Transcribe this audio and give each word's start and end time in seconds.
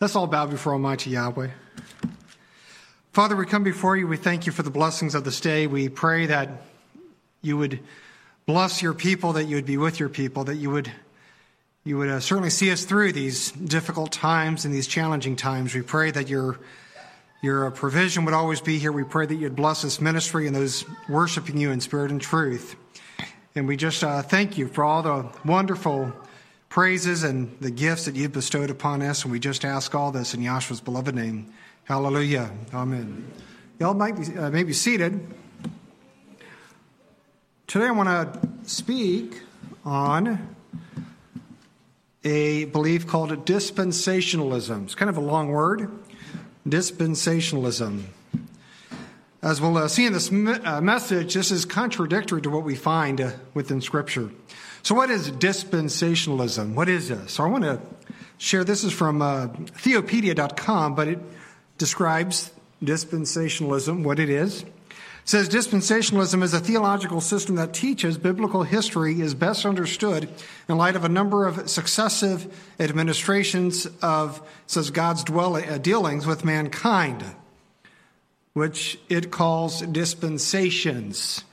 Let's 0.00 0.14
all 0.14 0.28
bow 0.28 0.46
before 0.46 0.74
Almighty 0.74 1.10
Yahweh. 1.10 1.48
Father, 3.10 3.34
we 3.34 3.46
come 3.46 3.64
before 3.64 3.96
you. 3.96 4.06
We 4.06 4.16
thank 4.16 4.46
you 4.46 4.52
for 4.52 4.62
the 4.62 4.70
blessings 4.70 5.16
of 5.16 5.24
this 5.24 5.40
day. 5.40 5.66
We 5.66 5.88
pray 5.88 6.26
that 6.26 6.50
you 7.42 7.56
would 7.56 7.80
bless 8.46 8.80
your 8.80 8.94
people, 8.94 9.32
that 9.32 9.46
you 9.46 9.56
would 9.56 9.66
be 9.66 9.76
with 9.76 9.98
your 9.98 10.08
people, 10.08 10.44
that 10.44 10.54
you 10.54 10.70
would 10.70 10.92
you 11.82 11.98
would 11.98 12.08
uh, 12.08 12.20
certainly 12.20 12.50
see 12.50 12.70
us 12.70 12.84
through 12.84 13.10
these 13.10 13.50
difficult 13.50 14.12
times 14.12 14.64
and 14.64 14.72
these 14.72 14.86
challenging 14.86 15.34
times. 15.34 15.74
We 15.74 15.82
pray 15.82 16.12
that 16.12 16.28
your 16.28 16.60
your 17.42 17.66
uh, 17.66 17.70
provision 17.72 18.24
would 18.24 18.34
always 18.34 18.60
be 18.60 18.78
here. 18.78 18.92
We 18.92 19.02
pray 19.02 19.26
that 19.26 19.34
you'd 19.34 19.56
bless 19.56 19.82
this 19.82 20.00
ministry 20.00 20.46
and 20.46 20.54
those 20.54 20.84
worshiping 21.08 21.58
you 21.58 21.72
in 21.72 21.80
spirit 21.80 22.12
and 22.12 22.20
truth. 22.20 22.76
And 23.56 23.66
we 23.66 23.76
just 23.76 24.04
uh, 24.04 24.22
thank 24.22 24.58
you 24.58 24.68
for 24.68 24.84
all 24.84 25.02
the 25.02 25.28
wonderful 25.44 26.12
praises 26.68 27.24
and 27.24 27.56
the 27.60 27.70
gifts 27.70 28.04
that 28.04 28.16
you've 28.16 28.32
bestowed 28.32 28.70
upon 28.70 29.02
us. 29.02 29.22
And 29.22 29.32
we 29.32 29.38
just 29.38 29.64
ask 29.64 29.94
all 29.94 30.10
this 30.10 30.34
in 30.34 30.40
Yahshua's 30.40 30.80
beloved 30.80 31.14
name. 31.14 31.52
Hallelujah. 31.84 32.50
Amen. 32.74 33.30
Y'all 33.78 33.94
might 33.94 34.16
be, 34.16 34.36
uh, 34.36 34.50
may 34.50 34.62
be 34.62 34.72
seated. 34.72 35.26
Today 37.66 37.86
I 37.86 37.90
want 37.90 38.08
to 38.08 38.48
speak 38.68 39.42
on 39.84 40.54
a 42.24 42.64
belief 42.66 43.06
called 43.06 43.30
dispensationalism. 43.46 44.84
It's 44.84 44.94
kind 44.94 45.08
of 45.08 45.16
a 45.16 45.20
long 45.20 45.48
word. 45.48 45.90
Dispensationalism. 46.68 48.04
As 49.40 49.60
we'll 49.60 49.78
uh, 49.78 49.88
see 49.88 50.04
in 50.04 50.12
this 50.12 50.32
me- 50.32 50.52
uh, 50.52 50.80
message, 50.80 51.34
this 51.34 51.50
is 51.50 51.64
contradictory 51.64 52.42
to 52.42 52.50
what 52.50 52.64
we 52.64 52.74
find 52.74 53.20
uh, 53.20 53.30
within 53.54 53.80
Scripture. 53.80 54.30
So, 54.82 54.94
what 54.94 55.10
is 55.10 55.30
dispensationalism? 55.30 56.74
What 56.74 56.88
is 56.88 57.08
this? 57.08 57.32
So, 57.32 57.44
I 57.44 57.48
want 57.48 57.64
to 57.64 57.80
share 58.38 58.64
this 58.64 58.84
is 58.84 58.92
from 58.92 59.20
uh, 59.20 59.48
theopedia.com, 59.48 60.94
but 60.94 61.08
it 61.08 61.18
describes 61.76 62.52
dispensationalism, 62.82 64.04
what 64.04 64.18
it 64.18 64.30
is. 64.30 64.62
It 64.62 64.68
says 65.24 65.48
dispensationalism 65.48 66.42
is 66.42 66.54
a 66.54 66.60
theological 66.60 67.20
system 67.20 67.56
that 67.56 67.74
teaches 67.74 68.16
biblical 68.16 68.62
history 68.62 69.20
is 69.20 69.34
best 69.34 69.66
understood 69.66 70.28
in 70.68 70.78
light 70.78 70.96
of 70.96 71.04
a 71.04 71.08
number 71.08 71.46
of 71.46 71.68
successive 71.68 72.50
administrations 72.80 73.86
of 74.00 74.40
says 74.66 74.90
God's 74.90 75.24
dwell, 75.24 75.56
uh, 75.56 75.78
dealings 75.78 76.26
with 76.26 76.44
mankind, 76.44 77.24
which 78.54 78.98
it 79.08 79.30
calls 79.30 79.82
dispensations. 79.82 81.44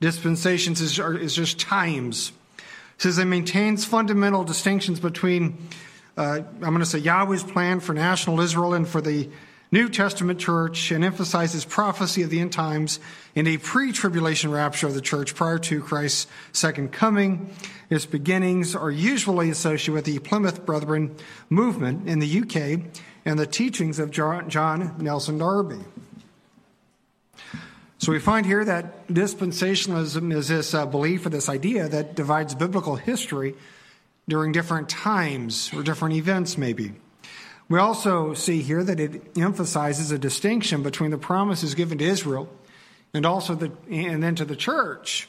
Dispensations 0.00 0.80
is, 0.80 0.98
is 0.98 1.34
just 1.34 1.58
times 1.58 2.32
says 2.98 3.18
it 3.18 3.24
maintains 3.24 3.84
fundamental 3.84 4.44
distinctions 4.44 5.00
between, 5.00 5.68
uh, 6.16 6.40
I'm 6.40 6.60
going 6.60 6.80
to 6.80 6.86
say, 6.86 6.98
Yahweh's 6.98 7.44
plan 7.44 7.80
for 7.80 7.94
national 7.94 8.40
Israel 8.40 8.74
and 8.74 8.86
for 8.86 9.00
the 9.00 9.30
New 9.70 9.88
Testament 9.88 10.40
church 10.40 10.90
and 10.90 11.04
emphasizes 11.04 11.64
prophecy 11.64 12.22
of 12.22 12.30
the 12.30 12.40
end 12.40 12.52
times 12.52 13.00
in 13.34 13.46
a 13.46 13.58
pre 13.58 13.92
tribulation 13.92 14.50
rapture 14.50 14.86
of 14.86 14.94
the 14.94 15.00
church 15.00 15.34
prior 15.34 15.58
to 15.58 15.82
Christ's 15.82 16.26
second 16.52 16.90
coming. 16.90 17.54
Its 17.90 18.06
beginnings 18.06 18.74
are 18.74 18.90
usually 18.90 19.50
associated 19.50 19.92
with 19.92 20.04
the 20.06 20.18
Plymouth 20.20 20.64
Brethren 20.64 21.14
movement 21.50 22.08
in 22.08 22.18
the 22.18 22.40
UK 22.40 22.80
and 23.26 23.38
the 23.38 23.46
teachings 23.46 23.98
of 23.98 24.10
John 24.10 24.94
Nelson 24.98 25.38
Darby. 25.38 25.84
So 27.98 28.12
we 28.12 28.20
find 28.20 28.46
here 28.46 28.64
that 28.64 29.08
dispensationalism 29.08 30.32
is 30.32 30.48
this 30.48 30.72
uh, 30.72 30.86
belief 30.86 31.26
or 31.26 31.30
this 31.30 31.48
idea 31.48 31.88
that 31.88 32.14
divides 32.14 32.54
biblical 32.54 32.94
history 32.94 33.54
during 34.28 34.52
different 34.52 34.88
times 34.88 35.72
or 35.74 35.82
different 35.82 36.14
events, 36.14 36.56
maybe. 36.56 36.92
We 37.68 37.80
also 37.80 38.34
see 38.34 38.62
here 38.62 38.84
that 38.84 39.00
it 39.00 39.36
emphasizes 39.36 40.12
a 40.12 40.18
distinction 40.18 40.84
between 40.84 41.10
the 41.10 41.18
promises 41.18 41.74
given 41.74 41.98
to 41.98 42.04
Israel 42.04 42.48
and 43.12 43.26
also 43.26 43.56
the, 43.56 43.72
and 43.90 44.22
then 44.22 44.36
to 44.36 44.44
the 44.44 44.56
church. 44.56 45.28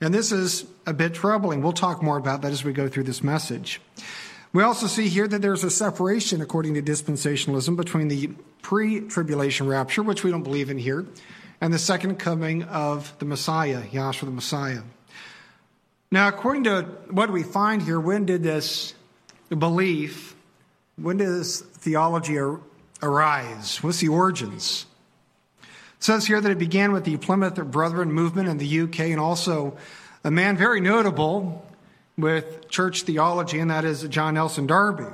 And 0.00 0.14
this 0.14 0.32
is 0.32 0.64
a 0.86 0.94
bit 0.94 1.12
troubling. 1.12 1.62
We'll 1.62 1.72
talk 1.72 2.02
more 2.02 2.16
about 2.16 2.40
that 2.42 2.52
as 2.52 2.64
we 2.64 2.72
go 2.72 2.88
through 2.88 3.04
this 3.04 3.22
message. 3.22 3.80
We 4.52 4.62
also 4.62 4.86
see 4.86 5.08
here 5.08 5.28
that 5.28 5.42
there's 5.42 5.62
a 5.62 5.70
separation, 5.70 6.40
according 6.40 6.74
to 6.74 6.82
dispensationalism, 6.82 7.76
between 7.76 8.08
the 8.08 8.30
pre 8.62 9.02
tribulation 9.02 9.68
rapture, 9.68 10.02
which 10.02 10.24
we 10.24 10.30
don't 10.30 10.42
believe 10.42 10.70
in 10.70 10.78
here, 10.78 11.04
and 11.60 11.72
the 11.72 11.78
second 11.78 12.16
coming 12.18 12.62
of 12.64 13.14
the 13.18 13.24
Messiah, 13.24 13.82
Yahshua 13.82 14.26
the 14.26 14.30
Messiah. 14.30 14.82
Now, 16.10 16.28
according 16.28 16.64
to 16.64 16.82
what 17.10 17.30
we 17.30 17.42
find 17.42 17.82
here, 17.82 18.00
when 18.00 18.24
did 18.24 18.42
this 18.42 18.94
belief, 19.50 20.34
when 20.96 21.18
did 21.18 21.28
this 21.28 21.60
theology 21.60 22.38
arise? 23.02 23.82
What's 23.82 24.00
the 24.00 24.08
origins? 24.08 24.86
It 25.62 26.04
says 26.04 26.26
here 26.26 26.40
that 26.40 26.50
it 26.50 26.58
began 26.58 26.92
with 26.92 27.04
the 27.04 27.16
Plymouth 27.16 27.56
Brethren 27.70 28.12
movement 28.12 28.48
in 28.48 28.58
the 28.58 28.80
UK 28.80 29.00
and 29.00 29.20
also 29.20 29.76
a 30.24 30.30
man 30.30 30.56
very 30.56 30.80
notable 30.80 31.66
with 32.16 32.68
church 32.68 33.02
theology, 33.02 33.58
and 33.58 33.70
that 33.70 33.84
is 33.84 34.02
John 34.04 34.34
Nelson 34.34 34.66
Darby. 34.66 35.06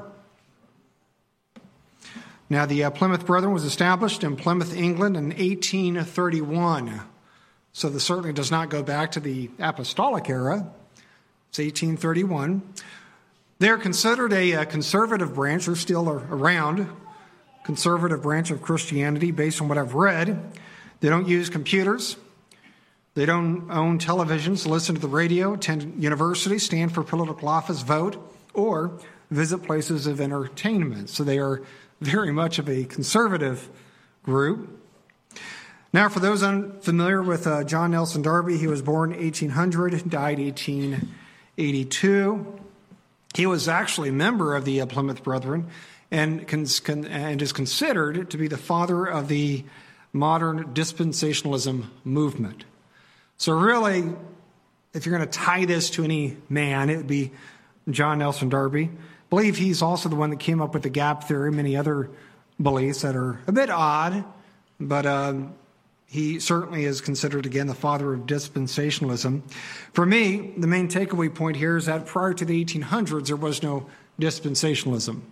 Now, 2.54 2.66
the 2.66 2.84
uh, 2.84 2.90
Plymouth 2.90 3.26
Brethren 3.26 3.52
was 3.52 3.64
established 3.64 4.22
in 4.22 4.36
Plymouth, 4.36 4.76
England 4.76 5.16
in 5.16 5.30
1831. 5.30 7.00
So 7.72 7.88
this 7.88 8.04
certainly 8.04 8.32
does 8.32 8.52
not 8.52 8.68
go 8.68 8.80
back 8.80 9.10
to 9.10 9.20
the 9.20 9.50
apostolic 9.58 10.30
era. 10.30 10.70
It's 11.48 11.58
1831. 11.58 12.62
They're 13.58 13.76
considered 13.76 14.32
a, 14.32 14.52
a 14.52 14.66
conservative 14.66 15.34
branch. 15.34 15.66
They're 15.66 15.74
still 15.74 16.08
around. 16.08 16.88
Conservative 17.64 18.22
branch 18.22 18.52
of 18.52 18.62
Christianity, 18.62 19.32
based 19.32 19.60
on 19.60 19.66
what 19.66 19.76
I've 19.76 19.94
read. 19.94 20.40
They 21.00 21.08
don't 21.08 21.26
use 21.26 21.50
computers. 21.50 22.16
They 23.14 23.26
don't 23.26 23.68
own 23.68 23.98
televisions, 23.98 24.64
listen 24.64 24.94
to 24.94 25.00
the 25.00 25.08
radio, 25.08 25.54
attend 25.54 26.00
university, 26.00 26.60
stand 26.60 26.94
for 26.94 27.02
political 27.02 27.48
office, 27.48 27.82
vote, 27.82 28.16
or 28.54 28.92
visit 29.28 29.58
places 29.58 30.06
of 30.06 30.20
entertainment. 30.20 31.10
So 31.10 31.24
they 31.24 31.40
are 31.40 31.60
very 32.04 32.32
much 32.32 32.58
of 32.58 32.68
a 32.68 32.84
conservative 32.84 33.70
group. 34.22 34.80
Now, 35.92 36.08
for 36.08 36.20
those 36.20 36.42
unfamiliar 36.42 37.22
with 37.22 37.46
uh, 37.46 37.62
John 37.64 37.90
Nelson 37.92 38.22
Darby, 38.22 38.56
he 38.58 38.66
was 38.66 38.82
born 38.82 39.10
1800, 39.10 40.10
died 40.10 40.38
1882. 40.38 42.60
He 43.34 43.46
was 43.46 43.68
actually 43.68 44.08
a 44.08 44.12
member 44.12 44.56
of 44.56 44.64
the 44.64 44.80
uh, 44.80 44.86
Plymouth 44.86 45.22
Brethren 45.22 45.68
and, 46.10 46.48
cons- 46.48 46.80
con- 46.80 47.04
and 47.04 47.40
is 47.40 47.52
considered 47.52 48.28
to 48.30 48.38
be 48.38 48.48
the 48.48 48.56
father 48.56 49.06
of 49.06 49.28
the 49.28 49.62
modern 50.12 50.74
dispensationalism 50.74 51.84
movement. 52.04 52.64
So, 53.36 53.52
really, 53.52 54.12
if 54.92 55.06
you're 55.06 55.16
going 55.16 55.28
to 55.28 55.38
tie 55.38 55.64
this 55.64 55.90
to 55.90 56.02
any 56.04 56.36
man, 56.48 56.90
it 56.90 56.96
would 56.96 57.06
be 57.06 57.30
John 57.90 58.18
Nelson 58.18 58.48
Darby 58.48 58.90
believe 59.34 59.56
he's 59.56 59.82
also 59.82 60.08
the 60.08 60.14
one 60.14 60.30
that 60.30 60.38
came 60.38 60.62
up 60.62 60.74
with 60.74 60.84
the 60.84 60.88
gap 60.88 61.24
theory, 61.24 61.50
many 61.50 61.76
other 61.76 62.08
beliefs 62.62 63.02
that 63.02 63.16
are 63.16 63.40
a 63.48 63.52
bit 63.52 63.68
odd, 63.68 64.24
but 64.78 65.04
um, 65.06 65.52
he 66.06 66.38
certainly 66.38 66.84
is 66.84 67.00
considered, 67.00 67.44
again, 67.44 67.66
the 67.66 67.74
father 67.74 68.14
of 68.14 68.20
dispensationalism. 68.26 69.42
For 69.92 70.06
me, 70.06 70.54
the 70.56 70.68
main 70.68 70.86
takeaway 70.86 71.34
point 71.34 71.56
here 71.56 71.76
is 71.76 71.86
that 71.86 72.06
prior 72.06 72.32
to 72.32 72.44
the 72.44 72.64
1800s, 72.64 73.26
there 73.26 73.34
was 73.34 73.60
no 73.60 73.88
dispensationalism. 74.20 75.22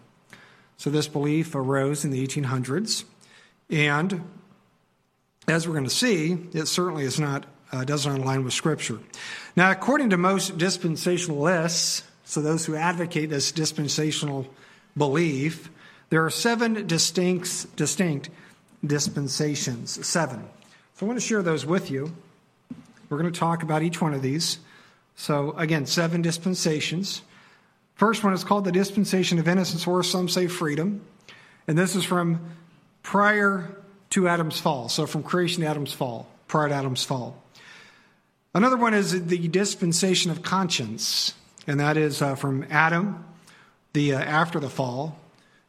So 0.79 0.91
this 0.91 1.07
belief 1.07 1.55
arose 1.55 2.05
in 2.05 2.11
the 2.11 2.27
1800s, 2.27 3.05
and 3.71 4.29
as 5.47 5.69
we're 5.69 5.75
going 5.75 5.85
to 5.85 5.91
see, 5.91 6.39
it 6.53 6.67
certainly 6.67 7.05
is 7.05 7.21
not 7.21 7.47
uh, 7.71 7.85
doesn't 7.85 8.21
align 8.21 8.43
with 8.43 8.53
Scripture. 8.53 8.99
Now, 9.55 9.71
according 9.71 10.11
to 10.11 10.17
most 10.17 10.59
dispensationalists, 10.59 12.03
so 12.25 12.41
those 12.41 12.67
who 12.67 12.77
advocate 12.77 13.31
this 13.31 13.53
dispensational 13.53 14.47
belief, 14.97 15.71
there 16.11 16.25
are 16.25 16.31
seven 16.31 16.87
distinct, 16.87 17.75
distinct 17.77 18.31
dispensations. 18.85 20.07
Seven. 20.07 20.45
So 20.95 21.07
I 21.07 21.09
want 21.09 21.21
to 21.21 21.27
share 21.27 21.43
those 21.43 21.65
with 21.65 21.91
you. 21.91 22.13
We're 23.09 23.19
going 23.19 23.33
to 23.33 23.39
talk 23.39 23.63
about 23.63 23.83
each 23.83 24.01
one 24.01 24.15
of 24.15 24.23
these. 24.23 24.59
So 25.17 25.53
again, 25.53 25.87
seven 25.87 26.23
dispensations. 26.23 27.23
First 27.95 28.25
one 28.25 28.33
is 28.33 28.45
called 28.45 28.65
the 28.65 28.73
dispensation 28.73 29.39
of 29.39 29.47
innocence, 29.47 29.87
or 29.87 30.03
some 30.03 30.29
say 30.29 30.47
freedom. 30.47 31.05
And 31.69 31.77
this 31.77 31.95
is 31.95 32.05
from 32.05 32.41
prior 33.03 33.77
to 34.11 34.29
Adam's 34.29 34.59
fall. 34.61 34.89
So 34.89 35.07
from 35.07 35.23
creation 35.23 35.63
to 35.63 35.69
Adam's 35.69 35.93
fall, 35.93 36.29
prior 36.49 36.69
to 36.69 36.75
Adam's 36.75 37.05
fall. 37.05 37.43
Another 38.55 38.77
one 38.77 38.95
is 38.95 39.27
the 39.27 39.49
dispensation 39.49 40.31
of 40.31 40.43
conscience 40.43 41.35
and 41.67 41.81
that 41.81 41.97
is 41.97 42.23
uh, 42.23 42.35
from 42.35 42.67
Adam, 42.71 43.25
the 43.93 44.15
uh, 44.15 44.21
after 44.21 44.61
the 44.61 44.71
fall, 44.71 45.19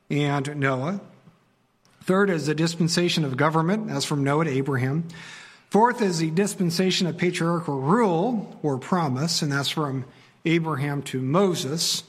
and 0.09 0.55
Noah. 0.57 1.01
Third 2.03 2.29
is 2.29 2.47
the 2.47 2.55
dispensation 2.55 3.23
of 3.23 3.37
government, 3.37 3.89
as 3.89 4.05
from 4.05 4.23
Noah 4.23 4.45
to 4.45 4.51
Abraham. 4.51 5.07
Fourth 5.69 6.01
is 6.01 6.19
the 6.19 6.29
dispensation 6.29 7.07
of 7.07 7.17
patriarchal 7.17 7.79
rule 7.79 8.59
or 8.61 8.77
promise, 8.77 9.41
and 9.41 9.51
that's 9.51 9.69
from 9.69 10.05
Abraham 10.45 11.01
to 11.03 11.21
Moses. 11.21 12.03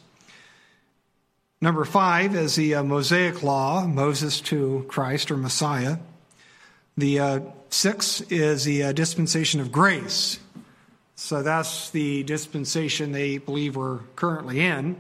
Number 1.61 1.85
five 1.85 2.35
is 2.35 2.57
the 2.57 2.75
uh, 2.75 2.83
Mosaic 2.83 3.43
Law, 3.43 3.87
Moses 3.87 4.41
to 4.43 4.85
Christ 4.89 5.31
or 5.31 5.37
Messiah. 5.39 5.97
The 6.99 7.19
uh, 7.19 7.41
six 7.71 8.21
is 8.23 8.65
the 8.65 8.83
uh, 8.83 8.93
dispensation 8.93 9.61
of 9.61 9.73
grace. 9.73 10.39
So 11.17 11.43
that's 11.43 11.91
the 11.91 12.23
dispensation 12.25 13.13
they 13.13 13.39
believe 13.39 13.77
we're 13.77 14.01
currently 14.17 14.61
in. 14.61 14.97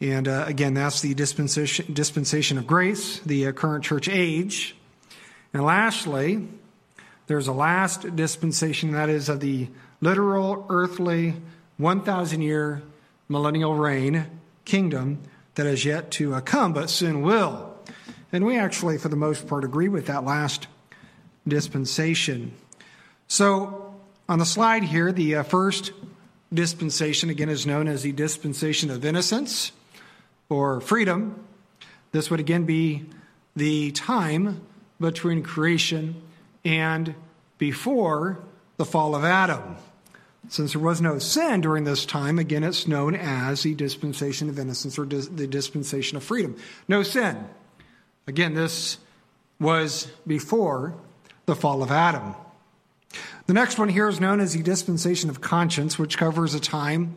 And 0.00 0.28
uh, 0.28 0.44
again, 0.46 0.74
that's 0.74 1.00
the 1.00 1.14
dispensation, 1.14 1.92
dispensation 1.92 2.56
of 2.56 2.66
grace, 2.66 3.18
the 3.20 3.48
uh, 3.48 3.52
current 3.52 3.84
church 3.84 4.08
age. 4.08 4.76
And 5.52 5.64
lastly, 5.64 6.46
there's 7.26 7.48
a 7.48 7.52
last 7.52 8.14
dispensation, 8.14 8.92
that 8.92 9.08
is 9.08 9.28
of 9.28 9.40
the 9.40 9.68
literal, 10.00 10.66
earthly, 10.68 11.34
1,000 11.78 12.42
year 12.42 12.82
millennial 13.28 13.74
reign 13.74 14.26
kingdom 14.64 15.18
that 15.56 15.66
is 15.66 15.84
yet 15.84 16.10
to 16.12 16.34
uh, 16.34 16.40
come, 16.40 16.72
but 16.72 16.90
soon 16.90 17.22
will. 17.22 17.74
And 18.32 18.44
we 18.44 18.58
actually, 18.58 18.98
for 18.98 19.08
the 19.08 19.16
most 19.16 19.48
part, 19.48 19.64
agree 19.64 19.88
with 19.88 20.06
that 20.06 20.24
last 20.24 20.68
dispensation. 21.46 22.52
So, 23.26 23.87
on 24.28 24.38
the 24.38 24.46
slide 24.46 24.84
here, 24.84 25.10
the 25.10 25.36
uh, 25.36 25.42
first 25.42 25.92
dispensation, 26.52 27.30
again, 27.30 27.48
is 27.48 27.66
known 27.66 27.88
as 27.88 28.02
the 28.02 28.12
dispensation 28.12 28.90
of 28.90 29.04
innocence 29.04 29.72
or 30.48 30.80
freedom. 30.80 31.44
This 32.12 32.30
would 32.30 32.40
again 32.40 32.64
be 32.64 33.06
the 33.56 33.90
time 33.92 34.60
between 35.00 35.42
creation 35.42 36.20
and 36.64 37.14
before 37.56 38.38
the 38.76 38.84
fall 38.84 39.14
of 39.14 39.24
Adam. 39.24 39.76
Since 40.48 40.72
there 40.72 40.80
was 40.80 41.00
no 41.00 41.18
sin 41.18 41.60
during 41.60 41.84
this 41.84 42.06
time, 42.06 42.38
again, 42.38 42.64
it's 42.64 42.86
known 42.86 43.14
as 43.14 43.62
the 43.62 43.74
dispensation 43.74 44.48
of 44.48 44.58
innocence 44.58 44.98
or 44.98 45.04
dis- 45.04 45.28
the 45.28 45.46
dispensation 45.46 46.16
of 46.16 46.22
freedom. 46.22 46.56
No 46.86 47.02
sin. 47.02 47.46
Again, 48.26 48.54
this 48.54 48.98
was 49.60 50.10
before 50.26 50.94
the 51.46 51.56
fall 51.56 51.82
of 51.82 51.90
Adam. 51.90 52.34
The 53.46 53.54
next 53.54 53.78
one 53.78 53.88
here 53.88 54.08
is 54.08 54.20
known 54.20 54.40
as 54.40 54.52
the 54.52 54.62
dispensation 54.62 55.30
of 55.30 55.40
conscience, 55.40 55.98
which 55.98 56.18
covers 56.18 56.54
a 56.54 56.60
time 56.60 57.16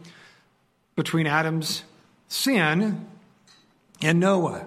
between 0.95 1.27
Adam's 1.27 1.83
sin 2.27 3.05
and 4.01 4.19
Noah. 4.19 4.65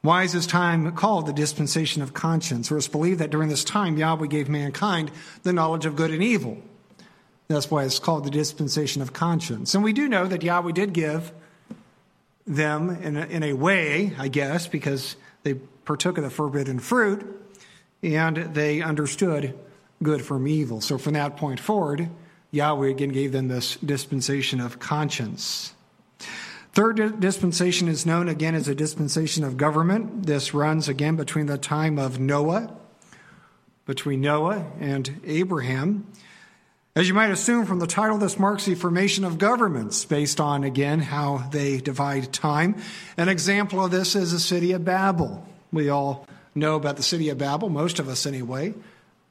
Why 0.00 0.24
is 0.24 0.32
this 0.32 0.46
time 0.46 0.90
called 0.96 1.26
the 1.26 1.32
dispensation 1.32 2.02
of 2.02 2.12
conscience? 2.12 2.68
For 2.68 2.76
it's 2.76 2.88
believed 2.88 3.20
that 3.20 3.30
during 3.30 3.48
this 3.48 3.62
time, 3.62 3.96
Yahweh 3.96 4.26
gave 4.26 4.48
mankind 4.48 5.12
the 5.44 5.52
knowledge 5.52 5.86
of 5.86 5.94
good 5.94 6.10
and 6.10 6.22
evil. 6.22 6.58
That's 7.46 7.70
why 7.70 7.84
it's 7.84 8.00
called 8.00 8.24
the 8.24 8.30
dispensation 8.30 9.00
of 9.00 9.12
conscience. 9.12 9.74
And 9.74 9.84
we 9.84 9.92
do 9.92 10.08
know 10.08 10.26
that 10.26 10.42
Yahweh 10.42 10.72
did 10.72 10.92
give 10.92 11.32
them 12.46 12.90
in 12.90 13.16
a, 13.16 13.26
in 13.26 13.42
a 13.44 13.52
way, 13.52 14.12
I 14.18 14.26
guess, 14.26 14.66
because 14.66 15.14
they 15.44 15.54
partook 15.54 16.18
of 16.18 16.24
the 16.24 16.30
forbidden 16.30 16.80
fruit 16.80 17.24
and 18.02 18.36
they 18.36 18.82
understood 18.82 19.56
good 20.02 20.24
from 20.24 20.46
evil. 20.46 20.80
So 20.80 20.98
from 20.98 21.14
that 21.14 21.36
point 21.36 21.60
forward, 21.60 22.08
Yahweh 22.50 22.88
again 22.88 23.10
gave 23.10 23.32
them 23.32 23.48
this 23.48 23.76
dispensation 23.76 24.60
of 24.60 24.78
conscience. 24.78 25.74
Third 26.72 27.20
dispensation 27.20 27.88
is 27.88 28.06
known 28.06 28.28
again 28.28 28.54
as 28.54 28.66
a 28.68 28.74
dispensation 28.74 29.44
of 29.44 29.56
government. 29.56 30.26
This 30.26 30.54
runs 30.54 30.88
again 30.88 31.16
between 31.16 31.46
the 31.46 31.58
time 31.58 31.98
of 31.98 32.18
Noah, 32.18 32.74
between 33.84 34.22
Noah 34.22 34.64
and 34.80 35.20
Abraham. 35.24 36.06
As 36.94 37.08
you 37.08 37.14
might 37.14 37.30
assume 37.30 37.64
from 37.64 37.78
the 37.78 37.86
title, 37.86 38.18
this 38.18 38.38
marks 38.38 38.66
the 38.66 38.74
formation 38.74 39.24
of 39.24 39.38
governments 39.38 40.04
based 40.04 40.40
on, 40.40 40.62
again, 40.62 41.00
how 41.00 41.38
they 41.50 41.78
divide 41.78 42.32
time. 42.32 42.76
An 43.16 43.30
example 43.30 43.82
of 43.82 43.90
this 43.90 44.14
is 44.14 44.32
the 44.32 44.38
city 44.38 44.72
of 44.72 44.84
Babel. 44.84 45.46
We 45.72 45.88
all 45.88 46.26
know 46.54 46.76
about 46.76 46.98
the 46.98 47.02
city 47.02 47.30
of 47.30 47.38
Babel, 47.38 47.70
most 47.70 47.98
of 47.98 48.08
us 48.08 48.26
anyway. 48.26 48.74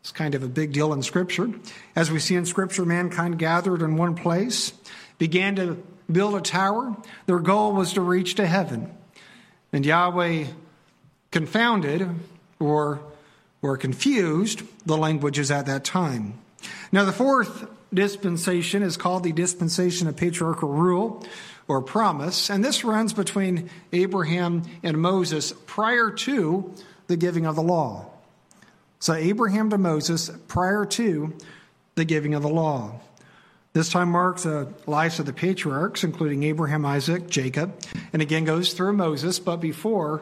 It's 0.02 0.12
kind 0.12 0.34
of 0.34 0.44
a 0.44 0.48
big 0.48 0.74
deal 0.74 0.94
in 0.94 1.04
Scripture. 1.04 1.50
As 1.96 2.12
we 2.12 2.20
see 2.20 2.36
in 2.36 2.46
Scripture, 2.46 2.86
mankind 2.86 3.38
gathered 3.38 3.82
in 3.82 3.98
one 3.98 4.16
place, 4.16 4.74
began 5.20 5.56
to 5.58 5.82
build 6.12 6.36
a 6.36 6.42
tower. 6.42 6.96
Their 7.28 7.40
goal 7.40 7.74
was 7.74 7.94
to 7.94 8.02
reach 8.02 8.36
to 8.36 8.48
heaven. 8.48 8.92
And 9.72 9.86
Yahweh 9.86 10.46
confounded 11.30 12.10
or, 12.60 13.00
or 13.62 13.78
confused 13.78 14.64
the 14.86 14.98
languages 14.98 15.52
at 15.52 15.68
that 15.68 15.84
time. 15.84 16.34
Now, 16.92 17.06
the 17.06 17.14
fourth 17.14 17.68
dispensation 17.94 18.84
is 18.84 18.98
called 18.98 19.24
the 19.24 19.32
dispensation 19.32 20.08
of 20.08 20.18
patriarchal 20.18 20.70
rule 20.70 21.26
or 21.68 21.82
promise, 21.82 22.50
and 22.50 22.66
this 22.66 22.84
runs 22.84 23.14
between 23.14 23.70
Abraham 23.94 24.64
and 24.84 24.98
Moses 24.98 25.54
prior 25.66 26.10
to 26.12 26.74
the 27.08 27.18
giving 27.18 27.46
of 27.46 27.56
the 27.56 27.64
law. 27.64 28.11
So, 29.02 29.14
Abraham 29.14 29.72
to 29.72 29.80
Moses 29.80 30.30
prior 30.48 30.86
to 30.86 31.34
the 31.96 32.06
giving 32.06 32.36
of 32.36 32.44
the 32.44 32.50
law. 32.50 33.00
This 33.74 33.90
time 33.90 34.10
marks 34.12 34.44
the 34.44 34.72
lives 34.86 35.20
of 35.20 35.26
the 35.26 35.34
patriarchs, 35.34 36.04
including 36.04 36.44
Abraham, 36.44 36.86
Isaac, 36.86 37.28
Jacob, 37.28 37.74
and 38.14 38.22
again 38.22 38.46
goes 38.46 38.74
through 38.74 38.94
Moses, 38.94 39.40
but 39.40 39.58
before 39.58 40.22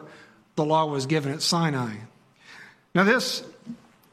the 0.54 0.64
law 0.64 0.86
was 0.86 1.04
given 1.04 1.30
at 1.30 1.42
Sinai. 1.42 1.96
Now, 2.94 3.04
this 3.04 3.44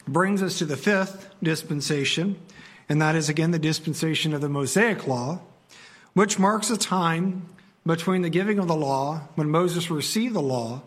brings 0.05 0.43
us 0.43 0.57
to 0.57 0.65
the 0.65 0.75
fifth 0.75 1.29
dispensation, 1.41 2.37
and 2.89 3.01
that 3.01 3.15
is 3.15 3.29
again 3.29 3.51
the 3.51 3.59
dispensation 3.59 4.33
of 4.33 4.41
the 4.41 4.49
Mosaic 4.49 5.07
Law, 5.07 5.39
which 6.13 6.37
marks 6.37 6.69
a 6.69 6.77
time 6.77 7.47
between 7.85 8.21
the 8.21 8.29
giving 8.29 8.59
of 8.59 8.67
the 8.67 8.75
law, 8.75 9.21
when 9.35 9.49
Moses 9.49 9.89
received 9.89 10.35
the 10.35 10.41
law, 10.41 10.81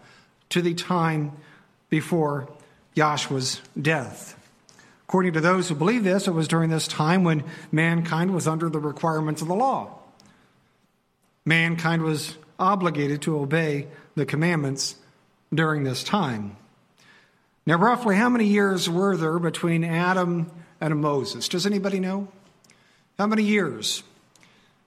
to 0.51 0.61
the 0.61 0.75
time 0.75 1.33
before 1.89 2.47
Joshua's 3.01 3.63
death. 3.81 4.39
According 5.09 5.33
to 5.33 5.41
those 5.41 5.71
who 5.71 5.75
believe 5.75 6.05
this, 6.05 6.29
it 6.29 6.33
was 6.33 6.47
during 6.47 6.69
this 6.69 6.87
time 6.87 7.25
when 7.25 7.45
mankind 7.73 8.35
was 8.35 8.47
under 8.47 8.69
the 8.69 8.79
requirements 8.79 9.41
of 9.41 9.49
the 9.49 9.55
law. 9.55 10.01
Mankind 11.47 12.03
was 12.03 12.37
obligated 12.59 13.23
to 13.23 13.39
obey 13.39 13.87
the 14.17 14.27
commandments 14.27 14.97
during 15.51 15.83
this 15.83 16.05
time. 16.05 16.59
Now, 17.65 17.77
roughly 17.77 18.17
how 18.17 18.29
many 18.29 18.45
years 18.45 18.91
were 18.91 19.17
there 19.17 19.39
between 19.39 19.83
Adam 19.83 20.51
and 20.79 21.01
Moses? 21.01 21.49
Does 21.49 21.65
anybody 21.65 22.01
know? 22.01 22.29
How 23.19 23.27
many 23.27 23.45
years 23.45 24.03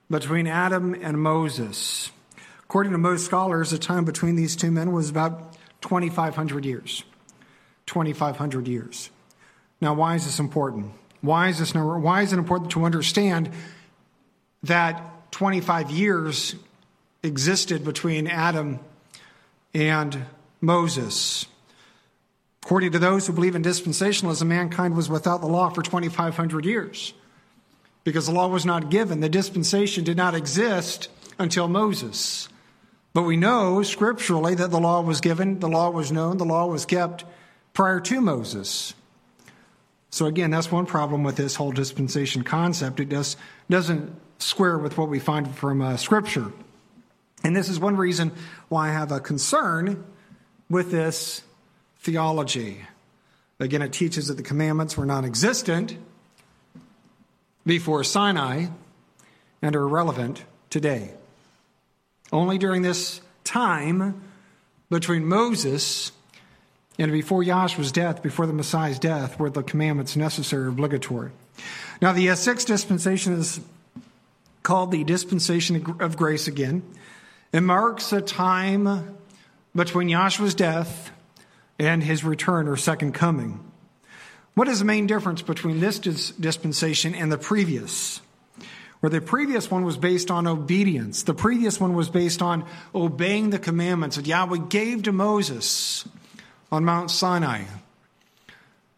between 0.08 0.46
Adam 0.46 0.94
and 0.94 1.20
Moses? 1.20 2.12
According 2.62 2.92
to 2.92 2.98
most 2.98 3.24
scholars, 3.24 3.70
the 3.70 3.78
time 3.78 4.04
between 4.04 4.36
these 4.36 4.54
two 4.54 4.70
men 4.70 4.92
was 4.92 5.10
about 5.10 5.56
2,500 5.80 6.64
years. 6.64 7.02
2,500 7.94 8.66
years. 8.66 9.08
Now, 9.80 9.94
why 9.94 10.16
is 10.16 10.24
this 10.24 10.40
important? 10.40 10.90
Why 11.20 11.46
is 11.48 11.60
this 11.60 11.76
number? 11.76 11.96
Why 11.96 12.22
is 12.22 12.32
it 12.32 12.40
important 12.40 12.72
to 12.72 12.84
understand 12.84 13.50
that 14.64 15.30
25 15.30 15.92
years 15.92 16.56
existed 17.22 17.84
between 17.84 18.26
Adam 18.26 18.80
and 19.72 20.26
Moses? 20.60 21.46
According 22.64 22.90
to 22.92 22.98
those 22.98 23.28
who 23.28 23.32
believe 23.32 23.54
in 23.54 23.62
dispensationalism, 23.62 24.48
mankind 24.48 24.96
was 24.96 25.08
without 25.08 25.40
the 25.40 25.46
law 25.46 25.68
for 25.68 25.82
2,500 25.82 26.64
years 26.64 27.14
because 28.02 28.26
the 28.26 28.32
law 28.32 28.48
was 28.48 28.66
not 28.66 28.90
given. 28.90 29.20
The 29.20 29.28
dispensation 29.28 30.02
did 30.02 30.16
not 30.16 30.34
exist 30.34 31.08
until 31.38 31.68
Moses. 31.68 32.48
But 33.12 33.22
we 33.22 33.36
know 33.36 33.84
scripturally 33.84 34.56
that 34.56 34.72
the 34.72 34.80
law 34.80 35.00
was 35.00 35.20
given, 35.20 35.60
the 35.60 35.68
law 35.68 35.90
was 35.90 36.10
known, 36.10 36.38
the 36.38 36.44
law 36.44 36.66
was 36.66 36.84
kept 36.84 37.24
prior 37.74 38.00
to 38.00 38.20
Moses. 38.20 38.94
So, 40.08 40.26
again, 40.26 40.50
that's 40.50 40.70
one 40.70 40.86
problem 40.86 41.24
with 41.24 41.36
this 41.36 41.56
whole 41.56 41.72
dispensation 41.72 42.44
concept. 42.44 43.00
It 43.00 43.08
does, 43.08 43.36
doesn't 43.68 44.14
square 44.38 44.78
with 44.78 44.96
what 44.96 45.08
we 45.08 45.18
find 45.18 45.52
from 45.54 45.82
uh, 45.82 45.96
Scripture. 45.96 46.52
And 47.42 47.54
this 47.54 47.68
is 47.68 47.78
one 47.78 47.96
reason 47.96 48.32
why 48.68 48.88
I 48.88 48.92
have 48.92 49.12
a 49.12 49.20
concern 49.20 50.04
with 50.70 50.90
this 50.90 51.42
theology. 51.98 52.82
Again, 53.60 53.82
it 53.82 53.92
teaches 53.92 54.28
that 54.28 54.36
the 54.36 54.42
commandments 54.42 54.96
were 54.96 55.04
non 55.04 55.24
existent 55.24 55.96
before 57.66 58.04
Sinai 58.04 58.66
and 59.60 59.76
are 59.76 59.82
irrelevant 59.82 60.44
today. 60.70 61.12
Only 62.32 62.56
during 62.58 62.82
this 62.82 63.20
time 63.42 64.22
between 64.90 65.26
Moses 65.26 66.12
and 66.98 67.10
before 67.10 67.42
Yahshua's 67.42 67.90
death, 67.90 68.22
before 68.22 68.46
the 68.46 68.52
Messiah's 68.52 68.98
death, 68.98 69.38
were 69.38 69.50
the 69.50 69.62
commandments 69.62 70.16
necessary 70.16 70.64
or 70.64 70.68
obligatory. 70.68 71.32
Now, 72.00 72.12
the 72.12 72.30
uh, 72.30 72.34
sixth 72.34 72.66
dispensation 72.66 73.32
is 73.32 73.60
called 74.62 74.92
the 74.92 75.04
dispensation 75.04 75.96
of 76.00 76.16
grace 76.16 76.46
again. 76.46 76.82
It 77.52 77.60
marks 77.60 78.12
a 78.12 78.20
time 78.20 79.16
between 79.74 80.08
Yahshua's 80.08 80.54
death 80.54 81.10
and 81.78 82.02
his 82.02 82.24
return 82.24 82.68
or 82.68 82.76
second 82.76 83.12
coming. 83.12 83.60
What 84.54 84.68
is 84.68 84.78
the 84.78 84.84
main 84.84 85.06
difference 85.08 85.42
between 85.42 85.80
this 85.80 85.98
dispensation 85.98 87.14
and 87.14 87.30
the 87.30 87.38
previous? 87.38 88.20
where 89.00 89.10
the 89.10 89.20
previous 89.20 89.70
one 89.70 89.84
was 89.84 89.98
based 89.98 90.30
on 90.30 90.46
obedience. 90.46 91.24
The 91.24 91.34
previous 91.34 91.78
one 91.78 91.92
was 91.92 92.08
based 92.08 92.40
on 92.40 92.64
obeying 92.94 93.50
the 93.50 93.58
commandments 93.58 94.16
that 94.16 94.26
Yahweh 94.26 94.68
gave 94.70 95.02
to 95.02 95.12
Moses 95.12 96.08
on 96.74 96.84
Mount 96.84 97.08
Sinai. 97.08 97.62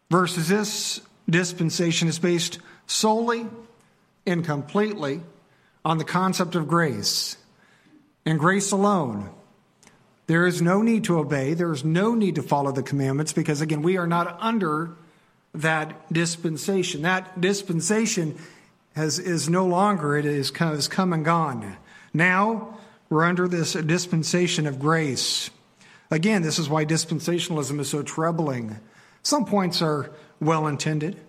Versus 0.09 0.47
this 0.47 0.99
dispensation 1.29 2.07
is 2.07 2.17
based 2.17 2.57
solely 2.87 3.45
and 4.25 4.43
completely 4.43 5.21
on 5.85 5.99
the 5.99 6.03
concept 6.03 6.55
of 6.55 6.67
grace 6.67 7.37
and 8.25 8.39
grace 8.39 8.71
alone. 8.71 9.29
There 10.25 10.47
is 10.47 10.59
no 10.59 10.81
need 10.81 11.03
to 11.03 11.19
obey. 11.19 11.53
There 11.53 11.71
is 11.71 11.85
no 11.85 12.15
need 12.15 12.35
to 12.35 12.41
follow 12.41 12.71
the 12.71 12.81
commandments 12.81 13.31
because, 13.31 13.61
again, 13.61 13.83
we 13.83 13.95
are 13.97 14.07
not 14.07 14.37
under 14.41 14.91
that 15.53 16.11
dispensation. 16.11 17.03
That 17.03 17.39
dispensation 17.39 18.37
has, 18.95 19.19
is 19.19 19.47
no 19.47 19.67
longer, 19.67 20.17
it 20.17 20.25
is, 20.25 20.51
has 20.57 20.87
come 20.87 21.13
and 21.13 21.23
gone. 21.23 21.77
Now 22.11 22.79
we're 23.07 23.23
under 23.23 23.47
this 23.47 23.73
dispensation 23.73 24.65
of 24.65 24.79
grace. 24.79 25.51
Again, 26.09 26.41
this 26.41 26.59
is 26.59 26.69
why 26.69 26.85
dispensationalism 26.85 27.79
is 27.79 27.89
so 27.89 28.01
troubling. 28.01 28.79
Some 29.23 29.45
points 29.45 29.81
are 29.81 30.11
well 30.39 30.67
intended, 30.67 31.19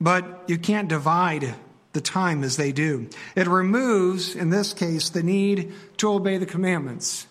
but 0.00 0.44
you 0.46 0.58
can't 0.58 0.88
divide 0.88 1.54
the 1.92 2.00
time 2.00 2.44
as 2.44 2.56
they 2.56 2.72
do. 2.72 3.08
It 3.34 3.46
removes, 3.46 4.34
in 4.34 4.50
this 4.50 4.72
case, 4.72 5.10
the 5.10 5.22
need 5.22 5.72
to 5.98 6.12
obey 6.12 6.38
the 6.38 6.46
commandments, 6.46 7.26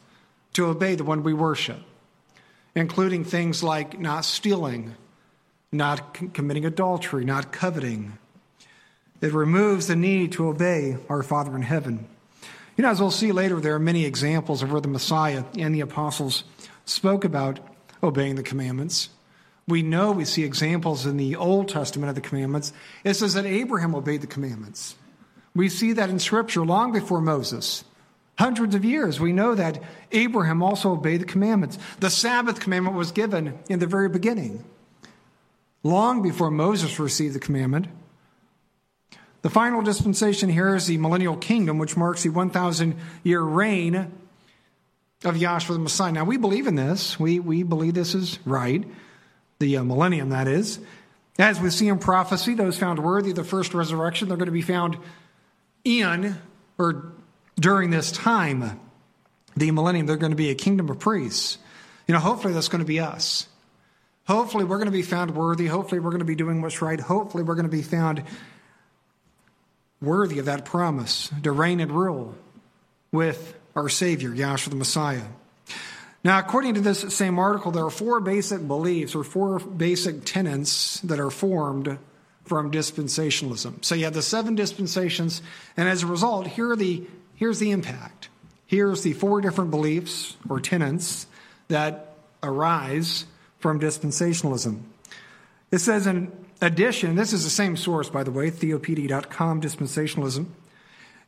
to 0.53 0.67
obey 0.67 0.95
the 0.95 1.03
one 1.03 1.23
we 1.23 1.33
worship, 1.33 1.79
including 2.75 3.23
things 3.23 3.63
like 3.63 3.99
not 3.99 4.25
stealing, 4.25 4.95
not 5.71 6.33
committing 6.33 6.65
adultery, 6.65 7.25
not 7.25 7.51
coveting. 7.51 8.17
It 9.21 9.33
removes 9.33 9.87
the 9.87 9.95
need 9.95 10.33
to 10.33 10.47
obey 10.47 10.97
our 11.09 11.23
Father 11.23 11.55
in 11.55 11.61
heaven. 11.61 12.07
You 12.77 12.83
know, 12.83 12.89
as 12.89 13.01
we'll 13.01 13.11
see 13.11 13.31
later, 13.31 13.59
there 13.59 13.75
are 13.75 13.79
many 13.79 14.05
examples 14.05 14.63
of 14.63 14.71
where 14.71 14.79
the 14.79 14.87
Messiah 14.87 15.43
and 15.57 15.75
the 15.75 15.81
apostles 15.81 16.43
spoke 16.89 17.23
about 17.23 17.59
obeying 18.01 18.35
the 18.35 18.43
commandments. 18.43 19.09
We 19.67 19.83
know 19.83 20.11
we 20.11 20.25
see 20.25 20.43
examples 20.43 21.05
in 21.05 21.17
the 21.17 21.35
Old 21.35 21.69
Testament 21.69 22.09
of 22.09 22.15
the 22.15 22.21
commandments. 22.21 22.73
It 23.03 23.13
says 23.13 23.35
that 23.35 23.45
Abraham 23.45 23.93
obeyed 23.93 24.21
the 24.21 24.27
commandments. 24.27 24.95
We 25.53 25.69
see 25.69 25.93
that 25.93 26.09
in 26.09 26.19
Scripture 26.19 26.65
long 26.65 26.91
before 26.91 27.21
Moses. 27.21 27.83
Hundreds 28.39 28.73
of 28.73 28.85
years, 28.85 29.19
we 29.19 29.33
know 29.33 29.53
that 29.53 29.83
Abraham 30.11 30.63
also 30.63 30.93
obeyed 30.93 31.21
the 31.21 31.25
commandments. 31.25 31.77
The 31.99 32.09
Sabbath 32.09 32.59
commandment 32.59 32.95
was 32.95 33.11
given 33.11 33.59
in 33.67 33.79
the 33.79 33.87
very 33.87 34.09
beginning, 34.09 34.63
long 35.83 36.21
before 36.21 36.49
Moses 36.49 36.99
received 36.99 37.35
the 37.35 37.39
commandment. 37.39 37.87
The 39.41 39.49
final 39.49 39.81
dispensation 39.81 40.49
here 40.49 40.75
is 40.75 40.87
the 40.87 40.97
millennial 40.97 41.37
kingdom, 41.37 41.77
which 41.77 41.97
marks 41.97 42.23
the 42.23 42.29
1,000 42.29 42.95
year 43.23 43.41
reign 43.41 44.11
of 45.23 45.35
Yahshua 45.35 45.73
the 45.73 45.79
Messiah. 45.79 46.11
Now, 46.11 46.23
we 46.23 46.37
believe 46.37 46.67
in 46.67 46.75
this. 46.75 47.19
We, 47.19 47.39
we 47.39 47.63
believe 47.63 47.93
this 47.93 48.15
is 48.15 48.39
right 48.45 48.85
the 49.59 49.77
uh, 49.77 49.83
millennium, 49.83 50.29
that 50.29 50.47
is. 50.47 50.79
As 51.37 51.59
we 51.59 51.69
see 51.69 51.87
in 51.87 51.99
prophecy, 51.99 52.53
those 52.53 52.77
found 52.77 52.99
worthy 52.99 53.31
of 53.31 53.35
the 53.35 53.43
first 53.43 53.73
resurrection, 53.73 54.27
they're 54.27 54.37
going 54.37 54.47
to 54.47 54.51
be 54.51 54.61
found 54.61 54.97
in 55.83 56.37
or 56.77 57.11
during 57.59 57.89
this 57.89 58.11
time, 58.11 58.79
the 59.55 59.71
millennium. 59.71 60.05
They're 60.05 60.17
going 60.17 60.31
to 60.31 60.37
be 60.37 60.49
a 60.49 60.55
kingdom 60.55 60.89
of 60.89 60.99
priests. 60.99 61.57
You 62.07 62.13
know, 62.13 62.19
hopefully 62.19 62.53
that's 62.53 62.69
going 62.69 62.79
to 62.79 62.87
be 62.87 62.99
us. 62.99 63.47
Hopefully 64.27 64.63
we're 64.63 64.77
going 64.77 64.85
to 64.85 64.91
be 64.91 65.01
found 65.01 65.35
worthy. 65.35 65.67
Hopefully 65.67 65.99
we're 65.99 66.11
going 66.11 66.19
to 66.19 66.25
be 66.25 66.35
doing 66.35 66.61
what's 66.61 66.81
right. 66.81 66.99
Hopefully 66.99 67.43
we're 67.43 67.55
going 67.55 67.69
to 67.69 67.71
be 67.71 67.81
found 67.81 68.23
worthy 70.01 70.39
of 70.39 70.45
that 70.45 70.65
promise 70.65 71.29
to 71.43 71.51
reign 71.51 71.79
and 71.79 71.91
rule 71.91 72.35
with 73.11 73.58
our 73.79 73.89
Savior, 73.89 74.29
Yahshua 74.29 74.69
the 74.69 74.75
Messiah. 74.75 75.23
Now, 76.23 76.37
according 76.37 76.73
to 76.73 76.81
this 76.81 76.99
same 77.15 77.39
article, 77.39 77.71
there 77.71 77.85
are 77.85 77.89
four 77.89 78.19
basic 78.19 78.67
beliefs 78.67 79.15
or 79.15 79.23
four 79.23 79.59
basic 79.59 80.25
tenets 80.25 80.99
that 81.01 81.19
are 81.19 81.29
formed 81.29 81.97
from 82.43 82.71
dispensationalism. 82.71 83.85
So 83.85 83.95
you 83.95 84.03
have 84.03 84.13
the 84.13 84.21
seven 84.21 84.55
dispensations, 84.55 85.41
and 85.77 85.87
as 85.87 86.03
a 86.03 86.07
result, 86.07 86.47
here 86.47 86.75
the, 86.75 87.07
here's 87.35 87.59
the 87.59 87.71
impact. 87.71 88.27
Here's 88.65 89.01
the 89.03 89.13
four 89.13 89.39
different 89.39 89.71
beliefs 89.71 90.35
or 90.49 90.59
tenets 90.59 91.25
that 91.69 92.15
arise 92.43 93.25
from 93.59 93.79
dispensationalism. 93.79 94.81
It 95.71 95.79
says, 95.79 96.05
in 96.05 96.31
addition, 96.61 97.15
this 97.15 97.31
is 97.31 97.43
the 97.45 97.49
same 97.49 97.77
source, 97.77 98.09
by 98.09 98.23
the 98.23 98.31
way, 98.31 98.51
theopedia.com, 98.51 99.61
dispensationalism. 99.61 100.47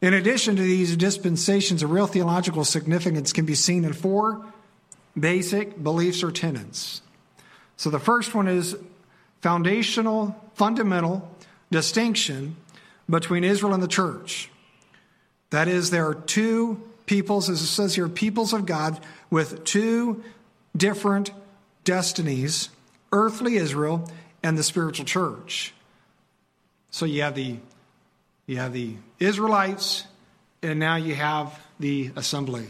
In 0.01 0.15
addition 0.15 0.55
to 0.55 0.61
these 0.61 0.97
dispensations, 0.97 1.83
a 1.83 1.87
real 1.87 2.07
theological 2.07 2.65
significance 2.65 3.31
can 3.31 3.45
be 3.45 3.53
seen 3.53 3.85
in 3.85 3.93
four 3.93 4.45
basic 5.17 5.81
beliefs 5.81 6.23
or 6.23 6.31
tenets. 6.31 7.01
So 7.77 7.89
the 7.89 7.99
first 7.99 8.33
one 8.33 8.47
is 8.47 8.75
foundational, 9.41 10.35
fundamental 10.55 11.29
distinction 11.69 12.55
between 13.09 13.43
Israel 13.43 13.73
and 13.73 13.83
the 13.83 13.87
church. 13.87 14.49
That 15.51 15.67
is, 15.67 15.89
there 15.91 16.07
are 16.07 16.15
two 16.15 16.81
peoples, 17.05 17.49
as 17.49 17.61
it 17.61 17.67
says 17.67 17.95
here, 17.95 18.07
peoples 18.07 18.53
of 18.53 18.65
God 18.65 18.99
with 19.29 19.63
two 19.65 20.23
different 20.75 21.31
destinies 21.83 22.69
earthly 23.11 23.57
Israel 23.57 24.09
and 24.41 24.57
the 24.57 24.63
spiritual 24.63 25.05
church. 25.05 25.73
So 26.89 27.05
you 27.05 27.21
have 27.21 27.35
the 27.35 27.57
you 28.51 28.57
have 28.57 28.73
the 28.73 28.95
Israelites, 29.19 30.05
and 30.61 30.79
now 30.79 30.97
you 30.97 31.15
have 31.15 31.57
the 31.79 32.11
assembly 32.15 32.67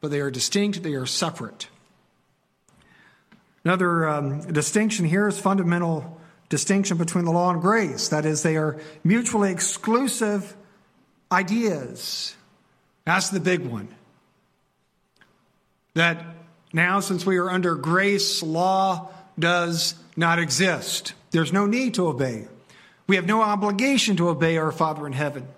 but 0.00 0.10
they 0.10 0.20
are 0.20 0.30
distinct, 0.30 0.82
they 0.82 0.94
are 0.94 1.06
separate. 1.06 1.68
Another 3.64 4.08
um, 4.08 4.40
distinction 4.52 5.04
here 5.04 5.28
is 5.28 5.38
fundamental 5.38 6.18
distinction 6.48 6.96
between 6.96 7.24
the 7.26 7.30
law 7.30 7.50
and 7.50 7.60
grace. 7.60 8.08
That 8.08 8.24
is, 8.24 8.42
they 8.42 8.56
are 8.56 8.80
mutually 9.04 9.52
exclusive 9.52 10.56
ideas. 11.30 12.34
That's 13.04 13.28
the 13.28 13.40
big 13.40 13.66
one. 13.66 13.88
That 15.94 16.24
now, 16.72 17.00
since 17.00 17.26
we 17.26 17.36
are 17.36 17.50
under 17.50 17.74
grace, 17.74 18.42
law 18.42 19.10
does 19.38 19.94
not 20.16 20.38
exist. 20.38 21.12
There's 21.30 21.52
no 21.52 21.66
need 21.66 21.94
to 21.94 22.06
obey. 22.06 22.48
We 23.10 23.16
have 23.16 23.26
no 23.26 23.42
obligation 23.42 24.14
to 24.18 24.28
obey 24.28 24.56
our 24.56 24.70
Father 24.70 25.04
in 25.04 25.12
heaven. 25.12 25.48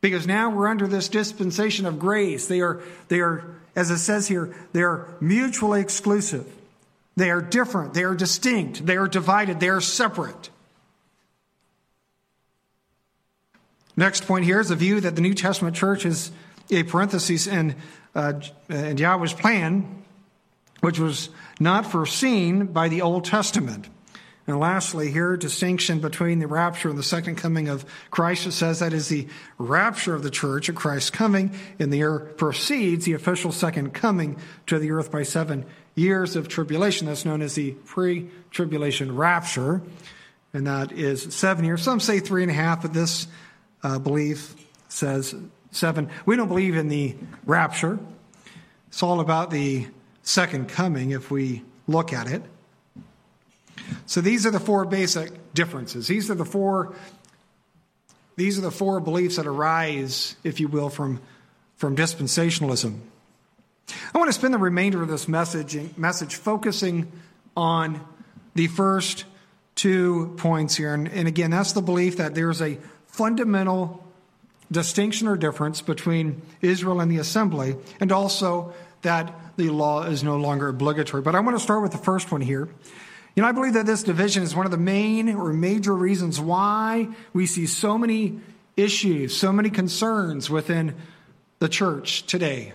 Because 0.00 0.26
now 0.26 0.50
we're 0.50 0.66
under 0.66 0.88
this 0.88 1.08
dispensation 1.08 1.86
of 1.86 2.00
grace. 2.00 2.48
They 2.48 2.62
are, 2.62 2.82
they 3.06 3.20
are 3.20 3.44
as 3.76 3.92
it 3.92 3.98
says 3.98 4.26
here, 4.26 4.52
they 4.72 4.82
are 4.82 5.06
mutually 5.20 5.80
exclusive. 5.80 6.52
They 7.14 7.30
are 7.30 7.40
different. 7.40 7.94
They 7.94 8.02
are 8.02 8.16
distinct. 8.16 8.84
They 8.84 8.96
are 8.96 9.06
divided. 9.06 9.60
They 9.60 9.68
are 9.68 9.80
separate. 9.80 10.50
Next 13.96 14.26
point 14.26 14.44
here 14.44 14.58
is 14.58 14.72
a 14.72 14.76
view 14.76 15.00
that 15.00 15.14
the 15.14 15.22
New 15.22 15.34
Testament 15.34 15.76
church 15.76 16.04
is 16.04 16.32
a 16.72 16.82
parenthesis 16.82 17.46
in, 17.46 17.76
uh, 18.16 18.32
in 18.68 18.96
Yahweh's 18.96 19.32
plan, 19.32 20.02
which 20.80 20.98
was 20.98 21.28
not 21.60 21.86
foreseen 21.86 22.66
by 22.66 22.88
the 22.88 23.02
Old 23.02 23.26
Testament. 23.26 23.86
And 24.50 24.58
lastly, 24.58 25.12
here, 25.12 25.36
distinction 25.36 26.00
between 26.00 26.40
the 26.40 26.48
rapture 26.48 26.88
and 26.88 26.98
the 26.98 27.04
second 27.04 27.36
coming 27.36 27.68
of 27.68 27.84
Christ. 28.10 28.48
It 28.48 28.52
says 28.52 28.80
that 28.80 28.92
is 28.92 29.06
the 29.06 29.28
rapture 29.58 30.12
of 30.12 30.24
the 30.24 30.30
church 30.30 30.68
at 30.68 30.74
Christ's 30.74 31.10
coming, 31.10 31.52
and 31.78 31.92
the 31.92 31.98
year 31.98 32.18
precedes 32.18 33.04
the 33.04 33.12
official 33.12 33.52
second 33.52 33.94
coming 33.94 34.38
to 34.66 34.80
the 34.80 34.90
earth 34.90 35.12
by 35.12 35.22
seven 35.22 35.66
years 35.94 36.34
of 36.34 36.48
tribulation. 36.48 37.06
That's 37.06 37.24
known 37.24 37.42
as 37.42 37.54
the 37.54 37.70
pre 37.84 38.28
tribulation 38.50 39.14
rapture, 39.14 39.82
and 40.52 40.66
that 40.66 40.90
is 40.90 41.32
seven 41.32 41.64
years. 41.64 41.82
Some 41.82 42.00
say 42.00 42.18
three 42.18 42.42
and 42.42 42.50
a 42.50 42.54
half, 42.54 42.82
but 42.82 42.92
this 42.92 43.28
uh, 43.84 44.00
belief 44.00 44.56
says 44.88 45.32
seven. 45.70 46.10
We 46.26 46.34
don't 46.34 46.48
believe 46.48 46.74
in 46.74 46.88
the 46.88 47.14
rapture. 47.46 48.00
It's 48.88 49.04
all 49.04 49.20
about 49.20 49.52
the 49.52 49.86
second 50.24 50.68
coming 50.68 51.12
if 51.12 51.30
we 51.30 51.62
look 51.86 52.12
at 52.12 52.26
it. 52.26 52.42
So 54.06 54.20
these 54.20 54.46
are 54.46 54.50
the 54.50 54.60
four 54.60 54.84
basic 54.84 55.54
differences. 55.54 56.06
These 56.06 56.30
are 56.30 56.34
the 56.34 56.44
four 56.44 56.94
these 58.40 58.56
are 58.56 58.62
the 58.62 58.70
four 58.70 59.00
beliefs 59.00 59.36
that 59.36 59.46
arise, 59.46 60.34
if 60.44 60.60
you 60.60 60.68
will, 60.68 60.88
from, 60.88 61.20
from 61.76 61.94
dispensationalism. 61.94 62.98
I 64.14 64.18
want 64.18 64.28
to 64.28 64.32
spend 64.32 64.54
the 64.54 64.58
remainder 64.58 65.02
of 65.02 65.08
this 65.08 65.28
message, 65.28 65.76
message 65.98 66.36
focusing 66.36 67.12
on 67.54 68.00
the 68.54 68.68
first 68.68 69.26
two 69.74 70.32
points 70.38 70.74
here. 70.74 70.94
And, 70.94 71.06
and 71.08 71.28
again, 71.28 71.50
that's 71.50 71.72
the 71.72 71.82
belief 71.82 72.16
that 72.16 72.34
there's 72.34 72.62
a 72.62 72.78
fundamental 73.08 74.02
distinction 74.72 75.28
or 75.28 75.36
difference 75.36 75.82
between 75.82 76.40
Israel 76.62 77.00
and 77.00 77.10
the 77.10 77.18
assembly, 77.18 77.76
and 78.00 78.10
also 78.10 78.72
that 79.02 79.34
the 79.56 79.68
law 79.68 80.04
is 80.04 80.24
no 80.24 80.38
longer 80.38 80.68
obligatory. 80.68 81.22
But 81.22 81.34
I 81.34 81.40
want 81.40 81.58
to 81.58 81.62
start 81.62 81.82
with 81.82 81.92
the 81.92 81.98
first 81.98 82.32
one 82.32 82.40
here. 82.40 82.70
You 83.34 83.42
know, 83.42 83.48
I 83.48 83.52
believe 83.52 83.74
that 83.74 83.86
this 83.86 84.02
division 84.02 84.42
is 84.42 84.54
one 84.54 84.66
of 84.66 84.72
the 84.72 84.78
main 84.78 85.34
or 85.34 85.52
major 85.52 85.94
reasons 85.94 86.40
why 86.40 87.08
we 87.32 87.46
see 87.46 87.66
so 87.66 87.96
many 87.96 88.40
issues, 88.76 89.36
so 89.36 89.52
many 89.52 89.70
concerns 89.70 90.50
within 90.50 90.94
the 91.58 91.68
church 91.68 92.26
today. 92.26 92.72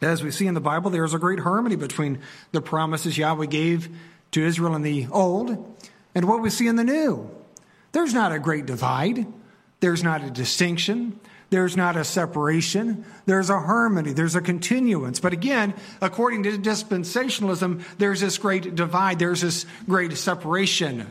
As 0.00 0.22
we 0.22 0.30
see 0.30 0.46
in 0.46 0.54
the 0.54 0.60
Bible, 0.60 0.90
there 0.90 1.04
is 1.04 1.14
a 1.14 1.18
great 1.18 1.40
harmony 1.40 1.76
between 1.76 2.20
the 2.52 2.60
promises 2.60 3.16
Yahweh 3.16 3.46
gave 3.46 3.88
to 4.32 4.42
Israel 4.42 4.74
in 4.74 4.82
the 4.82 5.06
Old 5.10 5.76
and 6.14 6.28
what 6.28 6.42
we 6.42 6.50
see 6.50 6.66
in 6.66 6.76
the 6.76 6.84
New. 6.84 7.30
There's 7.92 8.14
not 8.14 8.32
a 8.32 8.38
great 8.38 8.66
divide, 8.66 9.26
there's 9.80 10.02
not 10.02 10.22
a 10.22 10.30
distinction, 10.30 11.18
there's 11.50 11.76
not 11.76 11.96
a 11.96 12.04
separation, 12.04 13.04
there's 13.26 13.50
a 13.50 13.60
harmony, 13.60 14.12
there's 14.12 14.34
a 14.34 14.40
continuance. 14.40 15.20
But 15.20 15.32
again, 15.32 15.74
according 16.00 16.42
to 16.44 16.58
dispensationalism, 16.58 17.84
there's 17.98 18.20
this 18.20 18.36
great 18.38 18.74
divide, 18.74 19.18
there's 19.18 19.42
this 19.42 19.64
great 19.86 20.16
separation. 20.16 21.10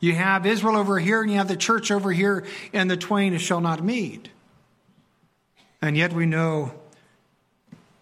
You 0.00 0.14
have 0.14 0.46
Israel 0.46 0.76
over 0.76 0.98
here, 0.98 1.22
and 1.22 1.30
you 1.30 1.38
have 1.38 1.48
the 1.48 1.56
church 1.56 1.90
over 1.90 2.12
here, 2.12 2.44
and 2.72 2.90
the 2.90 2.96
twain 2.96 3.36
shall 3.38 3.60
not 3.60 3.82
meet. 3.82 4.28
And 5.80 5.96
yet 5.96 6.12
we 6.12 6.26
know 6.26 6.72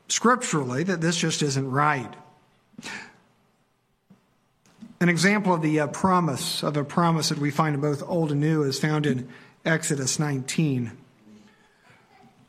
scripturally 0.09 0.83
that 0.85 1.01
this 1.01 1.17
just 1.17 1.43
isn't 1.43 1.71
right. 1.71 2.13
An 4.99 5.11
example 5.11 5.53
of 5.53 5.61
the 5.61 5.81
uh, 5.81 5.87
promise, 5.89 6.63
of 6.63 6.77
a 6.77 6.85
promise 6.85 7.29
that 7.29 7.39
we 7.39 7.51
find 7.51 7.75
in 7.75 7.83
both 7.83 8.03
Old 8.03 8.33
and 8.33 8.41
New, 8.41 8.63
is 8.63 8.79
found 8.79 9.05
in 9.05 9.29
Exodus 9.65 10.19
19. 10.19 10.93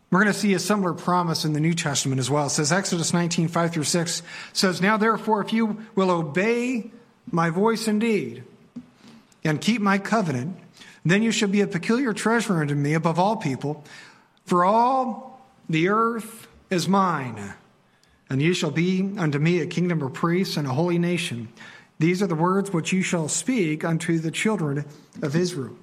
We're 0.10 0.22
going 0.22 0.34
to 0.34 0.40
see 0.40 0.54
a 0.54 0.60
similar 0.60 0.94
promise 0.94 1.44
in 1.44 1.52
the 1.52 1.60
New 1.60 1.74
Testament 1.74 2.20
as 2.20 2.30
well. 2.30 2.46
It 2.46 2.52
says, 2.52 2.72
Exodus 2.72 3.14
19, 3.14 3.50
5 3.50 3.74
through 3.74 3.84
6 3.84 4.24
says, 4.54 4.82
Now 4.82 4.96
therefore, 4.96 5.42
if 5.42 5.52
you 5.52 5.86
will 5.96 6.10
obey 6.10 6.92
my 7.30 7.50
voice 7.50 7.90
indeed, 7.90 8.44
and 9.44 9.60
keep 9.60 9.82
my 9.82 9.98
covenant, 9.98 10.58
then 11.06 11.24
you 11.24 11.32
shall 11.32 11.50
be 11.50 11.62
a 11.62 11.68
peculiar 11.68 12.14
treasure 12.14 12.62
unto 12.62 12.76
me 12.76 12.94
above 12.94 13.20
all 13.20 13.36
people, 13.36 13.84
for 14.46 14.64
all 14.64 15.42
the 15.70 15.90
earth 15.90 16.48
is 16.70 16.88
mine, 16.88 17.54
and 18.30 18.42
you 18.42 18.54
shall 18.54 18.72
be 18.72 19.14
unto 19.18 19.40
me 19.40 19.60
a 19.60 19.66
kingdom 19.66 20.02
of 20.02 20.14
priests 20.14 20.58
and 20.58 20.68
a 20.68 20.74
holy 20.74 20.98
nation. 20.98 21.50
These 22.00 22.22
are 22.22 22.28
the 22.28 22.36
words 22.36 22.72
which 22.72 22.94
you 22.94 23.02
shall 23.02 23.28
speak 23.28 23.84
unto 23.84 24.20
the 24.20 24.32
children 24.32 24.86
of 25.22 25.36
Israel. 25.36 25.76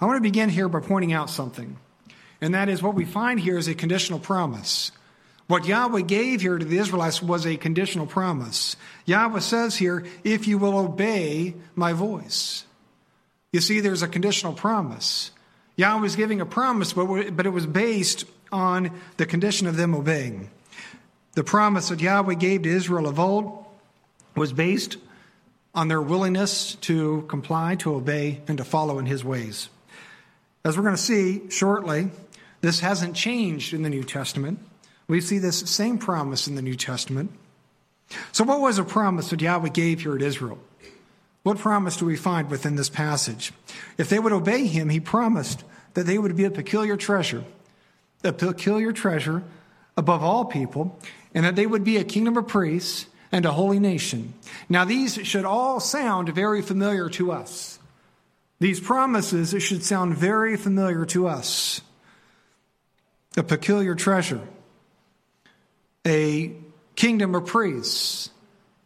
I 0.00 0.06
want 0.06 0.16
to 0.16 0.22
begin 0.22 0.48
here 0.48 0.68
by 0.68 0.80
pointing 0.80 1.12
out 1.12 1.30
something, 1.30 1.76
and 2.40 2.54
that 2.54 2.68
is 2.68 2.82
what 2.82 2.94
we 2.94 3.04
find 3.04 3.40
here 3.40 3.58
is 3.58 3.68
a 3.68 3.74
conditional 3.74 4.18
promise. 4.18 4.92
What 5.46 5.66
Yahweh 5.66 6.02
gave 6.02 6.40
here 6.40 6.58
to 6.58 6.64
the 6.64 6.78
Israelites 6.78 7.20
was 7.20 7.44
a 7.44 7.56
conditional 7.56 8.06
promise. 8.06 8.76
Yahweh 9.04 9.40
says 9.40 9.76
here, 9.76 10.06
if 10.22 10.46
you 10.46 10.58
will 10.58 10.78
obey 10.78 11.56
my 11.74 11.92
voice. 11.92 12.64
You 13.52 13.60
see, 13.60 13.80
there's 13.80 14.02
a 14.02 14.08
conditional 14.08 14.52
promise. 14.52 15.32
Yahweh 15.76 16.02
was 16.02 16.14
giving 16.14 16.40
a 16.40 16.46
promise, 16.46 16.92
but, 16.92 17.36
but 17.36 17.46
it 17.46 17.50
was 17.50 17.66
based 17.66 18.24
on 18.52 18.92
the 19.16 19.26
condition 19.26 19.66
of 19.66 19.76
them 19.76 19.94
obeying. 19.94 20.50
The 21.32 21.44
promise 21.44 21.88
that 21.88 22.00
Yahweh 22.00 22.34
gave 22.34 22.62
to 22.62 22.68
Israel 22.68 23.08
of 23.08 23.18
old 23.18 23.64
was 24.36 24.52
based 24.52 24.98
on 25.74 25.88
their 25.88 26.02
willingness 26.02 26.74
to 26.76 27.24
comply, 27.28 27.76
to 27.76 27.94
obey, 27.94 28.40
and 28.48 28.58
to 28.58 28.64
follow 28.64 28.98
in 28.98 29.06
his 29.06 29.24
ways. 29.24 29.68
As 30.64 30.76
we're 30.76 30.82
going 30.82 30.96
to 30.96 31.02
see 31.02 31.48
shortly, 31.50 32.10
this 32.60 32.80
hasn't 32.80 33.16
changed 33.16 33.72
in 33.72 33.82
the 33.82 33.90
New 33.90 34.04
Testament. 34.04 34.58
We 35.08 35.20
see 35.20 35.38
this 35.38 35.58
same 35.58 35.98
promise 35.98 36.46
in 36.46 36.54
the 36.54 36.62
New 36.62 36.76
Testament. 36.76 37.32
So, 38.32 38.44
what 38.44 38.60
was 38.60 38.78
a 38.78 38.84
promise 38.84 39.30
that 39.30 39.40
Yahweh 39.40 39.68
gave 39.70 40.02
here 40.02 40.14
at 40.14 40.22
Israel? 40.22 40.58
What 41.42 41.58
promise 41.58 41.96
do 41.96 42.04
we 42.04 42.16
find 42.16 42.50
within 42.50 42.76
this 42.76 42.90
passage? 42.90 43.52
If 43.96 44.08
they 44.08 44.18
would 44.18 44.32
obey 44.32 44.66
him, 44.66 44.88
he 44.88 45.00
promised 45.00 45.64
that 45.94 46.06
they 46.06 46.18
would 46.18 46.36
be 46.36 46.44
a 46.44 46.50
peculiar 46.50 46.96
treasure, 46.96 47.44
a 48.22 48.32
peculiar 48.32 48.92
treasure 48.92 49.42
above 49.96 50.22
all 50.22 50.44
people, 50.44 50.98
and 51.34 51.44
that 51.44 51.56
they 51.56 51.66
would 51.66 51.84
be 51.84 51.96
a 51.96 52.04
kingdom 52.04 52.36
of 52.36 52.46
priests 52.46 53.06
and 53.32 53.46
a 53.46 53.52
holy 53.52 53.78
nation. 53.78 54.34
Now, 54.68 54.84
these 54.84 55.14
should 55.26 55.44
all 55.44 55.80
sound 55.80 56.28
very 56.34 56.62
familiar 56.62 57.08
to 57.10 57.32
us. 57.32 57.78
These 58.58 58.80
promises 58.80 59.54
should 59.62 59.82
sound 59.82 60.16
very 60.16 60.56
familiar 60.56 61.06
to 61.06 61.26
us. 61.26 61.80
A 63.36 63.42
peculiar 63.42 63.94
treasure, 63.94 64.40
a 66.04 66.52
kingdom 66.96 67.34
of 67.34 67.46
priests, 67.46 68.30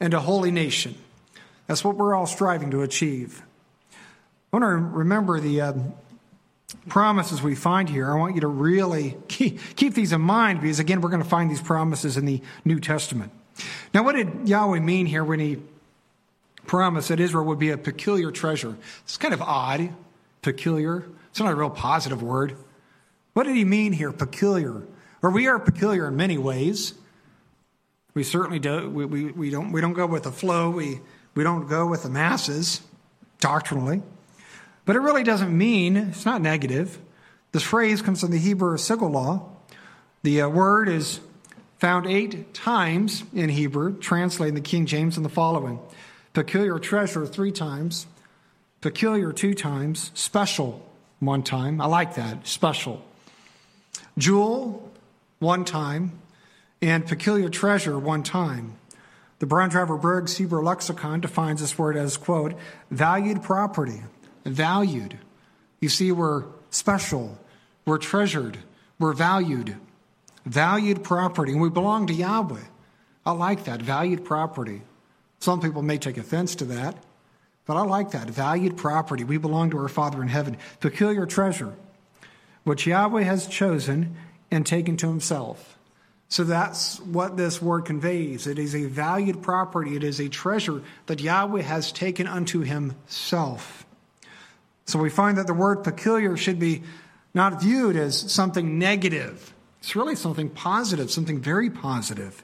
and 0.00 0.12
a 0.12 0.20
holy 0.20 0.50
nation. 0.50 0.94
That's 1.66 1.82
what 1.82 1.96
we're 1.96 2.14
all 2.14 2.26
striving 2.26 2.70
to 2.72 2.82
achieve. 2.82 3.42
I 4.52 4.58
want 4.58 4.64
to 4.64 4.96
remember 4.98 5.40
the 5.40 5.60
uh, 5.62 5.72
promises 6.88 7.42
we 7.42 7.54
find 7.54 7.88
here. 7.88 8.10
I 8.10 8.16
want 8.16 8.34
you 8.34 8.42
to 8.42 8.48
really 8.48 9.16
keep, 9.28 9.58
keep 9.76 9.94
these 9.94 10.12
in 10.12 10.20
mind 10.20 10.60
because, 10.60 10.78
again, 10.78 11.00
we're 11.00 11.08
going 11.08 11.22
to 11.22 11.28
find 11.28 11.50
these 11.50 11.62
promises 11.62 12.18
in 12.18 12.26
the 12.26 12.42
New 12.64 12.80
Testament. 12.80 13.32
Now, 13.94 14.02
what 14.02 14.14
did 14.14 14.46
Yahweh 14.46 14.80
mean 14.80 15.06
here 15.06 15.24
when 15.24 15.40
he 15.40 15.62
promised 16.66 17.08
that 17.08 17.18
Israel 17.18 17.46
would 17.46 17.58
be 17.58 17.70
a 17.70 17.78
peculiar 17.78 18.30
treasure? 18.30 18.76
It's 19.04 19.16
kind 19.16 19.32
of 19.32 19.40
odd, 19.40 19.88
peculiar. 20.42 21.04
It's 21.30 21.40
not 21.40 21.50
a 21.50 21.54
real 21.54 21.70
positive 21.70 22.22
word. 22.22 22.56
What 23.34 23.44
did 23.44 23.56
he 23.56 23.64
mean 23.64 23.92
here, 23.92 24.12
peculiar? 24.12 24.82
Or 25.22 25.30
we 25.30 25.46
are 25.46 25.58
peculiar 25.58 26.08
in 26.08 26.16
many 26.16 26.38
ways. 26.38 26.94
We 28.14 28.22
certainly 28.22 28.60
do. 28.60 28.88
We, 28.88 29.04
we, 29.04 29.24
we, 29.32 29.50
don't, 29.50 29.72
we 29.72 29.80
don't 29.80 29.92
go 29.92 30.06
with 30.06 30.22
the 30.22 30.32
flow. 30.32 30.70
We, 30.70 31.00
we 31.34 31.42
don't 31.42 31.68
go 31.68 31.86
with 31.86 32.04
the 32.04 32.10
masses 32.10 32.80
doctrinally. 33.40 34.02
But 34.84 34.96
it 34.96 35.00
really 35.00 35.24
doesn't 35.24 35.56
mean, 35.56 35.96
it's 35.96 36.24
not 36.24 36.40
negative. 36.40 36.98
This 37.52 37.62
phrase 37.62 38.02
comes 38.02 38.20
from 38.20 38.30
the 38.30 38.38
Hebrew 38.38 38.76
sigolah. 38.76 39.42
The 40.22 40.42
uh, 40.42 40.48
word 40.48 40.88
is 40.88 41.20
found 41.78 42.06
eight 42.06 42.54
times 42.54 43.24
in 43.34 43.48
Hebrew, 43.48 43.98
translating 43.98 44.54
the 44.54 44.60
King 44.60 44.86
James 44.86 45.16
in 45.16 45.22
the 45.22 45.28
following 45.28 45.80
peculiar 46.32 46.78
treasure 46.78 47.26
three 47.26 47.52
times, 47.52 48.06
peculiar 48.80 49.32
two 49.32 49.54
times, 49.54 50.10
special 50.14 50.84
one 51.20 51.42
time. 51.42 51.80
I 51.80 51.86
like 51.86 52.14
that, 52.16 52.46
special. 52.46 53.02
Jewel 54.16 54.90
one 55.38 55.64
time, 55.64 56.20
and 56.80 57.06
peculiar 57.06 57.48
treasure 57.48 57.98
one 57.98 58.22
time. 58.22 58.76
The 59.38 59.46
Brown 59.46 59.68
Driver 59.68 59.96
Briggs 59.96 60.36
Hebrew 60.36 60.62
Lexicon 60.62 61.20
defines 61.20 61.60
this 61.60 61.76
word 61.76 61.96
as, 61.96 62.16
quote, 62.16 62.54
valued 62.90 63.42
property. 63.42 64.02
Valued. 64.44 65.18
You 65.80 65.88
see, 65.88 66.12
we're 66.12 66.44
special, 66.70 67.38
we're 67.84 67.98
treasured, 67.98 68.58
we're 68.98 69.12
valued. 69.12 69.76
Valued 70.46 71.02
property. 71.02 71.52
And 71.52 71.60
we 71.60 71.70
belong 71.70 72.06
to 72.06 72.14
Yahweh. 72.14 72.60
I 73.26 73.32
like 73.32 73.64
that, 73.64 73.80
valued 73.82 74.24
property. 74.24 74.82
Some 75.40 75.60
people 75.60 75.82
may 75.82 75.98
take 75.98 76.16
offense 76.16 76.54
to 76.56 76.64
that, 76.66 76.96
but 77.66 77.76
I 77.76 77.82
like 77.82 78.10
that. 78.10 78.28
Valued 78.28 78.76
property. 78.76 79.24
We 79.24 79.38
belong 79.38 79.70
to 79.70 79.78
our 79.78 79.88
Father 79.88 80.22
in 80.22 80.28
heaven. 80.28 80.58
Peculiar 80.80 81.26
treasure, 81.26 81.74
which 82.64 82.86
Yahweh 82.86 83.22
has 83.22 83.46
chosen 83.46 84.16
and 84.50 84.66
taken 84.66 84.96
to 84.98 85.08
himself. 85.08 85.78
So 86.28 86.42
that's 86.44 86.98
what 87.00 87.36
this 87.36 87.62
word 87.62 87.84
conveys. 87.84 88.46
It 88.46 88.58
is 88.58 88.74
a 88.74 88.86
valued 88.86 89.42
property, 89.42 89.94
it 89.94 90.02
is 90.02 90.20
a 90.20 90.28
treasure 90.28 90.82
that 91.06 91.20
Yahweh 91.20 91.62
has 91.62 91.92
taken 91.92 92.26
unto 92.26 92.60
himself. 92.60 93.86
So 94.86 94.98
we 94.98 95.10
find 95.10 95.38
that 95.38 95.46
the 95.46 95.54
word 95.54 95.84
peculiar 95.84 96.36
should 96.36 96.58
be 96.58 96.82
not 97.32 97.60
viewed 97.60 97.96
as 97.96 98.32
something 98.32 98.78
negative. 98.78 99.52
It's 99.80 99.94
really 99.94 100.16
something 100.16 100.48
positive, 100.48 101.10
something 101.10 101.40
very 101.40 101.70
positive. 101.70 102.42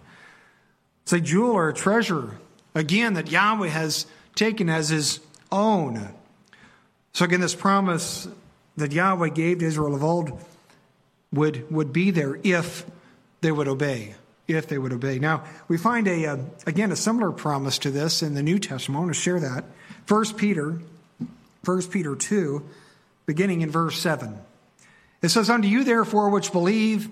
It's 1.02 1.12
a 1.12 1.20
jewel 1.20 1.52
or 1.52 1.68
a 1.68 1.74
treasure, 1.74 2.38
again, 2.74 3.14
that 3.14 3.30
Yahweh 3.30 3.68
has 3.68 4.06
taken 4.34 4.68
as 4.68 4.88
his 4.88 5.20
own. 5.50 6.14
So 7.12 7.24
again, 7.24 7.40
this 7.40 7.54
promise 7.54 8.28
that 8.80 8.92
Yahweh 8.92 9.28
gave 9.30 9.60
to 9.60 9.66
Israel 9.66 9.94
of 9.94 10.04
old 10.04 10.38
would, 11.32 11.70
would 11.70 11.92
be 11.92 12.10
there 12.10 12.38
if 12.42 12.84
they 13.40 13.52
would 13.52 13.68
obey, 13.68 14.14
if 14.48 14.66
they 14.66 14.78
would 14.78 14.92
obey. 14.92 15.18
Now, 15.18 15.44
we 15.68 15.78
find 15.78 16.06
a, 16.08 16.26
uh, 16.26 16.36
again, 16.66 16.92
a 16.92 16.96
similar 16.96 17.32
promise 17.32 17.78
to 17.78 17.90
this 17.90 18.22
in 18.22 18.34
the 18.34 18.42
New 18.42 18.58
Testament. 18.58 18.96
I 18.96 19.00
want 19.00 19.14
to 19.14 19.20
share 19.20 19.40
that. 19.40 19.64
1 20.08 20.34
Peter, 20.34 20.80
1 21.64 21.82
Peter 21.84 22.16
2, 22.16 22.68
beginning 23.26 23.60
in 23.60 23.70
verse 23.70 23.98
7. 23.98 24.36
It 25.22 25.28
says, 25.28 25.48
Unto 25.48 25.68
you, 25.68 25.84
therefore, 25.84 26.30
which 26.30 26.52
believe, 26.52 27.08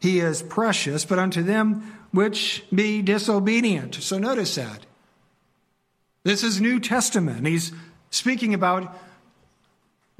he 0.00 0.20
is 0.20 0.42
precious, 0.42 1.04
but 1.04 1.18
unto 1.18 1.42
them 1.42 1.94
which 2.12 2.64
be 2.72 3.02
disobedient. 3.02 3.96
So 3.96 4.18
notice 4.18 4.54
that. 4.54 4.86
This 6.22 6.42
is 6.42 6.60
New 6.60 6.80
Testament. 6.80 7.46
He's 7.46 7.72
speaking 8.10 8.54
about 8.54 8.96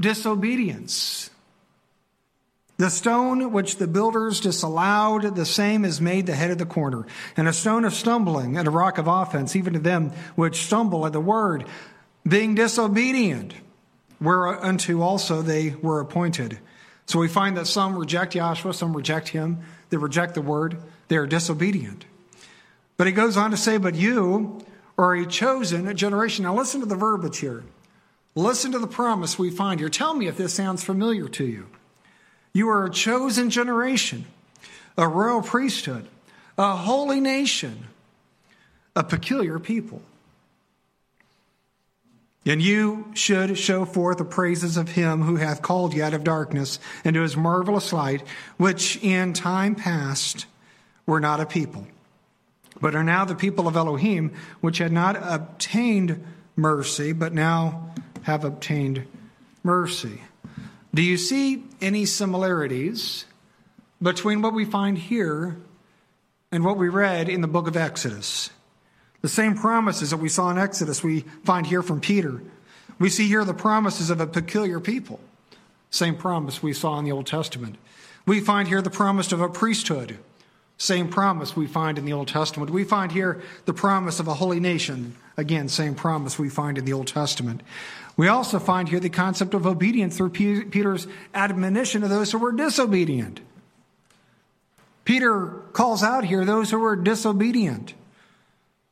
disobedience. 0.01 1.31
The 2.79 2.91
stone 2.91 3.51
which 3.53 3.77
the 3.77 3.89
builders 3.89 4.39
disallowed, 4.39 5.35
the 5.35 5.45
same 5.45 5.85
is 5.85 6.01
made 6.01 6.27
the 6.27 6.37
head 6.37 6.53
of 6.53 6.59
the 6.59 6.67
corner, 6.67 7.07
and 7.37 7.49
a 7.49 7.53
stone 7.53 7.85
of 7.85 7.93
stumbling 7.93 8.57
and 8.57 8.69
a 8.69 8.71
rock 8.71 8.99
of 8.99 9.09
offense, 9.09 9.57
even 9.57 9.73
to 9.73 9.81
them 9.81 10.13
which 10.37 10.65
stumble 10.65 11.05
at 11.05 11.13
the 11.13 11.21
word, 11.21 11.65
being 12.27 12.55
disobedient, 12.55 13.55
whereunto 14.21 15.01
also 15.01 15.43
they 15.43 15.71
were 15.83 15.99
appointed. 15.99 16.61
So 17.07 17.19
we 17.19 17.27
find 17.27 17.57
that 17.57 17.67
some 17.67 17.97
reject 17.97 18.35
Yahshua, 18.35 18.75
some 18.75 18.97
reject 18.97 19.29
him, 19.29 19.59
they 19.91 19.97
reject 19.97 20.35
the 20.35 20.43
word, 20.43 20.77
they 21.09 21.17
are 21.17 21.27
disobedient. 21.27 22.05
But 22.97 23.09
he 23.09 23.13
goes 23.13 23.37
on 23.37 23.51
to 23.51 23.57
say, 23.57 23.79
But 23.79 23.95
you 23.97 24.65
are 24.97 25.15
a 25.15 25.27
chosen 25.27 25.97
generation. 25.97 26.45
Now 26.45 26.55
listen 26.55 26.81
to 26.81 26.87
the 26.87 26.97
verbiage 26.97 27.39
here. 27.39 27.65
Listen 28.39 28.71
to 28.71 28.79
the 28.79 28.87
promise 28.87 29.37
we 29.37 29.51
find 29.51 29.81
here. 29.81 29.89
Tell 29.89 30.15
me 30.15 30.29
if 30.29 30.37
this 30.37 30.55
sounds 30.55 30.85
familiar 30.85 31.27
to 31.27 31.45
you. 31.45 31.67
You 32.53 32.69
are 32.69 32.85
a 32.85 32.91
chosen 32.91 33.51
generation, 33.51 34.27
a 34.97 35.09
royal 35.09 35.43
priesthood, 35.43 36.07
a 36.57 36.77
holy 36.77 37.21
nation, 37.21 37.89
a 38.95 39.03
peculiar 39.03 39.59
people. 39.59 40.03
And 42.47 42.63
you 42.63 43.11
should 43.15 43.59
show 43.59 43.85
forth 43.85 44.19
the 44.19 44.25
praises 44.25 44.77
of 44.77 44.91
him 44.91 45.23
who 45.23 45.35
hath 45.35 45.61
called 45.61 45.93
you 45.93 46.05
out 46.05 46.15
of 46.15 46.23
darkness 46.23 46.79
into 47.05 47.23
his 47.23 47.37
marvelous 47.37 47.93
light, 47.93 48.23
which 48.57 49.03
in 49.03 49.33
time 49.33 49.75
past 49.75 50.47
were 51.07 51.19
not 51.19 51.41
a 51.41 51.47
people, 51.47 51.89
but 52.81 52.95
are 52.95 53.03
now 53.03 53.25
the 53.25 53.35
people 53.35 53.67
of 53.67 53.75
Elohim, 53.75 54.33
which 54.61 54.79
had 54.79 54.93
not 54.93 55.17
obtained 55.21 56.25
mercy, 56.55 57.13
but 57.13 57.35
now 57.35 57.93
have 58.23 58.45
obtained 58.45 59.07
mercy. 59.63 60.23
Do 60.95 61.03
you 61.03 61.17
see 61.17 61.65
any 61.81 62.07
similarities 62.07 63.25
between 64.03 64.43
what 64.43 64.55
we 64.55 64.65
find 64.65 64.97
here 64.97 65.57
and 66.51 66.65
what 66.65 66.79
we 66.79 66.89
read 66.89 67.29
in 67.29 67.41
the 67.41 67.49
book 67.49 67.69
of 67.69 67.77
Exodus? 67.77 68.51
The 69.21 69.29
same 69.29 69.57
promises 69.57 70.11
that 70.11 70.19
we 70.19 70.29
saw 70.29 70.51
in 70.51 70.59
Exodus, 70.59 71.03
we 71.03 71.21
find 71.45 71.67
here 71.67 71.83
from 71.83 72.01
Peter. 72.01 72.41
We 72.99 73.09
see 73.11 73.27
here 73.27 73.45
the 73.45 73.55
promises 73.55 74.11
of 74.11 74.21
a 74.21 74.27
peculiar 74.27 74.81
people. 74.81 75.21
Same 75.91 76.17
promise 76.17 76.63
we 76.63 76.73
saw 76.73 76.99
in 76.99 77.05
the 77.05 77.13
Old 77.13 77.27
Testament. 77.27 77.77
We 78.27 78.41
find 78.41 78.69
here 78.69 78.83
the 78.83 78.91
promise 78.91 79.33
of 79.33 79.41
a 79.41 79.49
priesthood. 79.49 80.19
Same 80.77 81.09
promise 81.09 81.57
we 81.57 81.67
find 81.67 81.99
in 81.99 82.05
the 82.05 82.13
Old 82.13 82.29
Testament. 82.29 82.71
We 82.71 82.85
find 82.85 83.11
here 83.11 83.43
the 83.65 83.75
promise 83.75 84.21
of 84.21 84.29
a 84.29 84.35
holy 84.35 84.61
nation. 84.61 85.17
Again, 85.37 85.69
same 85.69 85.95
promise 85.95 86.39
we 86.39 86.49
find 86.49 86.79
in 86.79 86.85
the 86.85 86.93
Old 86.93 87.09
Testament. 87.09 87.63
We 88.19 88.29
also 88.29 88.59
find 88.59 88.89
here 88.89 89.01
the 89.01 89.09
concept 89.09 89.55
of 89.55 89.65
obedience 89.65 90.17
through 90.17 90.31
Peter's 90.31 91.07
admonition 91.33 92.03
of 92.03 92.11
those 92.11 92.33
who 92.33 92.39
were 92.39 92.53
disobedient. 92.53 93.41
Peter 95.05 95.47
calls 95.73 96.03
out 96.03 96.25
here 96.25 96.45
those 96.45 96.71
who 96.71 96.81
were 96.81 96.97
disobedient. 96.97 97.95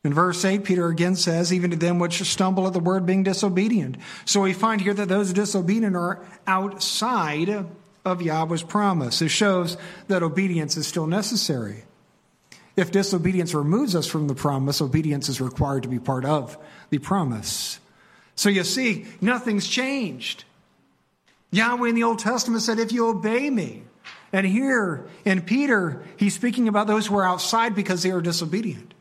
In 0.04 0.14
verse 0.14 0.44
8, 0.44 0.62
Peter 0.62 0.86
again 0.86 1.16
says, 1.16 1.52
even 1.52 1.72
to 1.72 1.76
them 1.76 1.98
which 1.98 2.22
stumble 2.22 2.68
at 2.68 2.72
the 2.72 2.78
word 2.78 3.04
being 3.04 3.24
disobedient. 3.24 3.96
So 4.24 4.42
we 4.42 4.52
find 4.52 4.80
here 4.80 4.94
that 4.94 5.08
those 5.08 5.32
disobedient 5.32 5.96
are 5.96 6.24
outside 6.46 7.66
of 8.04 8.22
Yahweh's 8.22 8.62
promise. 8.62 9.20
It 9.20 9.30
shows 9.30 9.76
that 10.06 10.22
obedience 10.22 10.76
is 10.76 10.86
still 10.86 11.08
necessary. 11.08 11.82
If 12.76 12.92
disobedience 12.92 13.52
removes 13.54 13.96
us 13.96 14.06
from 14.06 14.28
the 14.28 14.36
promise, 14.36 14.80
obedience 14.80 15.28
is 15.28 15.40
required 15.40 15.82
to 15.82 15.88
be 15.88 15.98
part 15.98 16.24
of 16.24 16.56
the 16.90 16.98
promise. 16.98 17.80
So 18.36 18.50
you 18.50 18.64
see, 18.64 19.06
nothing's 19.20 19.66
changed. 19.66 20.44
Yahweh 21.50 21.88
in 21.88 21.94
the 21.94 22.04
Old 22.04 22.18
Testament 22.18 22.62
said, 22.62 22.78
If 22.78 22.92
you 22.92 23.08
obey 23.08 23.50
me. 23.50 23.82
And 24.32 24.46
here 24.46 25.06
in 25.24 25.42
Peter, 25.42 26.02
he's 26.16 26.34
speaking 26.34 26.68
about 26.68 26.86
those 26.86 27.06
who 27.06 27.16
are 27.16 27.24
outside 27.24 27.74
because 27.74 28.02
they 28.02 28.10
are 28.10 28.20
disobedient. 28.20 28.92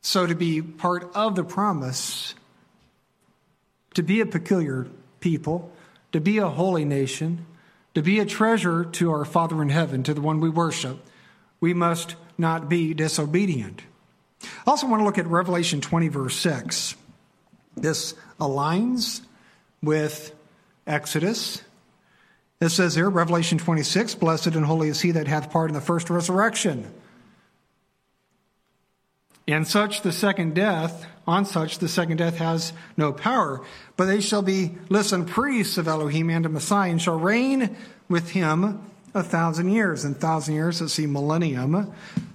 So, 0.00 0.26
to 0.26 0.34
be 0.34 0.62
part 0.62 1.10
of 1.14 1.34
the 1.34 1.44
promise, 1.44 2.34
to 3.94 4.02
be 4.02 4.20
a 4.20 4.26
peculiar 4.26 4.86
people, 5.20 5.72
to 6.12 6.20
be 6.20 6.38
a 6.38 6.48
holy 6.48 6.84
nation, 6.84 7.46
to 7.94 8.00
be 8.00 8.20
a 8.20 8.24
treasure 8.24 8.84
to 8.84 9.10
our 9.10 9.24
Father 9.24 9.60
in 9.60 9.68
heaven, 9.68 10.02
to 10.04 10.14
the 10.14 10.20
one 10.20 10.40
we 10.40 10.48
worship, 10.48 11.04
we 11.60 11.74
must 11.74 12.14
not 12.38 12.68
be 12.68 12.94
disobedient. 12.94 13.82
I 14.42 14.70
also 14.70 14.86
want 14.86 15.00
to 15.00 15.04
look 15.04 15.18
at 15.18 15.26
Revelation 15.26 15.80
20, 15.80 16.08
verse 16.08 16.36
6. 16.36 16.94
This 17.80 18.14
aligns 18.40 19.22
with 19.82 20.34
Exodus. 20.86 21.62
It 22.60 22.70
says 22.70 22.94
here, 22.94 23.08
Revelation 23.08 23.58
26, 23.58 24.16
Blessed 24.16 24.48
and 24.48 24.64
holy 24.64 24.88
is 24.88 25.00
he 25.00 25.12
that 25.12 25.28
hath 25.28 25.50
part 25.50 25.70
in 25.70 25.74
the 25.74 25.80
first 25.80 26.10
resurrection. 26.10 26.90
And 29.46 29.66
such 29.66 30.02
the 30.02 30.12
second 30.12 30.54
death, 30.54 31.06
on 31.26 31.46
such 31.46 31.78
the 31.78 31.88
second 31.88 32.18
death 32.18 32.36
has 32.36 32.72
no 32.96 33.12
power. 33.12 33.64
But 33.96 34.06
they 34.06 34.20
shall 34.20 34.42
be, 34.42 34.76
listen, 34.90 35.24
priests 35.24 35.78
of 35.78 35.88
Elohim 35.88 36.28
and 36.28 36.44
of 36.44 36.52
Messiah, 36.52 36.90
and 36.90 37.00
shall 37.00 37.18
reign 37.18 37.76
with 38.08 38.30
him 38.30 38.84
a 39.14 39.22
thousand 39.22 39.70
years. 39.70 40.04
And 40.04 40.16
thousand 40.16 40.54
years, 40.54 40.80
let's 40.80 40.92
see, 40.92 41.06
millennium. 41.06 41.92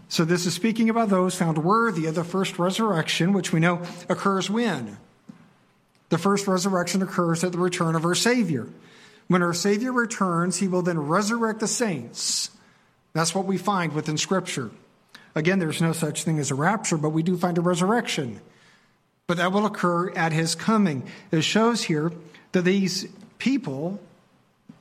So 0.09 0.25
this 0.25 0.45
is 0.45 0.53
speaking 0.53 0.89
about 0.89 1.09
those 1.09 1.35
found 1.35 1.57
worthy 1.59 2.07
of 2.07 2.15
the 2.15 2.23
first 2.23 2.57
resurrection, 2.57 3.33
which 3.33 3.53
we 3.53 3.59
know 3.59 3.81
occurs 4.09 4.49
when? 4.49 4.97
The 6.13 6.19
first 6.19 6.45
resurrection 6.45 7.01
occurs 7.01 7.43
at 7.43 7.53
the 7.53 7.57
return 7.57 7.95
of 7.95 8.05
our 8.05 8.13
Savior. 8.13 8.67
When 9.29 9.41
our 9.41 9.51
Savior 9.51 9.91
returns, 9.91 10.57
he 10.57 10.67
will 10.67 10.83
then 10.83 10.99
resurrect 10.99 11.59
the 11.59 11.67
saints. 11.67 12.51
That's 13.13 13.33
what 13.33 13.45
we 13.45 13.57
find 13.57 13.93
within 13.93 14.17
Scripture. 14.19 14.69
Again, 15.33 15.57
there's 15.57 15.81
no 15.81 15.91
such 15.91 16.23
thing 16.23 16.37
as 16.37 16.51
a 16.51 16.55
rapture, 16.55 16.97
but 16.97 17.09
we 17.09 17.23
do 17.23 17.35
find 17.35 17.57
a 17.57 17.61
resurrection. 17.61 18.41
But 19.25 19.37
that 19.37 19.51
will 19.51 19.65
occur 19.65 20.11
at 20.11 20.33
his 20.33 20.53
coming. 20.53 21.01
It 21.31 21.41
shows 21.41 21.81
here 21.81 22.11
that 22.51 22.61
these 22.61 23.07
people, 23.39 23.99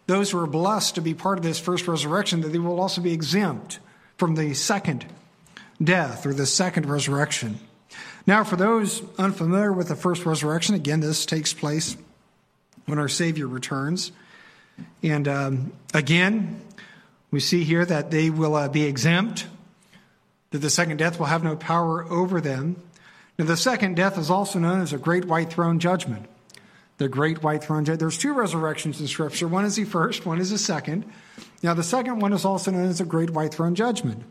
those 0.07 0.33
who 0.33 0.38
are 0.38 0.47
blessed 0.47 0.97
to 0.97 1.01
be 1.01 1.14
part 1.14 1.38
of 1.38 1.45
this 1.45 1.59
first 1.59 1.88
resurrection, 1.88 2.42
that 2.42 2.49
they 2.49 2.59
will 2.59 2.79
also 2.79 3.01
be 3.01 3.14
exempt 3.14 3.79
from 4.18 4.35
the 4.35 4.53
second 4.53 5.07
death 5.83 6.27
or 6.27 6.35
the 6.35 6.45
second 6.45 6.85
resurrection. 6.85 7.59
Now, 8.26 8.44
for 8.44 8.56
those 8.56 9.02
unfamiliar 9.18 9.72
with 9.72 9.88
the 9.88 9.96
first 9.96 10.24
resurrection, 10.24 10.74
again, 10.74 11.00
this 11.00 11.26
takes 11.26 11.52
place 11.52 11.96
when 12.87 12.98
our 12.98 13.08
Savior 13.08 13.48
returns. 13.48 14.12
And 15.02 15.26
um, 15.26 15.72
again, 15.92 16.61
we 17.30 17.40
see 17.40 17.64
here 17.64 17.85
that 17.85 18.11
they 18.11 18.30
will 18.30 18.54
uh, 18.54 18.68
be 18.68 18.85
exempt 18.85 19.46
that 20.50 20.58
the 20.58 20.70
second 20.70 20.98
death 20.98 21.18
will 21.18 21.26
have 21.26 21.42
no 21.42 21.56
power 21.56 22.04
over 22.04 22.40
them. 22.40 22.76
Now, 23.38 23.46
the 23.46 23.56
second 23.56 23.96
death 23.96 24.18
is 24.18 24.30
also 24.30 24.58
known 24.58 24.82
as 24.82 24.92
a 24.92 24.98
great 24.98 25.24
white 25.24 25.50
throne 25.50 25.78
judgment. 25.78 26.28
The 26.98 27.08
great 27.08 27.42
white 27.42 27.64
throne 27.64 27.85
judgment. 27.85 28.00
There's 28.00 28.18
two 28.18 28.35
resurrections 28.35 29.00
in 29.00 29.08
Scripture. 29.08 29.48
One 29.48 29.64
is 29.64 29.76
the 29.76 29.85
first, 29.85 30.26
one 30.26 30.38
is 30.38 30.50
the 30.50 30.58
second. 30.58 31.11
Now, 31.62 31.74
the 31.74 31.82
second 31.82 32.20
one 32.20 32.32
is 32.32 32.44
also 32.44 32.70
known 32.70 32.88
as 32.88 33.00
a 33.00 33.04
great 33.04 33.30
white 33.30 33.52
throne 33.52 33.74
judgment. 33.74 34.22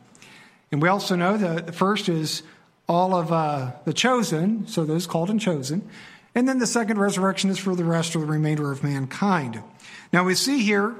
And 0.71 0.81
we 0.81 0.87
also 0.87 1.15
know 1.15 1.37
that 1.37 1.65
the 1.65 1.73
first 1.73 2.07
is 2.07 2.43
all 2.91 3.15
of 3.15 3.31
uh, 3.31 3.71
the 3.85 3.93
chosen, 3.93 4.67
so 4.67 4.83
those 4.83 5.07
called 5.07 5.29
and 5.29 5.39
chosen. 5.39 5.87
And 6.35 6.47
then 6.47 6.59
the 6.59 6.67
second 6.67 6.99
resurrection 6.99 7.49
is 7.49 7.57
for 7.57 7.73
the 7.73 7.85
rest 7.85 8.15
or 8.15 8.19
the 8.19 8.25
remainder 8.25 8.69
of 8.69 8.83
mankind. 8.83 9.63
Now, 10.11 10.25
we 10.25 10.35
see 10.35 10.61
here 10.61 10.95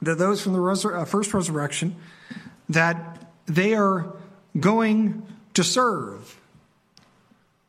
that 0.00 0.16
those 0.16 0.42
from 0.42 0.52
the 0.52 0.60
resur- 0.60 0.96
uh, 0.96 1.04
first 1.04 1.34
resurrection, 1.34 1.96
that 2.68 3.26
they 3.46 3.74
are 3.74 4.12
going 4.58 5.26
to 5.54 5.64
serve. 5.64 6.40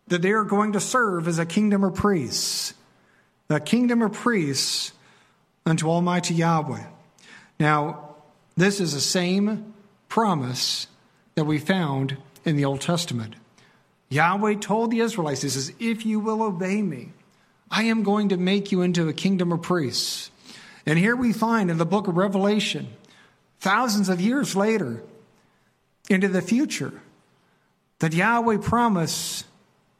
That 0.07 0.21
they 0.21 0.31
are 0.31 0.43
going 0.43 0.73
to 0.73 0.79
serve 0.79 1.27
as 1.27 1.39
a 1.39 1.45
kingdom 1.45 1.83
of 1.83 1.95
priests, 1.95 2.75
a 3.49 3.59
kingdom 3.59 4.03
of 4.03 4.13
priests 4.13 4.91
unto 5.65 5.89
Almighty 5.89 6.35
Yahweh. 6.35 6.85
Now, 7.59 8.15
this 8.55 8.79
is 8.79 8.93
the 8.93 9.01
same 9.01 9.73
promise 10.07 10.87
that 11.33 11.45
we 11.45 11.57
found 11.57 12.17
in 12.47 12.55
the 12.55 12.65
Old 12.65 12.79
Testament. 12.79 13.35
Yahweh 14.09 14.55
told 14.55 14.89
the 14.89 15.01
Israelites, 15.01 15.41
He 15.41 15.49
says, 15.49 15.73
If 15.79 16.05
you 16.05 16.19
will 16.19 16.41
obey 16.41 16.81
me, 16.81 17.11
I 17.69 17.83
am 17.83 18.03
going 18.03 18.29
to 18.29 18.37
make 18.37 18.71
you 18.71 18.81
into 18.81 19.09
a 19.09 19.13
kingdom 19.13 19.51
of 19.51 19.61
priests. 19.61 20.31
And 20.85 20.97
here 20.97 21.15
we 21.15 21.33
find 21.33 21.69
in 21.69 21.77
the 21.77 21.85
book 21.85 22.07
of 22.07 22.15
Revelation, 22.15 22.87
thousands 23.59 24.07
of 24.07 24.21
years 24.21 24.55
later, 24.55 25.03
into 26.09 26.29
the 26.29 26.41
future 26.41 27.01
that 27.99 28.13
Yahweh 28.13 28.59
promised 28.59 29.45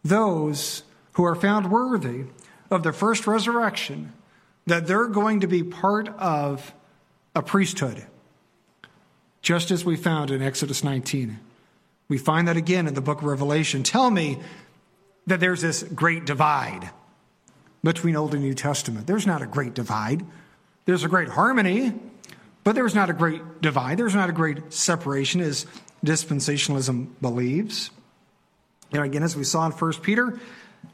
those 0.06 0.84
who 1.14 1.26
are 1.26 1.36
found 1.36 1.70
worthy 1.70 2.28
of 2.72 2.84
the 2.84 2.94
first 2.94 3.28
resurrection 3.28 4.14
that 4.68 4.88
they're 4.88 5.08
going 5.08 5.42
to 5.42 5.48
be 5.48 5.64
part 5.64 6.08
of 6.18 6.74
a 7.36 7.42
priesthood, 7.42 8.06
just 9.42 9.70
as 9.70 9.84
we 9.84 9.98
found 9.98 10.32
in 10.32 10.42
Exodus 10.42 10.82
19. 10.82 11.40
We 12.10 12.18
find 12.18 12.48
that 12.48 12.58
again 12.58 12.88
in 12.88 12.94
the 12.94 13.02
book 13.02 13.20
of 13.20 13.26
Revelation. 13.26 13.84
Tell 13.84 14.10
me 14.10 14.40
that 15.28 15.40
there's 15.40 15.62
this 15.62 15.84
great 15.84 16.26
divide 16.26 16.90
between 17.84 18.16
Old 18.16 18.34
and 18.34 18.44
New 18.44 18.54
Testament. 18.54 19.08
There's 19.08 19.28
not 19.28 19.42
a 19.42 19.46
great 19.46 19.74
divide. 19.74 20.26
There's 20.86 21.04
a 21.04 21.10
great 21.10 21.28
harmony, 21.28 21.94
but 22.64 22.76
there's 22.76 22.96
not 22.96 23.10
a 23.10 23.14
great 23.14 23.62
divide. 23.62 23.98
There's 23.98 24.16
not 24.16 24.30
a 24.30 24.34
great 24.34 24.74
separation, 24.74 25.42
as 25.42 25.66
dispensationalism 26.06 27.10
believes. 27.22 27.92
And 28.92 29.04
again, 29.04 29.24
as 29.24 29.36
we 29.36 29.44
saw 29.44 29.66
in 29.66 29.74
1 29.74 29.94
Peter, 29.96 30.40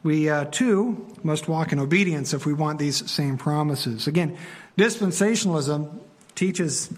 we 0.02 0.28
uh, 0.28 0.46
too 0.46 1.06
must 1.22 1.48
walk 1.48 1.72
in 1.72 1.78
obedience 1.78 2.34
if 2.34 2.44
we 2.44 2.52
want 2.52 2.78
these 2.78 3.08
same 3.10 3.38
promises. 3.38 4.06
Again, 4.06 4.36
dispensationalism 4.76 6.00
teaches 6.34 6.90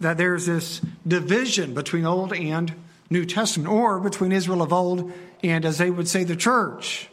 that 0.00 0.16
there's 0.16 0.46
this 0.46 0.80
division 1.06 1.74
between 1.74 2.06
Old 2.06 2.32
and 2.32 2.74
New 3.10 3.26
Testament, 3.26 3.68
or 3.68 3.98
between 3.98 4.32
Israel 4.32 4.62
of 4.62 4.72
old 4.72 5.12
and, 5.42 5.64
as 5.64 5.78
they 5.78 5.90
would 5.90 6.08
say, 6.08 6.24
the 6.24 6.36
church. 6.36 7.08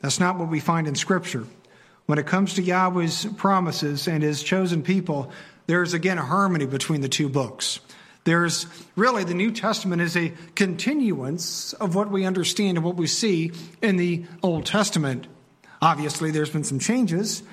That's 0.00 0.20
not 0.20 0.38
what 0.38 0.48
we 0.48 0.60
find 0.60 0.86
in 0.86 0.96
Scripture. 0.96 1.46
When 2.06 2.18
it 2.18 2.26
comes 2.26 2.54
to 2.54 2.62
Yahweh's 2.62 3.26
promises 3.36 4.06
and 4.06 4.22
his 4.22 4.42
chosen 4.42 4.82
people, 4.82 5.30
there's 5.66 5.94
again 5.94 6.18
a 6.18 6.24
harmony 6.24 6.66
between 6.66 7.00
the 7.00 7.08
two 7.08 7.28
books. 7.28 7.80
There's 8.24 8.66
really 8.96 9.22
the 9.22 9.34
New 9.34 9.52
Testament 9.52 10.02
is 10.02 10.16
a 10.16 10.32
continuance 10.56 11.72
of 11.74 11.94
what 11.94 12.10
we 12.10 12.24
understand 12.24 12.76
and 12.76 12.84
what 12.84 12.96
we 12.96 13.06
see 13.06 13.52
in 13.82 13.96
the 13.96 14.24
Old 14.42 14.66
Testament. 14.66 15.28
Obviously, 15.80 16.32
there's 16.32 16.50
been 16.50 16.64
some 16.64 16.80
changes. 16.80 17.44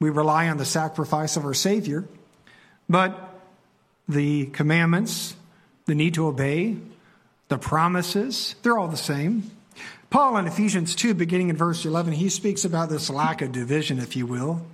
We 0.00 0.10
rely 0.10 0.48
on 0.48 0.56
the 0.56 0.64
sacrifice 0.64 1.36
of 1.36 1.44
our 1.44 1.54
Savior, 1.54 2.06
but 2.88 3.42
the 4.08 4.46
commandments, 4.46 5.36
the 5.86 5.94
need 5.94 6.14
to 6.14 6.26
obey, 6.26 6.76
the 7.48 7.58
promises, 7.58 8.54
they're 8.62 8.78
all 8.78 8.88
the 8.88 8.96
same. 8.96 9.50
Paul 10.10 10.36
in 10.36 10.46
Ephesians 10.46 10.94
2, 10.94 11.14
beginning 11.14 11.50
in 11.50 11.56
verse 11.56 11.84
11, 11.84 12.12
he 12.12 12.28
speaks 12.28 12.64
about 12.64 12.88
this 12.88 13.10
lack 13.10 13.42
of 13.42 13.52
division, 13.52 13.98
if 13.98 14.16
you 14.16 14.26
will. 14.26 14.64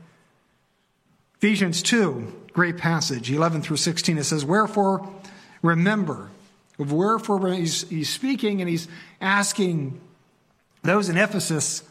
Ephesians 1.38 1.82
2, 1.82 2.50
great 2.52 2.76
passage, 2.76 3.30
11 3.30 3.62
through 3.62 3.78
16, 3.78 4.18
it 4.18 4.24
says, 4.24 4.44
Wherefore, 4.44 5.08
remember. 5.62 6.30
Wherefore, 6.76 7.52
he's, 7.52 7.88
he's 7.88 8.10
speaking 8.10 8.60
and 8.60 8.68
he's 8.68 8.88
asking 9.20 10.00
those 10.82 11.08
in 11.08 11.16
Ephesus 11.16 11.82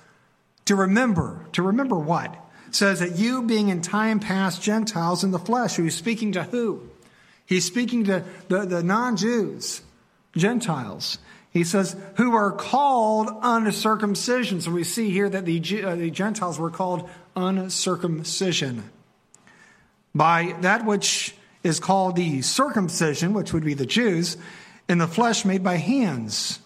to 0.66 0.76
remember. 0.76 1.46
To 1.54 1.64
remember 1.64 1.96
what? 1.96 2.34
It 2.68 2.76
says 2.76 3.00
that 3.00 3.18
you, 3.18 3.42
being 3.42 3.70
in 3.70 3.82
time 3.82 4.20
past 4.20 4.62
Gentiles 4.62 5.24
in 5.24 5.32
the 5.32 5.40
flesh, 5.40 5.76
who's 5.76 5.96
speaking 5.96 6.34
to 6.34 6.44
who? 6.44 6.89
He's 7.50 7.66
speaking 7.66 8.04
to 8.04 8.24
the, 8.48 8.66
the 8.68 8.84
non 8.84 9.18
Jews, 9.18 9.82
Gentiles. 10.38 11.18
He 11.50 11.64
says, 11.64 11.96
who 12.18 12.36
are 12.36 12.52
called 12.52 13.28
uncircumcision. 13.42 14.62
So 14.62 14.70
we 14.70 14.84
see 14.84 15.10
here 15.10 15.28
that 15.28 15.46
the, 15.46 15.84
uh, 15.84 15.96
the 15.96 16.12
Gentiles 16.12 16.60
were 16.60 16.70
called 16.70 17.10
uncircumcision 17.36 18.88
by 20.14 20.56
that 20.62 20.86
which 20.86 21.34
is 21.64 21.80
called 21.80 22.16
the 22.16 22.44
circumcision, 22.44 23.34
which 23.34 23.52
would 23.52 23.66
be 23.66 23.74
the 23.74 23.88
Jews, 23.88 24.38
in 24.88 25.00
the 25.00 25.08
flesh 25.08 25.44
made 25.44 25.64
by 25.64 25.78
hands. 25.78 26.60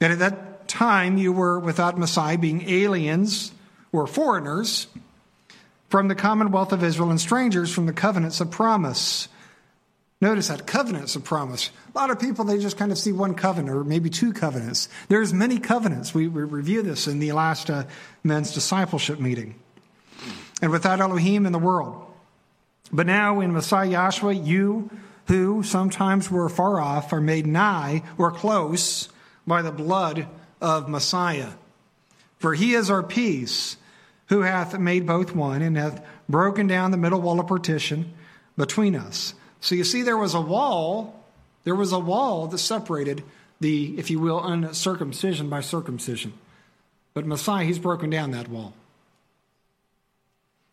And 0.00 0.12
at 0.12 0.18
that 0.18 0.66
time 0.66 1.16
you 1.16 1.32
were 1.32 1.60
without 1.60 1.96
Messiah, 1.96 2.38
being 2.38 2.68
aliens 2.68 3.52
or 3.92 4.08
foreigners 4.08 4.88
from 5.90 6.08
the 6.08 6.16
commonwealth 6.16 6.72
of 6.72 6.82
Israel 6.82 7.10
and 7.10 7.20
strangers 7.20 7.72
from 7.72 7.86
the 7.86 7.92
covenants 7.92 8.40
of 8.40 8.50
promise. 8.50 9.28
Notice 10.22 10.46
that 10.48 10.68
covenants 10.68 11.16
of 11.16 11.24
promise. 11.24 11.72
A 11.92 11.98
lot 11.98 12.10
of 12.10 12.20
people 12.20 12.44
they 12.44 12.56
just 12.56 12.78
kind 12.78 12.92
of 12.92 12.96
see 12.96 13.10
one 13.10 13.34
covenant 13.34 13.76
or 13.76 13.82
maybe 13.82 14.08
two 14.08 14.32
covenants. 14.32 14.88
There's 15.08 15.34
many 15.34 15.58
covenants. 15.58 16.14
We, 16.14 16.28
we 16.28 16.44
review 16.44 16.82
this 16.82 17.08
in 17.08 17.18
the 17.18 17.32
last 17.32 17.68
uh, 17.68 17.86
men's 18.22 18.54
discipleship 18.54 19.18
meeting. 19.18 19.56
And 20.62 20.70
without 20.70 21.00
Elohim 21.00 21.44
in 21.44 21.50
the 21.50 21.58
world. 21.58 22.06
But 22.92 23.08
now 23.08 23.40
in 23.40 23.52
Messiah 23.52 23.88
Yahshua, 23.88 24.46
you 24.46 24.90
who 25.26 25.64
sometimes 25.64 26.30
were 26.30 26.48
far 26.48 26.80
off 26.80 27.12
are 27.12 27.20
made 27.20 27.44
nigh 27.48 28.04
or 28.16 28.30
close 28.30 29.08
by 29.44 29.60
the 29.60 29.72
blood 29.72 30.28
of 30.60 30.88
Messiah. 30.88 31.50
For 32.38 32.54
he 32.54 32.74
is 32.74 32.90
our 32.90 33.02
peace, 33.02 33.76
who 34.28 34.42
hath 34.42 34.78
made 34.78 35.04
both 35.04 35.34
one 35.34 35.62
and 35.62 35.76
hath 35.76 36.04
broken 36.28 36.68
down 36.68 36.92
the 36.92 36.96
middle 36.96 37.20
wall 37.20 37.40
of 37.40 37.48
partition 37.48 38.14
between 38.56 38.94
us. 38.94 39.34
So 39.62 39.76
you 39.76 39.84
see, 39.84 40.02
there 40.02 40.16
was 40.16 40.34
a 40.34 40.40
wall, 40.40 41.24
there 41.62 41.76
was 41.76 41.92
a 41.92 41.98
wall 41.98 42.48
that 42.48 42.58
separated 42.58 43.22
the, 43.60 43.96
if 43.96 44.10
you 44.10 44.18
will, 44.18 44.44
uncircumcision 44.44 45.48
by 45.48 45.60
circumcision. 45.60 46.32
But 47.14 47.26
Messiah, 47.26 47.64
he's 47.64 47.78
broken 47.78 48.10
down 48.10 48.32
that 48.32 48.48
wall. 48.48 48.74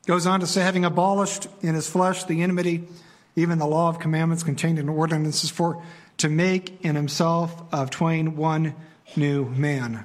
Goes 0.08 0.26
on 0.26 0.40
to 0.40 0.48
say, 0.48 0.62
having 0.62 0.86
abolished 0.86 1.48
in 1.62 1.76
his 1.76 1.88
flesh 1.88 2.24
the 2.24 2.42
enmity, 2.42 2.88
even 3.36 3.60
the 3.60 3.68
law 3.68 3.90
of 3.90 4.00
commandments 4.00 4.42
contained 4.42 4.80
in 4.80 4.90
ordinances, 4.90 5.52
for 5.52 5.84
to 6.18 6.28
make 6.28 6.84
in 6.84 6.96
himself 6.96 7.62
of 7.72 7.92
twain 7.92 8.36
one 8.36 8.74
new 9.16 9.46
man. 9.46 10.04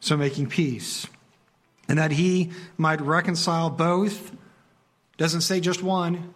So 0.00 0.16
making 0.16 0.48
peace. 0.48 1.06
And 1.88 1.98
that 1.98 2.10
he 2.10 2.50
might 2.76 3.00
reconcile 3.00 3.70
both. 3.70 4.32
Doesn't 5.16 5.42
say 5.42 5.60
just 5.60 5.80
one, 5.80 6.34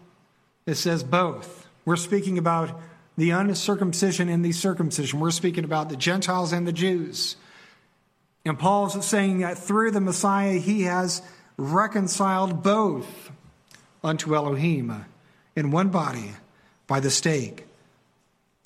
it 0.67 0.77
says 0.77 1.03
both. 1.03 1.64
We're 1.85 1.97
speaking 1.97 2.39
about 2.39 2.81
the 3.17 3.31
uncircumcision 3.31 4.29
and 4.29 4.45
the 4.45 4.53
circumcision. 4.53 5.21
We're 5.21 5.31
speaking 5.31 5.65
about 5.65 5.89
the 5.89 5.97
Gentiles 5.97 6.53
and 6.53 6.67
the 6.67 6.73
Jews. 6.73 7.37
And 8.45 8.59
Paul's 8.59 9.07
saying 9.07 9.39
that 9.41 9.59
through 9.59 9.91
the 9.93 10.01
Messiah, 10.01 10.59
he 10.59 10.83
has 10.83 11.23
reconciled 11.57 12.63
both 12.63 13.31
unto 14.03 14.35
Elohim 14.35 15.05
in 15.57 15.71
one 15.71 15.89
body 15.89 16.33
by 16.87 17.01
the 17.01 17.11
stake, 17.11 17.65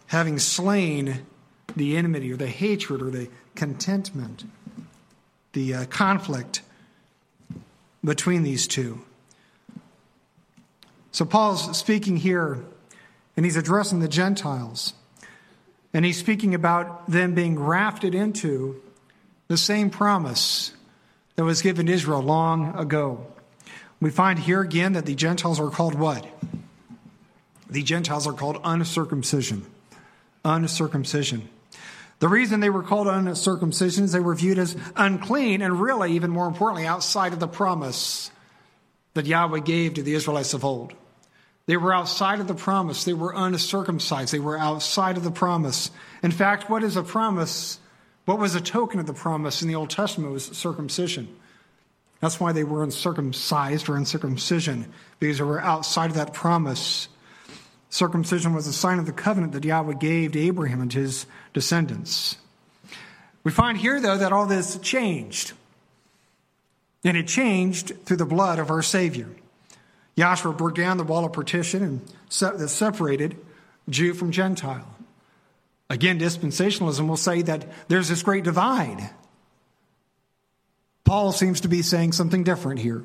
having 0.07 0.39
slain 0.39 1.27
the 1.77 1.97
enmity 1.97 2.33
or 2.33 2.37
the 2.37 2.49
hatred 2.49 3.03
or 3.03 3.11
the 3.11 3.29
contentment, 3.55 4.45
the 5.53 5.75
uh, 5.75 5.85
conflict 5.87 6.63
between 8.03 8.43
these 8.43 8.67
two. 8.67 9.01
So 11.13 11.25
Paul's 11.25 11.77
speaking 11.77 12.17
here, 12.17 12.65
and 13.39 13.45
he's 13.45 13.55
addressing 13.55 14.01
the 14.01 14.09
Gentiles. 14.09 14.95
And 15.95 16.05
he's 16.05 16.19
speaking 16.19 16.57
about 16.57 17.09
them 17.09 17.37
being 17.37 17.55
grafted 17.55 18.13
into 18.13 18.83
the 19.47 19.57
same 19.57 19.91
promise 19.91 20.73
that 21.37 21.45
was 21.45 21.63
given 21.63 21.87
Israel 21.87 22.21
long 22.21 22.77
ago. 22.77 23.25
We 24.01 24.11
find 24.11 24.41
here 24.41 24.61
again 24.61 24.95
that 24.95 25.07
the 25.07 25.15
Gentiles 25.15 25.61
are 25.61 25.71
called 25.71 25.95
what? 25.95 26.27
The 27.71 27.85
Gentiles 27.85 28.27
are 28.27 28.33
called 28.33 28.61
uncircumcision. 28.65 29.65
Uncircumcision. 30.45 31.49
The 32.19 32.27
reason 32.27 32.59
they 32.59 32.71
were 32.71 32.83
called 32.83 33.07
uncircumcision 33.07 34.03
is 34.03 34.11
they 34.11 34.19
were 34.19 34.35
viewed 34.35 34.59
as 34.59 34.77
unclean 34.97 35.63
and 35.63 35.81
really, 35.81 36.15
even 36.15 36.33
more 36.33 36.49
importantly, 36.49 36.89
outside 36.89 37.33
of 37.33 37.39
the 37.39 37.47
promise 37.47 38.33
that 39.15 39.27
Yahweh 39.27 39.61
gave 39.61 39.95
to 39.95 40.03
the 40.03 40.15
Israelites 40.15 40.55
of 40.55 40.65
old. 40.65 40.93
They 41.69 41.77
were 41.77 41.95
outside 41.95 42.41
of 42.41 42.49
the 42.49 42.55
promise. 42.55 43.05
They 43.05 43.13
were 43.13 43.33
uncircumcised. 43.37 44.35
They 44.35 44.41
were 44.41 44.59
outside 44.59 45.17
of 45.17 45.23
the 45.23 45.31
promise. 45.31 45.93
In 46.25 46.33
fact, 46.33 46.69
what 46.69 46.83
is 46.83 46.97
a 46.97 47.05
promise 47.05 47.79
what 48.29 48.39
was 48.39 48.55
a 48.55 48.61
token 48.61 49.01
of 49.01 49.07
the 49.07 49.15
promise 49.15 49.63
in 49.63 49.69
the 49.69 49.75
Old 49.75 49.89
Testament 49.89 50.35
was 50.35 50.45
circumcision. 50.45 51.35
That's 52.21 52.39
why 52.39 52.53
they 52.53 52.63
were 52.63 52.83
uncircumcised 52.83 53.89
or 53.89 53.97
uncircumcision, 53.97 54.93
because 55.19 55.39
they 55.39 55.45
were 55.45 55.63
outside 55.63 56.11
of 56.11 56.17
that 56.17 56.35
promise. 56.35 57.09
Circumcision 57.89 58.53
was 58.53 58.67
a 58.67 58.73
sign 58.75 58.99
of 58.99 59.07
the 59.07 59.13
covenant 59.13 59.55
that 59.55 59.65
Yahweh 59.65 59.95
gave 59.95 60.33
to 60.33 60.41
Abraham 60.41 60.83
and 60.83 60.93
his 60.93 61.25
descendants. 61.55 62.37
We 63.45 63.51
find 63.51 63.79
here, 63.79 63.99
though, 63.99 64.19
that 64.19 64.31
all 64.31 64.45
this 64.45 64.77
changed. 64.77 65.55
And 67.03 67.17
it 67.17 67.29
changed 67.29 67.95
through 68.05 68.19
the 68.19 68.27
blood 68.27 68.59
of 68.59 68.71
our 68.71 68.83
Savior. 68.83 69.31
Yahshua 70.19 70.57
broke 70.59 70.75
down 70.75 70.97
the 70.97 71.05
wall 71.05 71.25
of 71.25 71.33
partition 71.33 71.83
and 71.83 72.01
that 72.41 72.69
separated 72.69 73.37
Jew 73.89 74.15
from 74.15 74.33
Gentile. 74.33 74.97
Again, 75.89 76.19
dispensationalism 76.19 77.07
will 77.07 77.17
say 77.17 77.43
that 77.43 77.67
there's 77.87 78.09
this 78.09 78.23
great 78.23 78.43
divide. 78.43 79.11
Paul 81.05 81.31
seems 81.33 81.61
to 81.63 81.69
be 81.69 81.83
saying 81.83 82.13
something 82.13 82.43
different 82.43 82.81
here. 82.81 83.05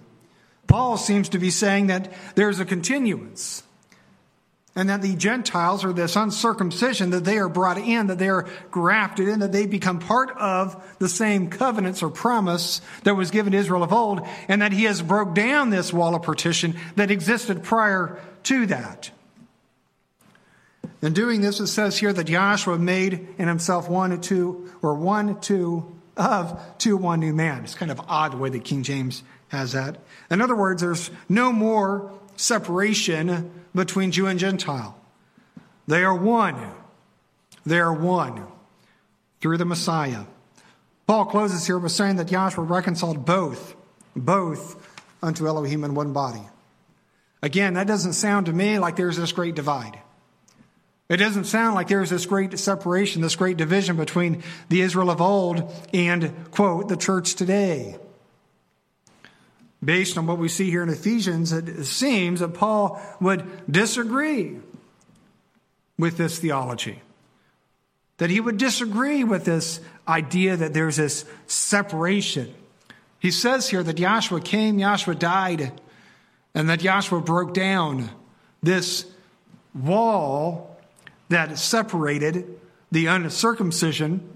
Paul 0.68 0.98
seems 0.98 1.30
to 1.30 1.40
be 1.40 1.52
saying 1.52 1.88
that 1.88 2.12
there's 2.36 2.60
a 2.60 2.66
continuance 2.66 3.62
and 4.76 4.90
that 4.90 5.02
the 5.02 5.16
Gentiles 5.16 5.84
or 5.84 5.94
this 5.94 6.16
uncircumcision 6.16 7.12
that 7.12 7.24
they 7.24 7.38
are 7.38 7.50
brought 7.50 7.78
in, 7.78 8.08
that 8.08 8.18
they 8.18 8.30
are 8.30 8.48
grafted 8.72 9.28
in, 9.28 9.40
that 9.42 9.52
they 9.52 9.68
become 9.68 10.00
part 10.00 10.32
of 10.38 10.84
the 10.98 11.10
same 11.10 11.50
covenants 11.50 12.02
or 12.02 12.10
promise 12.10 12.82
that 13.04 13.16
was 13.16 13.30
given 13.30 13.52
to 13.52 13.58
Israel 13.58 13.84
of 13.84 13.94
old, 13.94 14.28
and 14.48 14.62
that 14.62 14.72
he 14.72 14.86
has 14.86 15.02
broke 15.02 15.36
down 15.36 15.70
this 15.70 15.94
wall 15.94 16.16
of 16.16 16.24
partition 16.24 16.76
that 16.96 17.12
existed 17.12 17.64
prior 17.64 18.20
to 18.44 18.66
that. 18.66 19.12
In 21.04 21.14
doing 21.14 21.42
this, 21.42 21.60
it 21.60 21.68
says 21.68 21.98
here 21.98 22.14
that 22.14 22.28
Yahshua 22.28 22.80
made 22.80 23.28
in 23.38 23.48
himself 23.48 23.90
one 23.90 24.12
and 24.12 24.24
two, 24.24 24.72
or 24.82 24.96
one, 24.96 25.40
two, 25.42 25.94
of 26.16 26.60
two, 26.78 26.98
one 26.98 27.20
new 27.20 27.34
man. 27.34 27.64
It's 27.64 27.76
kind 27.76 27.92
of 27.92 28.00
odd 28.08 28.34
the 28.34 28.38
way 28.38 28.50
that 28.50 28.64
King 28.64 28.84
James 28.84 29.24
has 29.50 29.74
that. 29.74 29.98
In 30.32 30.42
other 30.42 30.56
words, 30.56 30.82
there's 30.82 31.12
no 31.28 31.52
more 31.52 32.12
separation 32.36 33.52
between 33.76 34.12
Jew 34.12 34.28
and 34.28 34.40
Gentile. 34.40 34.98
They 35.88 36.04
are 36.04 36.16
one. 36.16 36.72
They 37.66 37.80
are 37.80 37.94
one 37.94 38.46
through 39.42 39.58
the 39.58 39.66
Messiah. 39.66 40.26
Paul 41.08 41.26
closes 41.26 41.66
here 41.66 41.80
by 41.80 41.88
saying 41.88 42.16
that 42.18 42.28
Yahshua 42.28 42.70
reconciled 42.70 43.26
both, 43.26 43.76
both 44.16 44.88
unto 45.22 45.48
Elohim 45.48 45.84
in 45.84 45.96
one 45.96 46.14
body. 46.14 46.44
Again, 47.42 47.74
that 47.74 47.88
doesn't 47.88 48.14
sound 48.14 48.46
to 48.46 48.54
me 48.54 48.80
like 48.80 48.96
there's 48.96 49.18
this 49.18 49.34
great 49.34 49.56
divide. 49.56 50.00
It 51.10 51.18
doesn't 51.18 51.44
sound 51.44 51.76
like 51.76 51.90
there's 51.90 52.10
this 52.10 52.26
great 52.26 52.58
separation, 52.58 53.22
this 53.22 53.36
great 53.36 53.58
division 53.58 53.98
between 53.98 54.44
the 54.70 54.82
Israel 54.82 55.10
of 55.10 55.22
old 55.22 55.72
and, 55.94 56.50
quote, 56.52 56.88
the 56.88 56.96
church 56.96 57.36
today. 57.36 57.98
Based 59.84 60.18
on 60.18 60.28
what 60.28 60.38
we 60.38 60.48
see 60.48 60.70
here 60.70 60.84
in 60.84 60.90
Ephesians, 60.90 61.52
it 61.52 61.86
seems 61.86 62.40
that 62.40 62.54
Paul 62.54 63.02
would 63.20 63.72
disagree 63.72 64.60
with 65.98 66.18
this 66.18 66.40
theology. 66.40 67.02
That 68.18 68.30
he 68.30 68.40
would 68.40 68.58
disagree 68.58 69.24
with 69.24 69.46
this 69.46 69.80
idea 70.08 70.56
that 70.56 70.74
there's 70.74 70.98
this 70.98 71.26
separation. 71.48 72.54
He 73.20 73.32
says 73.32 73.70
here 73.70 73.84
that 73.84 73.98
Yahshua 73.98 74.44
came, 74.44 74.78
Yahshua 74.78 75.18
died, 75.18 75.82
and 76.54 76.70
that 76.70 76.80
Yahshua 76.80 77.26
broke 77.26 77.54
down 77.54 78.10
this 78.62 79.06
wall 79.74 80.78
that 81.30 81.58
separated 81.58 82.60
the 82.92 83.08
uncircumcision 83.08 84.30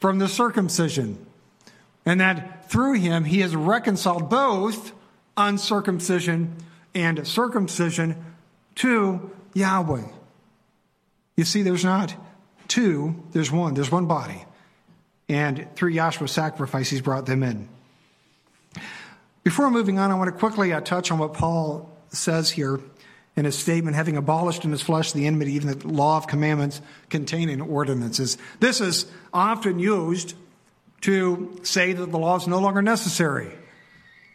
from 0.00 0.18
the 0.18 0.28
circumcision. 0.28 1.26
And 2.06 2.20
that 2.20 2.57
through 2.68 2.94
him 2.94 3.24
he 3.24 3.40
has 3.40 3.54
reconciled 3.56 4.28
both 4.28 4.92
uncircumcision 5.36 6.56
and 6.94 7.26
circumcision 7.26 8.24
to 8.76 9.30
Yahweh. 9.54 10.04
You 11.36 11.44
see, 11.44 11.62
there's 11.62 11.84
not 11.84 12.14
two, 12.66 13.22
there's 13.32 13.50
one. 13.50 13.74
There's 13.74 13.90
one 13.90 14.06
body. 14.06 14.44
And 15.28 15.66
through 15.74 15.92
Yahshua's 15.92 16.30
sacrifice, 16.30 16.88
he's 16.90 17.00
brought 17.00 17.26
them 17.26 17.42
in. 17.42 17.68
Before 19.44 19.70
moving 19.70 19.98
on, 19.98 20.10
I 20.10 20.14
want 20.14 20.32
to 20.32 20.38
quickly 20.38 20.72
uh, 20.72 20.80
touch 20.80 21.10
on 21.10 21.18
what 21.18 21.34
Paul 21.34 21.90
says 22.10 22.50
here 22.50 22.80
in 23.36 23.44
his 23.44 23.56
statement, 23.56 23.94
having 23.94 24.16
abolished 24.16 24.64
in 24.64 24.72
his 24.72 24.82
flesh 24.82 25.12
the 25.12 25.26
enmity, 25.26 25.52
even 25.52 25.78
the 25.78 25.88
law 25.88 26.16
of 26.16 26.26
commandments 26.26 26.80
containing 27.08 27.60
ordinances. 27.60 28.36
This 28.58 28.80
is 28.80 29.06
often 29.32 29.78
used 29.78 30.34
to 31.02 31.60
say 31.62 31.92
that 31.92 32.10
the 32.10 32.18
law 32.18 32.36
is 32.36 32.46
no 32.46 32.58
longer 32.58 32.82
necessary, 32.82 33.52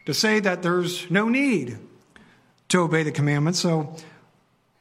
to 0.06 0.14
say 0.14 0.40
that 0.40 0.64
there's 0.64 1.10
no 1.12 1.30
need 1.30 1.78
to 2.70 2.80
obey 2.82 3.04
the 3.04 3.12
commandments. 3.12 3.60
So, 3.60 3.96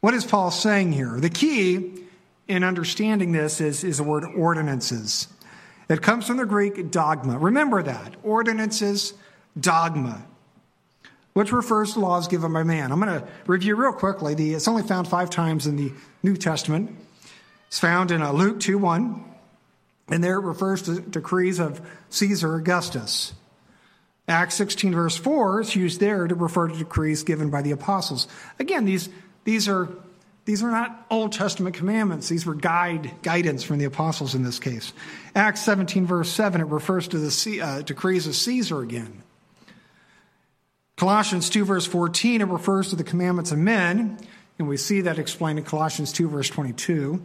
what 0.00 0.14
is 0.14 0.24
Paul 0.24 0.50
saying 0.50 0.92
here? 0.92 1.18
The 1.20 1.30
key 1.30 2.02
in 2.48 2.64
understanding 2.64 3.32
this 3.32 3.60
is, 3.60 3.84
is 3.84 3.98
the 3.98 4.02
word 4.02 4.24
ordinances. 4.24 5.28
It 5.88 6.02
comes 6.02 6.26
from 6.26 6.38
the 6.38 6.46
Greek 6.46 6.90
dogma. 6.90 7.38
Remember 7.38 7.82
that. 7.82 8.16
Ordinances, 8.22 9.14
dogma, 9.58 10.24
which 11.34 11.52
refers 11.52 11.94
to 11.94 12.00
laws 12.00 12.28
given 12.28 12.52
by 12.52 12.62
man. 12.62 12.92
I'm 12.92 13.00
going 13.00 13.20
to 13.20 13.28
review 13.46 13.76
real 13.76 13.92
quickly. 13.92 14.34
The, 14.34 14.54
it's 14.54 14.68
only 14.68 14.82
found 14.82 15.08
five 15.08 15.30
times 15.30 15.66
in 15.66 15.76
the 15.76 15.92
New 16.22 16.36
Testament. 16.36 16.96
It's 17.68 17.78
found 17.78 18.10
in 18.10 18.22
uh, 18.22 18.32
Luke 18.32 18.60
2 18.60 18.78
1, 18.78 19.31
and 20.08 20.22
there 20.22 20.36
it 20.36 20.44
refers 20.44 20.82
to 20.82 21.00
decrees 21.00 21.58
of 21.58 21.80
Caesar 22.10 22.54
Augustus. 22.56 23.32
Acts 24.28 24.54
16, 24.54 24.94
verse 24.94 25.16
4 25.16 25.60
is 25.62 25.76
used 25.76 26.00
there 26.00 26.26
to 26.26 26.34
refer 26.34 26.68
to 26.68 26.76
decrees 26.76 27.22
given 27.22 27.50
by 27.50 27.62
the 27.62 27.72
apostles. 27.72 28.28
Again, 28.58 28.84
these, 28.84 29.08
these 29.44 29.68
are 29.68 29.88
these 30.44 30.62
are 30.64 30.70
not 30.70 31.06
Old 31.08 31.32
Testament 31.32 31.76
commandments. 31.76 32.28
These 32.28 32.46
were 32.46 32.54
guide, 32.54 33.12
guidance 33.22 33.62
from 33.62 33.78
the 33.78 33.84
apostles 33.84 34.34
in 34.34 34.42
this 34.42 34.58
case. 34.58 34.92
Acts 35.36 35.60
17, 35.60 36.04
verse 36.04 36.30
7, 36.30 36.60
it 36.60 36.64
refers 36.64 37.06
to 37.08 37.18
the 37.18 37.60
uh, 37.60 37.82
decrees 37.82 38.26
of 38.26 38.34
Caesar 38.34 38.80
again. 38.80 39.22
Colossians 40.96 41.48
2, 41.48 41.64
verse 41.64 41.86
14, 41.86 42.40
it 42.40 42.48
refers 42.48 42.90
to 42.90 42.96
the 42.96 43.04
commandments 43.04 43.52
of 43.52 43.58
men, 43.58 44.18
and 44.58 44.68
we 44.68 44.76
see 44.76 45.02
that 45.02 45.18
explained 45.18 45.60
in 45.60 45.64
Colossians 45.64 46.12
2, 46.12 46.28
verse 46.28 46.48
22. 46.48 47.22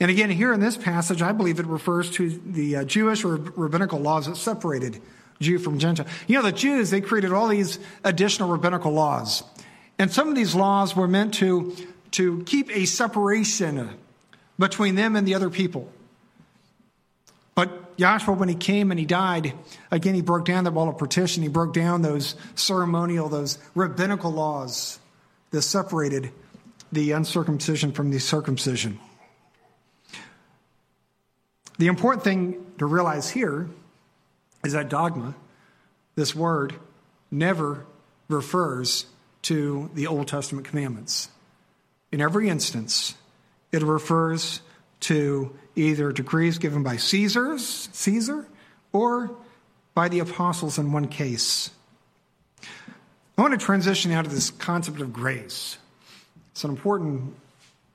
And 0.00 0.10
again, 0.10 0.30
here 0.30 0.52
in 0.52 0.60
this 0.60 0.76
passage, 0.76 1.22
I 1.22 1.32
believe 1.32 1.58
it 1.58 1.66
refers 1.66 2.10
to 2.12 2.30
the 2.30 2.76
uh, 2.76 2.84
Jewish 2.84 3.24
or 3.24 3.36
rabbinical 3.36 3.98
laws 3.98 4.26
that 4.26 4.36
separated 4.36 5.00
Jew 5.40 5.58
from 5.58 5.78
Gentile. 5.78 6.06
You 6.26 6.36
know, 6.36 6.42
the 6.42 6.52
Jews, 6.52 6.90
they 6.90 7.00
created 7.00 7.32
all 7.32 7.48
these 7.48 7.78
additional 8.04 8.48
rabbinical 8.48 8.92
laws. 8.92 9.42
And 9.98 10.12
some 10.12 10.28
of 10.28 10.36
these 10.36 10.54
laws 10.54 10.94
were 10.94 11.08
meant 11.08 11.34
to 11.34 11.74
to 12.12 12.42
keep 12.44 12.74
a 12.74 12.86
separation 12.86 13.90
between 14.58 14.94
them 14.94 15.16
and 15.16 15.26
the 15.26 15.34
other 15.34 15.50
people. 15.50 15.90
But 17.54 17.96
Yahshua, 17.96 18.36
when 18.36 18.48
he 18.48 18.54
came 18.54 18.90
and 18.90 18.98
he 18.98 19.06
died, 19.06 19.52
again, 19.90 20.14
he 20.14 20.22
broke 20.22 20.44
down 20.44 20.64
the 20.64 20.70
wall 20.70 20.88
of 20.88 20.96
partition. 20.96 21.42
He 21.42 21.48
broke 21.48 21.74
down 21.74 22.02
those 22.02 22.34
ceremonial, 22.54 23.28
those 23.28 23.58
rabbinical 23.74 24.30
laws 24.30 24.98
that 25.50 25.62
separated 25.62 26.30
the 26.92 27.12
uncircumcision 27.12 27.92
from 27.92 28.10
the 28.10 28.20
circumcision. 28.20 28.98
The 31.78 31.86
important 31.86 32.24
thing 32.24 32.66
to 32.78 32.86
realize 32.86 33.30
here 33.30 33.68
is 34.64 34.72
that 34.72 34.88
dogma, 34.88 35.34
this 36.16 36.34
word, 36.34 36.74
never 37.30 37.86
refers 38.28 39.06
to 39.42 39.88
the 39.94 40.08
Old 40.08 40.26
Testament 40.28 40.66
commandments. 40.66 41.28
In 42.10 42.20
every 42.20 42.48
instance, 42.48 43.14
it 43.70 43.82
refers 43.82 44.60
to 45.00 45.56
either 45.76 46.10
decrees 46.10 46.58
given 46.58 46.82
by 46.82 46.96
Caesar's, 46.96 47.88
Caesar 47.92 48.46
or 48.92 49.30
by 49.94 50.08
the 50.08 50.18
apostles 50.18 50.78
in 50.78 50.90
one 50.90 51.06
case. 51.06 51.70
I 53.36 53.42
want 53.42 53.58
to 53.58 53.64
transition 53.64 54.10
out 54.10 54.26
of 54.26 54.32
this 54.32 54.50
concept 54.50 55.00
of 55.00 55.12
grace. 55.12 55.78
It's 56.50 56.64
an 56.64 56.70
important, 56.70 57.36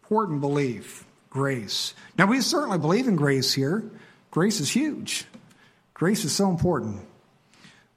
important 0.03 0.39
belief, 0.39 1.05
grace. 1.33 1.95
Now, 2.15 2.27
we 2.27 2.39
certainly 2.41 2.77
believe 2.77 3.07
in 3.07 3.15
grace 3.15 3.53
here. 3.53 3.83
Grace 4.29 4.59
is 4.59 4.69
huge. 4.69 5.25
Grace 5.95 6.23
is 6.23 6.33
so 6.33 6.49
important. 6.49 7.01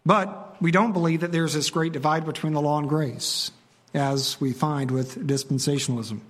But 0.06 0.56
we 0.60 0.70
don't 0.70 0.92
believe 0.92 1.20
that 1.20 1.32
there's 1.32 1.52
this 1.52 1.68
great 1.68 1.92
divide 1.92 2.24
between 2.24 2.54
the 2.54 2.62
law 2.62 2.78
and 2.78 2.88
grace 2.88 3.52
as 3.92 4.40
we 4.40 4.52
find 4.52 4.90
with 4.90 5.26
dispensationalism. 5.26 6.20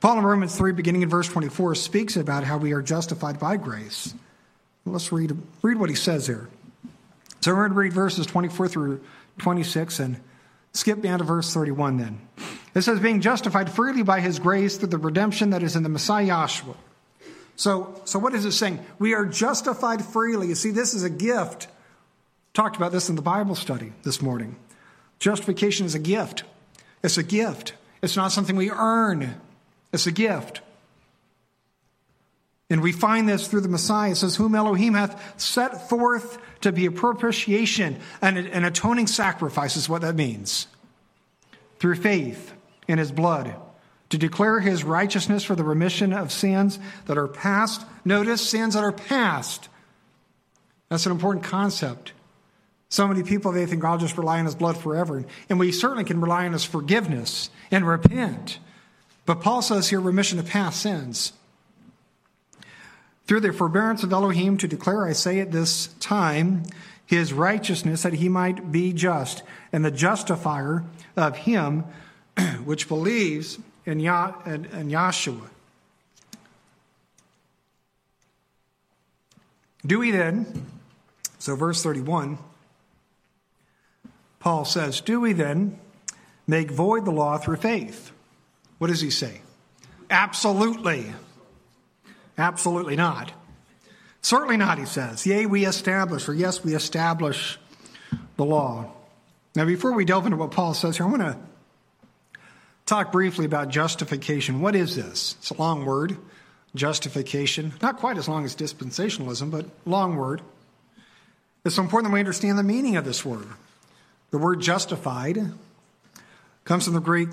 Paul 0.00 0.18
in 0.18 0.24
Romans 0.24 0.56
3, 0.56 0.72
beginning 0.72 1.02
in 1.02 1.10
verse 1.10 1.28
24, 1.28 1.74
speaks 1.74 2.16
about 2.16 2.44
how 2.44 2.56
we 2.56 2.72
are 2.72 2.82
justified 2.82 3.38
by 3.38 3.56
grace. 3.56 4.14
Let's 4.86 5.12
read, 5.12 5.36
read 5.60 5.78
what 5.78 5.90
he 5.90 5.96
says 5.96 6.26
here. 6.26 6.48
So 7.40 7.52
we're 7.52 7.68
going 7.68 7.72
to 7.72 7.76
read 7.76 7.92
verses 7.92 8.26
24 8.26 8.68
through 8.68 9.00
26 9.38 10.00
and 10.00 10.16
skip 10.72 11.00
down 11.02 11.18
to 11.18 11.24
verse 11.24 11.52
31 11.52 11.96
then. 11.98 12.20
It 12.74 12.82
says, 12.82 13.00
being 13.00 13.20
justified 13.20 13.70
freely 13.70 14.02
by 14.02 14.20
his 14.20 14.38
grace 14.38 14.78
through 14.78 14.88
the 14.88 14.98
redemption 14.98 15.50
that 15.50 15.62
is 15.62 15.76
in 15.76 15.82
the 15.82 15.88
Messiah 15.88 16.28
Yahshua. 16.28 16.74
So, 17.56 18.00
so 18.04 18.18
what 18.18 18.34
is 18.34 18.44
it 18.44 18.52
saying? 18.52 18.84
We 18.98 19.14
are 19.14 19.26
justified 19.26 20.04
freely. 20.04 20.48
You 20.48 20.54
see, 20.54 20.70
this 20.70 20.94
is 20.94 21.02
a 21.02 21.10
gift. 21.10 21.68
Talked 22.54 22.76
about 22.76 22.92
this 22.92 23.08
in 23.08 23.16
the 23.16 23.22
Bible 23.22 23.54
study 23.54 23.92
this 24.04 24.22
morning. 24.22 24.56
Justification 25.18 25.86
is 25.86 25.94
a 25.94 25.98
gift. 25.98 26.44
It's 27.02 27.18
a 27.18 27.22
gift. 27.22 27.74
It's 28.02 28.16
not 28.16 28.32
something 28.32 28.56
we 28.56 28.70
earn. 28.70 29.34
It's 29.92 30.06
a 30.06 30.12
gift. 30.12 30.60
And 32.70 32.82
we 32.82 32.92
find 32.92 33.28
this 33.28 33.48
through 33.48 33.60
the 33.60 33.68
Messiah. 33.68 34.12
It 34.12 34.16
says, 34.16 34.36
Whom 34.36 34.54
Elohim 34.54 34.94
hath 34.94 35.40
set 35.40 35.90
forth 35.90 36.38
to 36.62 36.72
be 36.72 36.86
a 36.86 36.90
propitiation 36.90 37.98
and 38.20 38.38
an 38.38 38.64
atoning 38.64 39.06
sacrifice, 39.06 39.76
is 39.76 39.88
what 39.88 40.02
that 40.02 40.14
means. 40.14 40.66
Through 41.78 41.96
faith 41.96 42.52
in 42.88 42.98
his 42.98 43.12
blood, 43.12 43.54
to 44.10 44.18
declare 44.18 44.60
his 44.60 44.84
righteousness 44.84 45.42
for 45.42 45.54
the 45.54 45.64
remission 45.64 46.12
of 46.12 46.30
sins 46.30 46.78
that 47.06 47.16
are 47.16 47.28
past. 47.28 47.86
Notice, 48.04 48.46
sins 48.46 48.74
that 48.74 48.84
are 48.84 48.92
past. 48.92 49.68
That's 50.90 51.06
an 51.06 51.12
important 51.12 51.44
concept. 51.44 52.12
So 52.90 53.08
many 53.08 53.22
people, 53.22 53.52
they 53.52 53.64
think, 53.64 53.82
I'll 53.82 53.96
just 53.96 54.18
rely 54.18 54.38
on 54.38 54.44
his 54.44 54.54
blood 54.54 54.76
forever. 54.76 55.24
And 55.48 55.58
we 55.58 55.72
certainly 55.72 56.04
can 56.04 56.20
rely 56.20 56.44
on 56.44 56.52
his 56.52 56.64
forgiveness 56.64 57.48
and 57.70 57.86
repent. 57.86 58.58
But 59.24 59.40
Paul 59.40 59.62
says 59.62 59.88
here 59.88 59.98
remission 59.98 60.38
of 60.38 60.46
past 60.46 60.82
sins. 60.82 61.32
Through 63.26 63.40
the 63.40 63.52
forbearance 63.52 64.02
of 64.02 64.12
Elohim 64.12 64.56
to 64.58 64.68
declare, 64.68 65.06
I 65.06 65.12
say 65.12 65.40
at 65.40 65.52
this 65.52 65.88
time, 66.00 66.64
his 67.06 67.32
righteousness 67.32 68.02
that 68.02 68.14
he 68.14 68.28
might 68.28 68.72
be 68.72 68.92
just 68.92 69.42
and 69.72 69.84
the 69.84 69.90
justifier 69.90 70.84
of 71.16 71.36
him 71.36 71.84
which 72.64 72.88
believes 72.88 73.58
in, 73.84 74.00
Yah- 74.00 74.34
in, 74.46 74.64
Yahshua. 74.64 75.48
Do 79.84 79.98
we 79.98 80.10
then, 80.10 80.66
so 81.38 81.56
verse 81.56 81.82
31, 81.82 82.38
Paul 84.38 84.64
says, 84.64 85.00
Do 85.00 85.20
we 85.20 85.32
then 85.32 85.78
make 86.46 86.70
void 86.70 87.04
the 87.04 87.10
law 87.10 87.38
through 87.38 87.56
faith? 87.56 88.12
What 88.78 88.88
does 88.88 89.00
he 89.00 89.10
say? 89.10 89.40
Absolutely. 90.08 91.12
Absolutely 92.38 92.96
not. 92.96 93.32
Certainly 94.22 94.56
not, 94.56 94.78
he 94.78 94.86
says. 94.86 95.26
Yea, 95.26 95.46
we 95.46 95.66
establish, 95.66 96.28
or 96.28 96.34
yes, 96.34 96.64
we 96.64 96.74
establish 96.74 97.58
the 98.36 98.44
law. 98.44 98.92
Now, 99.54 99.64
before 99.64 99.92
we 99.92 100.04
delve 100.04 100.26
into 100.26 100.36
what 100.36 100.52
Paul 100.52 100.74
says 100.74 100.96
here, 100.96 101.06
I 101.06 101.10
want 101.10 101.22
to 101.22 101.36
talk 102.86 103.12
briefly 103.12 103.44
about 103.44 103.68
justification. 103.68 104.60
What 104.60 104.74
is 104.74 104.96
this? 104.96 105.36
It's 105.40 105.50
a 105.50 105.54
long 105.54 105.84
word, 105.84 106.16
justification. 106.74 107.72
Not 107.82 107.98
quite 107.98 108.16
as 108.16 108.28
long 108.28 108.44
as 108.44 108.56
dispensationalism, 108.56 109.50
but 109.50 109.66
long 109.84 110.16
word. 110.16 110.40
It's 111.64 111.78
important 111.78 112.10
that 112.10 112.14
we 112.14 112.20
understand 112.20 112.58
the 112.58 112.62
meaning 112.62 112.96
of 112.96 113.04
this 113.04 113.24
word. 113.24 113.46
The 114.30 114.38
word 114.38 114.60
justified 114.60 115.52
comes 116.64 116.84
from 116.84 116.94
the 116.94 117.00
Greek 117.00 117.28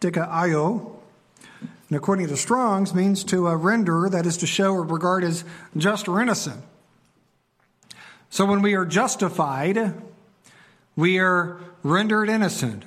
dikaio, 0.00 0.95
and 1.88 1.96
according 1.96 2.26
to 2.28 2.36
Strong's, 2.36 2.94
means 2.94 3.22
to 3.24 3.46
uh, 3.46 3.54
render, 3.54 4.08
that 4.08 4.26
is 4.26 4.36
to 4.38 4.46
show 4.46 4.72
or 4.72 4.82
regard 4.82 5.22
as 5.22 5.44
just 5.76 6.08
or 6.08 6.20
innocent. 6.20 6.62
So 8.28 8.44
when 8.44 8.60
we 8.60 8.74
are 8.74 8.84
justified, 8.84 9.94
we 10.96 11.18
are 11.18 11.60
rendered 11.82 12.28
innocent. 12.28 12.84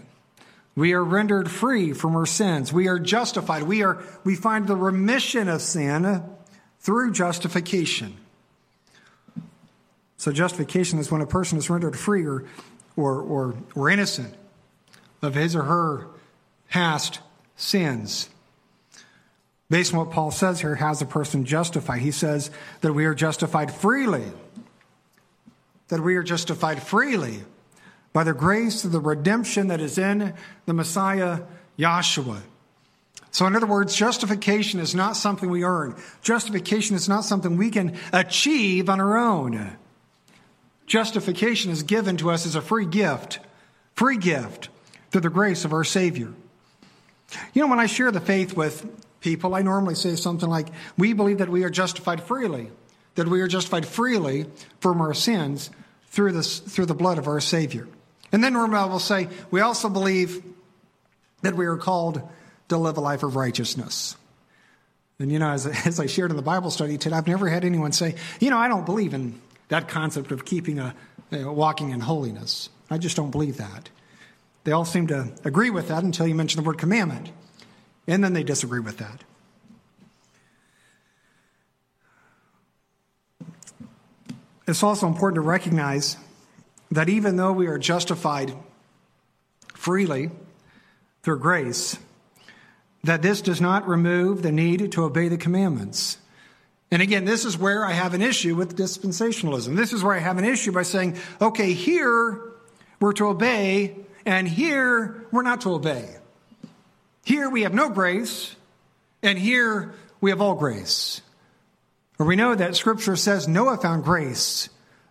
We 0.75 0.93
are 0.93 1.03
rendered 1.03 1.49
free 1.49 1.93
from 1.93 2.15
our 2.15 2.25
sins. 2.25 2.73
We 2.73 2.87
are 2.87 2.99
justified. 2.99 3.63
We 3.63 3.83
are 3.83 4.03
we 4.23 4.35
find 4.35 4.67
the 4.67 4.75
remission 4.75 5.47
of 5.47 5.61
sin 5.61 6.23
through 6.79 7.11
justification. 7.11 8.17
So 10.17 10.31
justification 10.31 10.99
is 10.99 11.09
when 11.11 11.21
a 11.21 11.27
person 11.27 11.57
is 11.57 11.69
rendered 11.69 11.97
free 11.97 12.25
or 12.25 12.45
or 12.95 13.21
or, 13.21 13.55
or 13.75 13.89
innocent 13.89 14.35
of 15.21 15.35
his 15.35 15.55
or 15.55 15.63
her 15.63 16.07
past 16.69 17.19
sins. 17.55 18.29
Based 19.69 19.93
on 19.93 19.99
what 19.99 20.11
Paul 20.11 20.31
says 20.31 20.61
here, 20.61 20.75
how's 20.75 21.01
a 21.01 21.05
person 21.05 21.45
justified? 21.45 22.01
He 22.01 22.11
says 22.11 22.49
that 22.81 22.93
we 22.93 23.05
are 23.05 23.13
justified 23.13 23.71
freely. 23.71 24.25
That 25.89 26.01
we 26.01 26.15
are 26.15 26.23
justified 26.23 26.81
freely 26.81 27.43
by 28.11 28.23
the 28.23 28.33
grace 28.33 28.83
of 28.83 28.91
the 28.91 28.99
redemption 28.99 29.67
that 29.67 29.79
is 29.79 29.97
in 29.97 30.33
the 30.65 30.73
Messiah, 30.73 31.41
Yahshua. 31.77 32.41
So, 33.31 33.45
in 33.45 33.55
other 33.55 33.67
words, 33.67 33.95
justification 33.95 34.79
is 34.79 34.95
not 34.95 35.15
something 35.15 35.51
we 35.51 35.63
earn. 35.63 35.95
Justification 36.23 36.95
is 36.95 37.07
not 37.07 37.23
something 37.23 37.57
we 37.57 37.69
can 37.69 37.95
achieve 38.11 38.89
on 38.89 38.99
our 38.99 39.17
own. 39.17 39.77
Justification 40.87 41.71
is 41.71 41.83
given 41.83 42.17
to 42.17 42.31
us 42.31 42.47
as 42.47 42.55
a 42.55 42.61
free 42.61 42.87
gift, 42.87 43.39
free 43.93 44.17
gift 44.17 44.69
through 45.11 45.21
the 45.21 45.29
grace 45.29 45.63
of 45.63 45.73
our 45.73 45.83
Savior. 45.83 46.33
You 47.53 47.61
know, 47.61 47.67
when 47.67 47.79
I 47.79 47.85
share 47.85 48.11
the 48.11 48.19
faith 48.19 48.57
with 48.57 48.87
people, 49.21 49.55
I 49.55 49.61
normally 49.61 49.95
say 49.95 50.15
something 50.15 50.49
like, 50.49 50.67
We 50.97 51.13
believe 51.13 51.39
that 51.39 51.49
we 51.49 51.63
are 51.63 51.69
justified 51.69 52.21
freely, 52.23 52.71
that 53.15 53.27
we 53.27 53.41
are 53.41 53.47
justified 53.47 53.85
freely 53.85 54.45
from 54.79 55.01
our 55.01 55.13
sins 55.13 55.69
through, 56.07 56.33
this, 56.33 56.59
through 56.59 56.87
the 56.87 56.93
blood 56.93 57.17
of 57.17 57.27
our 57.27 57.39
Savior. 57.39 57.87
And 58.31 58.43
then 58.43 58.53
normally 58.53 58.79
I 58.79 58.85
will 58.85 58.99
say, 58.99 59.27
We 59.51 59.61
also 59.61 59.89
believe 59.89 60.43
that 61.41 61.55
we 61.55 61.65
are 61.65 61.77
called 61.77 62.21
to 62.69 62.77
live 62.77 62.97
a 62.97 63.01
life 63.01 63.23
of 63.23 63.35
righteousness. 63.35 64.15
And, 65.19 65.31
you 65.31 65.39
know, 65.39 65.51
as, 65.51 65.65
as 65.85 65.99
I 65.99 66.05
shared 66.05 66.31
in 66.31 66.37
the 66.37 66.43
Bible 66.43 66.71
study 66.71 66.97
today, 66.97 67.15
I've 67.15 67.27
never 67.27 67.47
had 67.49 67.65
anyone 67.65 67.91
say, 67.91 68.15
You 68.39 68.49
know, 68.49 68.57
I 68.57 68.67
don't 68.67 68.85
believe 68.85 69.13
in 69.13 69.39
that 69.67 69.87
concept 69.87 70.31
of 70.31 70.45
keeping 70.45 70.79
a, 70.79 70.95
walking 71.31 71.91
in 71.91 71.99
holiness. 71.99 72.69
I 72.89 72.97
just 72.97 73.15
don't 73.15 73.31
believe 73.31 73.57
that. 73.57 73.89
They 74.63 74.71
all 74.71 74.85
seem 74.85 75.07
to 75.07 75.31
agree 75.45 75.69
with 75.69 75.87
that 75.89 76.03
until 76.03 76.27
you 76.27 76.35
mention 76.35 76.61
the 76.61 76.67
word 76.67 76.77
commandment. 76.77 77.29
And 78.09 78.23
then 78.23 78.33
they 78.33 78.43
disagree 78.43 78.79
with 78.79 78.97
that. 78.97 79.23
It's 84.67 84.81
also 84.81 85.05
important 85.05 85.35
to 85.35 85.41
recognize 85.41 86.17
that 86.89 87.07
even 87.07 87.35
though 87.35 87.51
we 87.51 87.67
are 87.67 87.77
justified 87.77 88.51
freely 89.75 90.31
through 91.21 91.37
grace, 91.37 91.99
that 93.03 93.21
this 93.21 93.41
does 93.41 93.61
not 93.61 93.87
remove 93.87 94.41
the 94.41 94.51
need 94.51 94.91
to 94.93 95.03
obey 95.03 95.27
the 95.27 95.37
commandments. 95.37 96.17
And 96.89 97.03
again, 97.03 97.25
this 97.25 97.45
is 97.45 97.59
where 97.59 97.85
I 97.85 97.91
have 97.91 98.15
an 98.15 98.23
issue 98.23 98.55
with 98.55 98.75
dispensationalism. 98.75 99.75
This 99.75 99.93
is 99.93 100.03
where 100.03 100.15
I 100.15 100.19
have 100.19 100.39
an 100.39 100.45
issue 100.45 100.71
by 100.71 100.81
saying, 100.81 101.15
okay, 101.39 101.73
here 101.73 102.41
we're 102.99 103.13
to 103.13 103.27
obey, 103.27 103.97
and 104.25 104.47
here 104.47 105.27
we're 105.31 105.43
not 105.43 105.61
to 105.61 105.73
obey. 105.73 106.18
Here 107.29 107.47
we 107.47 107.61
have 107.61 107.75
no 107.75 107.89
grace, 107.89 108.55
and 109.21 109.37
here 109.37 109.93
we 110.19 110.31
have 110.31 110.41
all 110.41 110.55
grace. 110.55 111.21
Or 112.17 112.25
we 112.25 112.35
know 112.35 112.55
that 112.55 112.75
scripture 112.75 113.15
says 113.15 113.47
Noah 113.47 113.77
found 113.77 114.03
grace. 114.03 114.67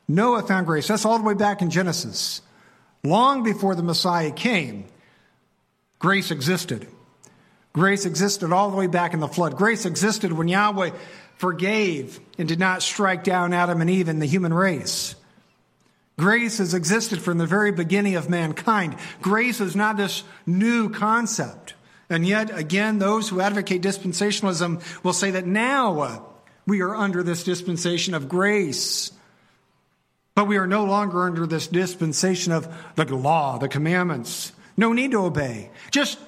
Noah 0.09 0.43
found 0.43 0.67
grace. 0.67 0.89
That's 0.89 1.05
all 1.05 1.19
the 1.19 1.25
way 1.25 1.35
back 1.35 1.63
in 1.63 1.71
Genesis. 1.71 2.43
Long 3.05 3.45
before 3.45 3.77
the 3.77 3.85
Messiah 3.85 4.33
came, 4.33 4.87
grace 6.01 6.33
existed. 6.33 6.89
Grace 7.73 8.05
existed 8.05 8.53
all 8.53 8.73
the 8.73 8.77
way 8.77 8.89
back 8.89 9.15
in 9.15 9.21
the 9.21 9.29
flood. 9.29 9.55
Grace 9.55 9.87
existed 9.87 10.33
when 10.33 10.49
Yahweh 10.49 10.91
forgave 11.37 12.19
and 12.37 12.49
did 12.49 12.59
not 12.59 12.83
strike 12.83 13.23
down 13.23 13.53
Adam 13.53 13.81
and 13.81 13.89
Eve 13.89 14.09
and 14.09 14.21
the 14.21 14.27
human 14.27 14.53
race. 14.53 15.15
Grace 16.19 16.59
has 16.59 16.75
existed 16.75 17.23
from 17.23 17.39
the 17.39 17.47
very 17.47 17.71
beginning 17.71 18.17
of 18.17 18.29
mankind. 18.29 18.97
Grace 19.23 19.61
is 19.61 19.77
not 19.77 19.97
this 19.97 20.25
new 20.47 20.91
concept. 20.91 21.75
And 22.11 22.27
yet, 22.27 22.57
again, 22.57 22.99
those 22.99 23.29
who 23.29 23.41
advocate 23.41 23.83
dispensationalism 23.83 24.83
will 25.05 25.13
say 25.13 25.31
that 25.33 25.47
now 25.47 26.01
uh, 26.01 26.21
we 26.67 26.81
are 26.81 26.95
under 26.95 27.23
this 27.23 27.45
dispensation 27.45 28.15
of 28.15 28.29
grace. 28.29 29.13
But 30.35 30.47
we 30.47 30.57
are 30.57 30.67
no 30.67 30.85
longer 30.85 31.25
under 31.25 31.47
this 31.47 31.67
dispensation 31.67 32.53
of 32.53 32.69
the 32.95 33.05
law, 33.15 33.59
the 33.59 33.69
commandments. 33.69 34.53
No 34.77 34.93
need 34.93 35.11
to 35.11 35.25
obey. 35.25 35.71
Just, 35.91 36.19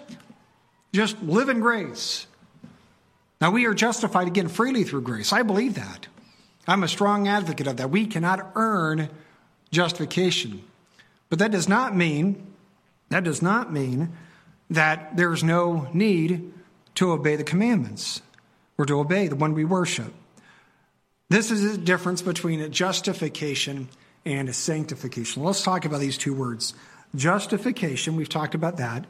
just 0.92 1.20
live 1.22 1.48
in 1.48 1.60
grace. 1.60 2.26
Now, 3.40 3.50
we 3.52 3.64
are 3.64 3.74
justified 3.74 4.26
again 4.26 4.48
freely 4.48 4.84
through 4.84 5.02
grace. 5.02 5.32
I 5.32 5.42
believe 5.42 5.76
that. 5.76 6.08
I'm 6.66 6.82
a 6.82 6.88
strong 6.88 7.26
advocate 7.26 7.66
of 7.66 7.78
that. 7.78 7.90
We 7.90 8.06
cannot 8.06 8.52
earn 8.54 9.08
justification. 9.70 10.62
But 11.30 11.38
that 11.38 11.52
does 11.52 11.68
not 11.68 11.96
mean, 11.96 12.52
that 13.08 13.24
does 13.24 13.40
not 13.40 13.72
mean 13.72 14.12
that 14.70 15.16
there's 15.16 15.42
no 15.42 15.88
need 15.92 16.52
to 16.94 17.12
obey 17.12 17.36
the 17.36 17.44
commandments 17.44 18.22
or 18.78 18.86
to 18.86 18.98
obey 18.98 19.28
the 19.28 19.36
one 19.36 19.54
we 19.54 19.64
worship. 19.64 20.12
This 21.28 21.50
is 21.50 21.72
the 21.72 21.78
difference 21.78 22.22
between 22.22 22.60
a 22.60 22.68
justification 22.68 23.88
and 24.24 24.48
a 24.48 24.52
sanctification. 24.52 25.42
Let's 25.42 25.62
talk 25.62 25.84
about 25.84 26.00
these 26.00 26.18
two 26.18 26.34
words. 26.34 26.74
Justification, 27.14 28.16
we've 28.16 28.28
talked 28.28 28.54
about 28.54 28.76
that. 28.78 29.06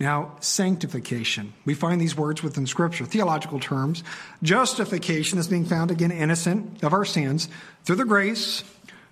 Now, 0.00 0.36
sanctification. 0.40 1.54
We 1.64 1.74
find 1.74 2.00
these 2.00 2.16
words 2.16 2.42
within 2.42 2.66
Scripture, 2.66 3.06
theological 3.06 3.60
terms. 3.60 4.02
Justification 4.42 5.38
is 5.38 5.46
being 5.46 5.64
found 5.64 5.90
again 5.90 6.10
innocent 6.10 6.82
of 6.82 6.92
our 6.92 7.04
sins 7.04 7.48
through 7.84 7.96
the 7.96 8.04
grace, 8.04 8.64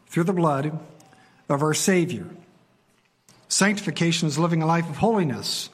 through 0.09 0.25
the 0.25 0.33
blood 0.33 0.79
of 1.49 1.63
our 1.63 1.75
Savior. 1.75 2.27
Sanctification 3.53 4.29
is 4.29 4.39
living 4.39 4.63
a 4.63 4.67
life 4.67 4.89
of 4.89 4.97
holiness, 4.97 5.69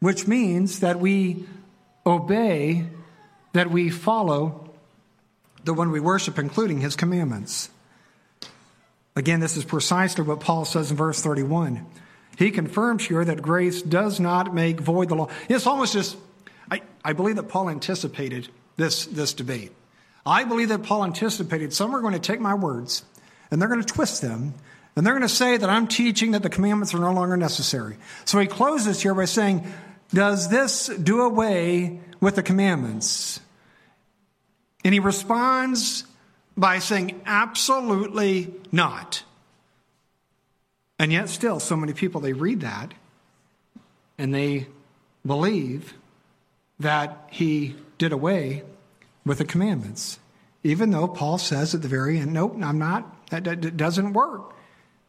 which 0.00 0.28
means 0.28 0.80
that 0.80 1.00
we 1.00 1.46
obey, 2.04 2.84
that 3.54 3.70
we 3.70 3.88
follow 3.88 4.68
the 5.64 5.72
one 5.72 5.92
we 5.92 6.00
worship, 6.00 6.38
including 6.38 6.82
his 6.82 6.96
commandments. 6.96 7.70
Again, 9.16 9.40
this 9.40 9.56
is 9.56 9.64
precisely 9.64 10.24
what 10.24 10.40
Paul 10.40 10.66
says 10.66 10.90
in 10.90 10.96
verse 10.98 11.22
31. 11.22 11.86
He 12.36 12.50
confirms 12.50 13.06
here 13.06 13.24
that 13.24 13.40
grace 13.40 13.80
does 13.80 14.20
not 14.20 14.54
make 14.54 14.78
void 14.78 15.08
the 15.08 15.14
law. 15.14 15.28
It's 15.48 15.66
almost 15.66 15.94
just, 15.94 16.18
I, 16.70 16.82
I 17.02 17.14
believe 17.14 17.36
that 17.36 17.44
Paul 17.44 17.70
anticipated 17.70 18.48
this, 18.76 19.06
this 19.06 19.32
debate. 19.32 19.72
I 20.26 20.44
believe 20.44 20.68
that 20.68 20.82
Paul 20.82 21.04
anticipated 21.04 21.72
some 21.72 21.96
are 21.96 22.02
going 22.02 22.12
to 22.12 22.20
take 22.20 22.40
my 22.40 22.52
words 22.52 23.04
and 23.50 23.58
they're 23.58 23.70
going 23.70 23.82
to 23.82 23.90
twist 23.90 24.20
them 24.20 24.52
and 25.00 25.06
they're 25.06 25.14
going 25.14 25.22
to 25.26 25.34
say 25.34 25.56
that 25.56 25.70
I'm 25.70 25.86
teaching 25.86 26.32
that 26.32 26.42
the 26.42 26.50
commandments 26.50 26.92
are 26.92 26.98
no 26.98 27.10
longer 27.10 27.34
necessary. 27.34 27.96
So 28.26 28.38
he 28.38 28.46
closes 28.46 29.00
here 29.00 29.14
by 29.14 29.24
saying, 29.24 29.64
Does 30.12 30.50
this 30.50 30.88
do 30.88 31.22
away 31.22 32.00
with 32.20 32.36
the 32.36 32.42
commandments? 32.42 33.40
And 34.84 34.92
he 34.92 35.00
responds 35.00 36.04
by 36.54 36.80
saying, 36.80 37.22
Absolutely 37.24 38.52
not. 38.70 39.24
And 40.98 41.10
yet, 41.10 41.30
still, 41.30 41.60
so 41.60 41.76
many 41.76 41.94
people, 41.94 42.20
they 42.20 42.34
read 42.34 42.60
that 42.60 42.92
and 44.18 44.34
they 44.34 44.66
believe 45.24 45.94
that 46.78 47.26
he 47.30 47.74
did 47.96 48.12
away 48.12 48.64
with 49.24 49.38
the 49.38 49.46
commandments. 49.46 50.18
Even 50.62 50.90
though 50.90 51.08
Paul 51.08 51.38
says 51.38 51.74
at 51.74 51.80
the 51.80 51.88
very 51.88 52.18
end, 52.18 52.34
nope, 52.34 52.54
I'm 52.62 52.78
not, 52.78 53.30
that, 53.30 53.78
doesn't 53.78 54.12
work. 54.12 54.56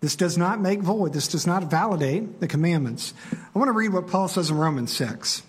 This 0.02 0.16
does 0.16 0.38
not 0.38 0.60
make 0.60 0.82
void. 0.82 1.14
This 1.14 1.28
does 1.28 1.46
not 1.46 1.70
validate 1.70 2.40
the 2.40 2.48
commandments. 2.48 3.14
I 3.32 3.58
want 3.58 3.70
to 3.70 3.74
read 3.74 3.94
what 3.94 4.08
Paul 4.08 4.28
says 4.28 4.50
in 4.50 4.58
Romans 4.58 4.92
6. 4.96 5.44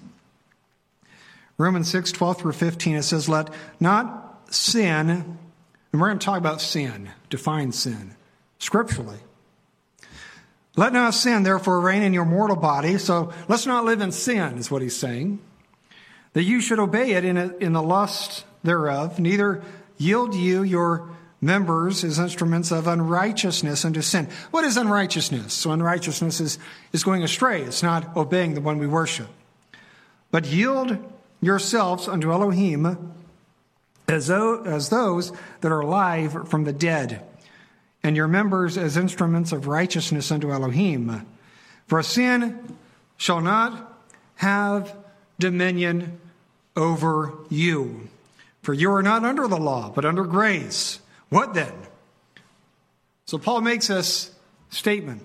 Romans 1.57 1.91
6, 1.91 2.13
12 2.13 2.39
through 2.39 2.53
15, 2.53 2.97
it 2.97 3.03
says, 3.03 3.29
Let 3.29 3.51
not 3.81 4.53
sin, 4.55 5.11
and 5.11 6.01
we're 6.01 6.09
going 6.09 6.19
to 6.19 6.25
talk 6.25 6.39
about 6.39 6.61
sin, 6.61 7.11
define 7.31 7.73
sin 7.73 8.15
scripturally. 8.59 9.19
Let 10.77 10.93
not 10.93 11.15
sin 11.15 11.43
therefore 11.43 11.81
reign 11.81 12.03
in 12.03 12.13
your 12.13 12.25
mortal 12.25 12.57
body. 12.57 12.99
So 12.99 13.33
let's 13.49 13.67
not 13.67 13.85
live 13.85 14.01
in 14.01 14.13
sin, 14.13 14.59
is 14.59 14.71
what 14.71 14.83
he's 14.83 14.97
saying. 14.97 15.41
That 16.33 16.45
you 16.45 16.61
should 16.61 16.79
obey 16.79 17.13
it 17.13 17.25
in, 17.25 17.37
a, 17.37 17.55
in 17.57 17.73
the 17.73 17.83
lust 17.83 18.45
thereof, 18.65 19.19
neither 19.19 19.63
yield 19.99 20.35
you 20.35 20.63
your 20.63 21.11
members 21.43 22.05
as 22.05 22.21
instruments 22.21 22.71
of 22.71 22.87
unrighteousness 22.87 23.85
unto 23.85 24.01
sin. 24.01 24.29
What 24.53 24.65
is 24.65 24.77
unrighteousness? 24.77 25.53
So 25.53 25.73
unrighteousness 25.73 26.41
is, 26.41 26.59
is 26.93 27.03
going 27.03 27.25
astray. 27.25 27.63
It's 27.63 27.83
not 27.83 28.17
obeying 28.17 28.55
the 28.55 28.61
one 28.61 28.79
we 28.79 28.87
worship. 28.87 29.29
But 30.31 30.47
yield 30.47 30.97
yourselves 31.41 32.09
unto 32.09 32.33
Elohim 32.33 33.13
as, 34.09 34.29
though, 34.29 34.63
as 34.63 34.89
those 34.89 35.33
that 35.61 35.73
are 35.73 35.81
alive 35.81 36.49
from 36.49 36.65
the 36.65 36.73
dead, 36.73 37.23
and 38.05 38.17
your 38.17 38.29
members 38.29 38.79
as 38.79 38.97
instruments 38.97 39.53
of 39.53 39.67
righteousness 39.67 40.31
unto 40.31 40.53
Elohim. 40.53 41.27
For 41.87 42.03
sin 42.03 42.77
shall 43.17 43.41
not 43.41 44.01
have 44.37 44.97
dominion 45.39 46.21
over 46.77 47.35
you. 47.49 48.09
For 48.63 48.73
you 48.73 48.93
are 48.93 49.03
not 49.03 49.25
under 49.25 49.47
the 49.47 49.59
law, 49.59 49.93
but 49.95 50.05
under 50.05 50.25
grace. 50.25 51.01
What 51.33 51.55
then? 51.55 51.73
So 53.25 53.39
Paul 53.39 53.63
makes 53.63 53.87
this 53.87 54.31
statement 54.69 55.23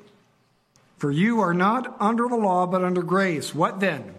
For 0.99 1.11
you 1.11 1.41
are 1.41 1.53
not 1.53 1.97
under 1.99 2.29
the 2.29 2.37
law, 2.37 2.65
but 2.65 2.81
under 2.81 3.03
grace. 3.03 3.53
What 3.53 3.81
then? 3.81 4.15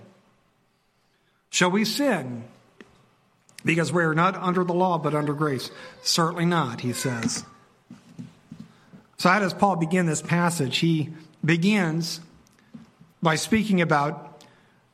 Shall 1.49 1.71
we 1.71 1.87
sin? 1.87 2.45
Because 3.65 3.91
we 3.91 4.03
are 4.03 4.15
not 4.15 4.37
under 4.37 4.65
the 4.65 4.75
law, 4.75 4.99
but 4.99 5.15
under 5.15 5.33
grace. 5.33 5.71
Certainly 6.03 6.45
not, 6.45 6.83
he 6.83 6.93
says. 6.93 7.47
So, 9.17 9.31
how 9.31 9.39
does 9.39 9.55
Paul 9.55 9.77
begin 9.77 10.05
this 10.05 10.21
passage? 10.21 10.77
He 10.77 11.09
begins 11.43 12.21
by 13.23 13.37
speaking 13.37 13.81
about 13.81 14.45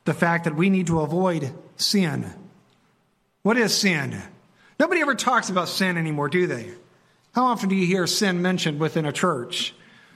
the 0.05 0.13
fact 0.13 0.45
that 0.45 0.55
we 0.55 0.69
need 0.69 0.87
to 0.87 1.01
avoid 1.01 1.53
sin. 1.75 2.33
What 3.41 3.57
is 3.57 3.75
sin? 3.75 4.21
Nobody 4.79 5.01
ever 5.01 5.13
talks 5.13 5.49
about 5.49 5.67
sin 5.67 5.97
anymore, 5.97 6.29
do 6.29 6.47
they? 6.47 6.71
How 7.35 7.47
often 7.47 7.67
do 7.67 7.75
you 7.75 7.85
hear 7.85 8.07
sin 8.07 8.41
mentioned 8.41 8.79
within 8.79 9.05
a 9.05 9.11
church? 9.11 9.73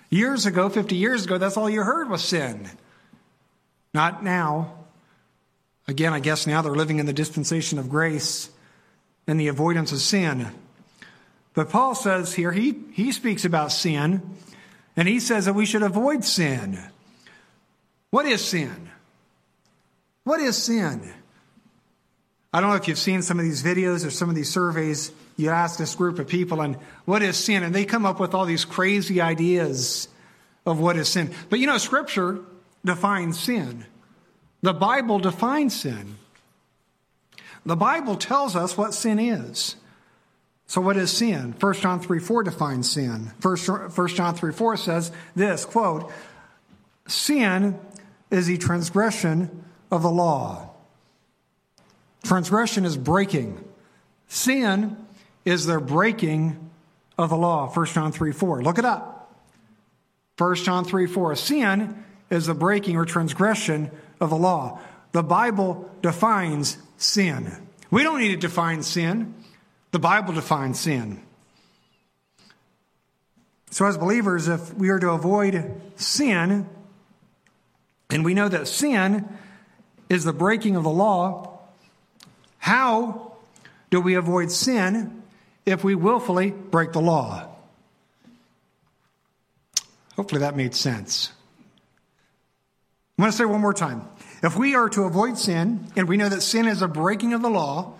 Years 0.09 0.45
ago, 0.45 0.69
50 0.69 0.95
years 0.95 1.25
ago, 1.25 1.37
that's 1.37 1.57
all 1.57 1.69
you 1.69 1.83
heard 1.83 2.09
was 2.09 2.23
sin. 2.23 2.69
Not 3.93 4.23
now. 4.23 4.73
Again, 5.85 6.13
I 6.13 6.21
guess 6.21 6.47
now 6.47 6.61
they're 6.61 6.71
living 6.71 6.97
in 6.97 7.07
the 7.07 7.13
dispensation 7.13 7.77
of 7.77 7.89
grace 7.89 8.49
and 9.27 9.37
the 9.37 9.49
avoidance 9.49 9.91
of 9.91 9.99
sin. 9.99 10.47
But 11.53 11.69
Paul 11.69 11.93
says 11.93 12.33
here, 12.33 12.53
he, 12.53 12.75
he 12.93 13.11
speaks 13.11 13.43
about 13.43 13.73
sin, 13.73 14.21
and 14.95 15.05
he 15.05 15.19
says 15.19 15.43
that 15.43 15.53
we 15.53 15.65
should 15.65 15.83
avoid 15.83 16.23
sin. 16.23 16.79
What 18.11 18.25
is 18.27 18.43
sin? 18.45 18.89
What 20.23 20.39
is 20.39 20.55
sin? 20.55 21.13
I 22.51 22.61
don't 22.61 22.71
know 22.71 22.75
if 22.75 22.87
you've 22.87 22.97
seen 22.97 23.21
some 23.21 23.37
of 23.37 23.45
these 23.45 23.61
videos 23.61 24.05
or 24.05 24.09
some 24.09 24.29
of 24.29 24.35
these 24.35 24.49
surveys 24.49 25.11
you 25.39 25.49
ask 25.49 25.77
this 25.79 25.95
group 25.95 26.19
of 26.19 26.27
people, 26.27 26.59
and 26.59 26.75
what 27.05 27.21
is 27.21 27.37
sin? 27.37 27.63
And 27.63 27.73
they 27.73 27.85
come 27.85 28.05
up 28.05 28.19
with 28.19 28.33
all 28.33 28.45
these 28.45 28.65
crazy 28.65 29.21
ideas 29.21 30.09
of 30.65 30.79
what 30.79 30.97
is 30.97 31.07
sin. 31.07 31.31
But 31.49 31.59
you 31.59 31.67
know, 31.67 31.77
Scripture 31.77 32.39
defines 32.83 33.39
sin, 33.39 33.85
the 34.61 34.73
Bible 34.73 35.19
defines 35.19 35.79
sin. 35.79 36.15
The 37.65 37.75
Bible 37.75 38.15
tells 38.15 38.55
us 38.55 38.77
what 38.77 38.93
sin 38.93 39.19
is. 39.19 39.75
So, 40.67 40.81
what 40.81 40.97
is 40.97 41.11
sin? 41.11 41.55
1 41.59 41.73
John 41.75 41.99
3 41.99 42.19
4 42.19 42.43
defines 42.43 42.89
sin. 42.89 43.31
1 43.41 44.07
John 44.09 44.35
3 44.35 44.51
4 44.51 44.77
says 44.77 45.11
this 45.35 45.65
quote, 45.65 46.11
Sin 47.07 47.79
is 48.31 48.47
the 48.47 48.57
transgression 48.57 49.63
of 49.91 50.03
the 50.03 50.09
law. 50.09 50.68
Transgression 52.23 52.85
is 52.85 52.97
breaking. 52.97 53.63
Sin 54.27 54.97
is 55.45 55.65
their 55.65 55.79
breaking 55.79 56.69
of 57.17 57.29
the 57.29 57.37
law. 57.37 57.69
1 57.69 57.85
John 57.87 58.11
3 58.11 58.31
4. 58.31 58.61
Look 58.61 58.77
it 58.77 58.85
up. 58.85 59.35
1 60.37 60.55
John 60.55 60.85
3 60.85 61.05
4. 61.05 61.35
Sin 61.35 62.03
is 62.29 62.45
the 62.45 62.53
breaking 62.53 62.97
or 62.97 63.05
transgression 63.05 63.91
of 64.19 64.29
the 64.29 64.37
law. 64.37 64.79
The 65.11 65.23
Bible 65.23 65.89
defines 66.01 66.77
sin. 66.97 67.51
We 67.91 68.03
don't 68.03 68.19
need 68.19 68.29
to 68.29 68.37
define 68.37 68.83
sin. 68.83 69.33
The 69.91 69.99
Bible 69.99 70.33
defines 70.33 70.79
sin. 70.79 71.21
So, 73.71 73.85
as 73.85 73.97
believers, 73.97 74.47
if 74.47 74.73
we 74.73 74.89
are 74.89 74.99
to 74.99 75.11
avoid 75.11 75.79
sin, 75.95 76.67
and 78.09 78.25
we 78.25 78.33
know 78.33 78.49
that 78.49 78.67
sin 78.67 79.27
is 80.09 80.23
the 80.23 80.33
breaking 80.33 80.75
of 80.75 80.83
the 80.83 80.89
law, 80.89 81.48
how 82.59 83.33
do 83.89 83.99
we 83.99 84.15
avoid 84.15 84.51
sin 84.51 85.23
if 85.65 85.83
we 85.83 85.95
willfully 85.95 86.51
break 86.51 86.93
the 86.93 87.01
law. 87.01 87.47
Hopefully 90.15 90.41
that 90.41 90.55
made 90.55 90.75
sense. 90.75 91.31
I 93.17 93.21
want 93.21 93.33
to 93.33 93.37
say 93.37 93.45
one 93.45 93.61
more 93.61 93.73
time. 93.73 94.07
If 94.41 94.57
we 94.57 94.75
are 94.75 94.89
to 94.89 95.03
avoid 95.03 95.37
sin, 95.37 95.87
and 95.95 96.07
we 96.07 96.17
know 96.17 96.29
that 96.29 96.41
sin 96.41 96.67
is 96.67 96.81
a 96.81 96.87
breaking 96.87 97.33
of 97.33 97.41
the 97.41 97.49
law, 97.49 97.93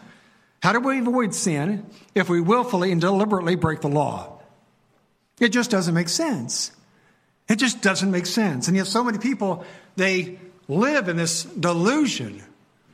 how 0.62 0.74
do 0.74 0.80
we 0.80 1.00
avoid 1.00 1.34
sin 1.34 1.86
if 2.16 2.30
we 2.30 2.42
willfully 2.42 2.92
and 2.92 3.00
deliberately 3.00 3.56
break 3.56 3.82
the 3.82 3.90
law? 3.90 4.40
It 5.40 5.50
just 5.50 5.72
doesn't 5.72 5.94
make 5.94 6.10
sense. 6.10 6.72
It 7.48 7.58
just 7.58 7.82
doesn't 7.82 8.12
make 8.12 8.26
sense. 8.26 8.68
And 8.68 8.76
yet, 8.78 8.88
so 8.88 9.04
many 9.04 9.18
people, 9.18 9.66
they 9.96 10.40
live 10.68 11.08
in 11.08 11.18
this 11.18 11.44
delusion 11.44 12.44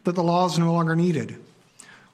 that 0.03 0.15
the 0.15 0.23
law 0.23 0.45
is 0.45 0.57
no 0.57 0.71
longer 0.73 0.95
needed. 0.95 1.35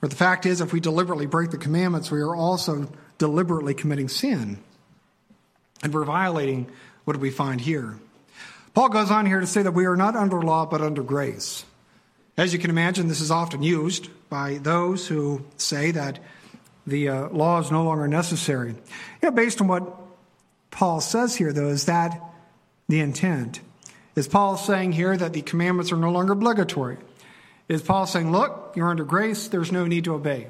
But 0.02 0.10
the 0.10 0.16
fact 0.16 0.46
is, 0.46 0.60
if 0.60 0.74
we 0.74 0.80
deliberately 0.80 1.28
break 1.28 1.52
the 1.52 1.58
commandments, 1.58 2.12
we 2.12 2.20
are 2.20 2.36
also 2.36 2.92
deliberately 3.20 3.76
committing 3.76 4.10
sin. 4.10 4.58
And 5.84 5.94
we're 5.94 6.04
violating 6.04 6.70
what 7.06 7.18
we 7.18 7.30
find 7.30 7.62
here? 7.62 7.98
Paul 8.74 8.90
goes 8.90 9.12
on 9.12 9.26
here 9.26 9.40
to 9.40 9.48
say 9.48 9.64
that 9.64 9.74
we 9.74 9.86
are 9.86 9.96
not 9.96 10.16
under 10.16 10.42
law, 10.42 10.66
but 10.66 10.82
under 10.82 11.04
grace. 11.04 11.66
As 12.38 12.54
you 12.54 12.60
can 12.60 12.70
imagine, 12.70 13.08
this 13.08 13.22
is 13.22 13.32
often 13.32 13.62
used 13.62 14.10
by 14.30 14.60
those 14.60 15.08
who 15.08 15.46
say 15.58 15.92
that 15.92 16.20
the 16.88 17.10
uh, 17.10 17.30
law 17.30 17.60
is 17.60 17.70
no 17.70 17.84
longer 17.84 18.08
necessary. 18.08 18.70
You 18.70 19.30
know, 19.30 19.32
based 19.32 19.62
on 19.62 19.68
what 19.68 19.84
Paul 20.72 21.02
says 21.02 21.36
here, 21.36 21.54
though, 21.54 21.68
is 21.68 21.86
that 21.86 22.20
the 22.88 23.02
intent? 23.02 23.60
Is 24.16 24.28
Paul 24.28 24.58
saying 24.58 24.94
here 24.94 25.16
that 25.16 25.34
the 25.34 25.42
commandments 25.42 25.92
are 25.92 25.98
no 25.98 26.12
longer 26.12 26.34
obligatory? 26.34 26.98
Is 27.68 27.82
Paul 27.82 28.06
saying, 28.06 28.32
look, 28.32 28.74
you're 28.76 28.90
under 28.90 29.04
grace, 29.04 29.48
there's 29.48 29.72
no 29.72 29.86
need 29.86 30.04
to 30.06 30.14
obey? 30.14 30.48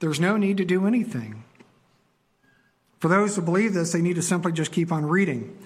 There's 0.00 0.20
no 0.20 0.36
need 0.36 0.56
to 0.58 0.64
do 0.64 0.86
anything. 0.86 1.44
For 2.98 3.08
those 3.08 3.36
who 3.36 3.42
believe 3.42 3.74
this, 3.74 3.92
they 3.92 4.02
need 4.02 4.16
to 4.16 4.22
simply 4.22 4.52
just 4.52 4.72
keep 4.72 4.92
on 4.92 5.06
reading. 5.06 5.56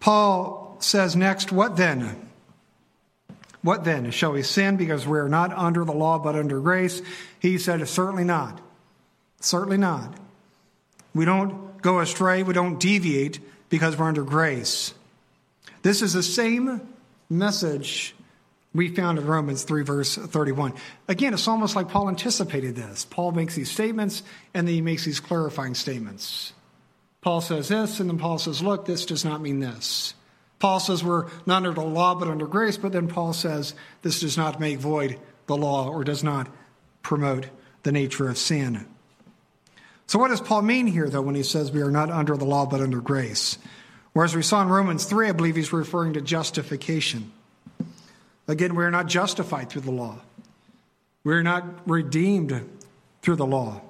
Paul 0.00 0.76
says 0.80 1.14
next, 1.14 1.52
what 1.52 1.76
then? 1.76 2.28
What 3.62 3.84
then? 3.84 4.10
Shall 4.10 4.32
we 4.32 4.42
sin 4.42 4.76
because 4.76 5.06
we 5.06 5.18
are 5.18 5.28
not 5.28 5.52
under 5.52 5.84
the 5.84 5.92
law 5.92 6.18
but 6.18 6.34
under 6.34 6.60
grace? 6.60 7.02
He 7.38 7.58
said, 7.58 7.86
certainly 7.88 8.24
not. 8.24 8.60
Certainly 9.40 9.78
not. 9.78 10.14
We 11.14 11.24
don't 11.24 11.80
go 11.82 12.00
astray, 12.00 12.42
we 12.42 12.54
don't 12.54 12.78
deviate 12.78 13.40
because 13.68 13.96
we're 13.96 14.06
under 14.08 14.22
grace. 14.22 14.94
This 15.82 16.02
is 16.02 16.12
the 16.12 16.22
same 16.22 16.80
message 17.28 18.14
we 18.72 18.94
found 18.94 19.18
in 19.18 19.26
Romans 19.26 19.64
3, 19.64 19.82
verse 19.82 20.16
31. 20.16 20.74
Again, 21.08 21.34
it's 21.34 21.48
almost 21.48 21.74
like 21.74 21.88
Paul 21.88 22.08
anticipated 22.08 22.76
this. 22.76 23.04
Paul 23.04 23.32
makes 23.32 23.54
these 23.54 23.70
statements 23.70 24.22
and 24.54 24.66
then 24.66 24.74
he 24.74 24.80
makes 24.80 25.04
these 25.04 25.20
clarifying 25.20 25.74
statements. 25.74 26.52
Paul 27.20 27.40
says 27.40 27.68
this, 27.68 28.00
and 28.00 28.08
then 28.08 28.18
Paul 28.18 28.38
says, 28.38 28.62
Look, 28.62 28.86
this 28.86 29.04
does 29.04 29.24
not 29.24 29.42
mean 29.42 29.60
this. 29.60 30.14
Paul 30.60 30.78
says 30.78 31.02
we're 31.02 31.26
not 31.46 31.64
under 31.64 31.72
the 31.72 31.80
law 31.80 32.14
but 32.14 32.28
under 32.28 32.46
grace, 32.46 32.76
but 32.76 32.92
then 32.92 33.08
Paul 33.08 33.32
says 33.32 33.74
this 34.02 34.20
does 34.20 34.36
not 34.36 34.60
make 34.60 34.78
void 34.78 35.18
the 35.46 35.56
law 35.56 35.88
or 35.88 36.04
does 36.04 36.22
not 36.22 36.48
promote 37.02 37.46
the 37.82 37.92
nature 37.92 38.28
of 38.28 38.38
sin. 38.38 38.86
So, 40.06 40.18
what 40.18 40.28
does 40.28 40.40
Paul 40.40 40.62
mean 40.62 40.86
here, 40.86 41.08
though, 41.08 41.22
when 41.22 41.34
he 41.34 41.42
says 41.42 41.72
we 41.72 41.80
are 41.80 41.90
not 41.90 42.10
under 42.10 42.36
the 42.36 42.44
law 42.44 42.66
but 42.66 42.80
under 42.80 43.00
grace? 43.00 43.58
Whereas 44.12 44.36
we 44.36 44.42
saw 44.42 44.60
in 44.60 44.68
Romans 44.68 45.04
3, 45.04 45.28
I 45.28 45.32
believe 45.32 45.56
he's 45.56 45.72
referring 45.72 46.14
to 46.14 46.20
justification. 46.20 47.32
Again, 48.50 48.74
we 48.74 48.82
are 48.82 48.90
not 48.90 49.06
justified 49.06 49.70
through 49.70 49.82
the 49.82 49.92
law. 49.92 50.18
We 51.22 51.34
are 51.34 51.42
not 51.42 51.88
redeemed 51.88 52.68
through 53.22 53.36
the 53.36 53.46
law. 53.46 53.80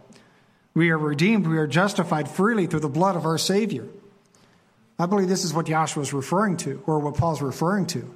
We 0.75 0.91
are 0.91 0.99
redeemed, 0.99 1.47
we 1.47 1.57
are 1.57 1.67
justified 1.67 2.29
freely 2.29 2.67
through 2.67 2.81
the 2.81 2.89
blood 2.89 3.17
of 3.17 3.25
our 3.25 3.39
Savior. 3.39 3.87
I 4.99 5.07
believe 5.07 5.29
this 5.29 5.45
is 5.45 5.55
what 5.55 5.65
Yahshua 5.65 6.03
is 6.03 6.13
referring 6.13 6.59
to, 6.59 6.83
or 6.87 6.99
what 6.99 7.15
Paul's 7.15 7.41
referring 7.41 7.87
to. 7.87 8.15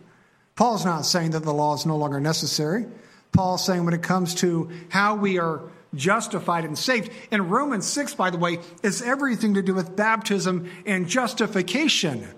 Paul's 0.54 0.84
not 0.84 1.06
saying 1.06 1.30
that 1.30 1.44
the 1.44 1.54
law 1.54 1.74
is 1.74 1.86
no 1.86 1.96
longer 1.96 2.20
necessary. 2.20 2.84
Paul's 3.32 3.64
saying 3.64 3.86
when 3.86 3.94
it 3.94 4.02
comes 4.02 4.34
to 4.36 4.70
how 4.90 5.14
we 5.14 5.38
are 5.38 5.62
justified 5.94 6.66
and 6.66 6.78
saved. 6.78 7.10
And 7.30 7.50
Romans 7.50 7.86
6, 7.86 8.14
by 8.16 8.28
the 8.28 8.36
way, 8.36 8.58
is 8.82 9.00
everything 9.00 9.54
to 9.54 9.62
do 9.62 9.72
with 9.72 9.96
baptism 9.96 10.70
and 10.84 11.08
justification. 11.08 12.28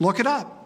Look 0.00 0.18
it 0.18 0.26
up. 0.26 0.57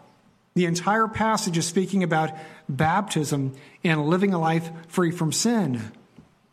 The 0.54 0.66
entire 0.66 1.08
passage 1.08 1.56
is 1.56 1.66
speaking 1.66 2.02
about 2.02 2.30
baptism 2.68 3.54
and 3.82 4.06
living 4.06 4.34
a 4.34 4.38
life 4.38 4.70
free 4.88 5.10
from 5.10 5.32
sin. 5.32 5.92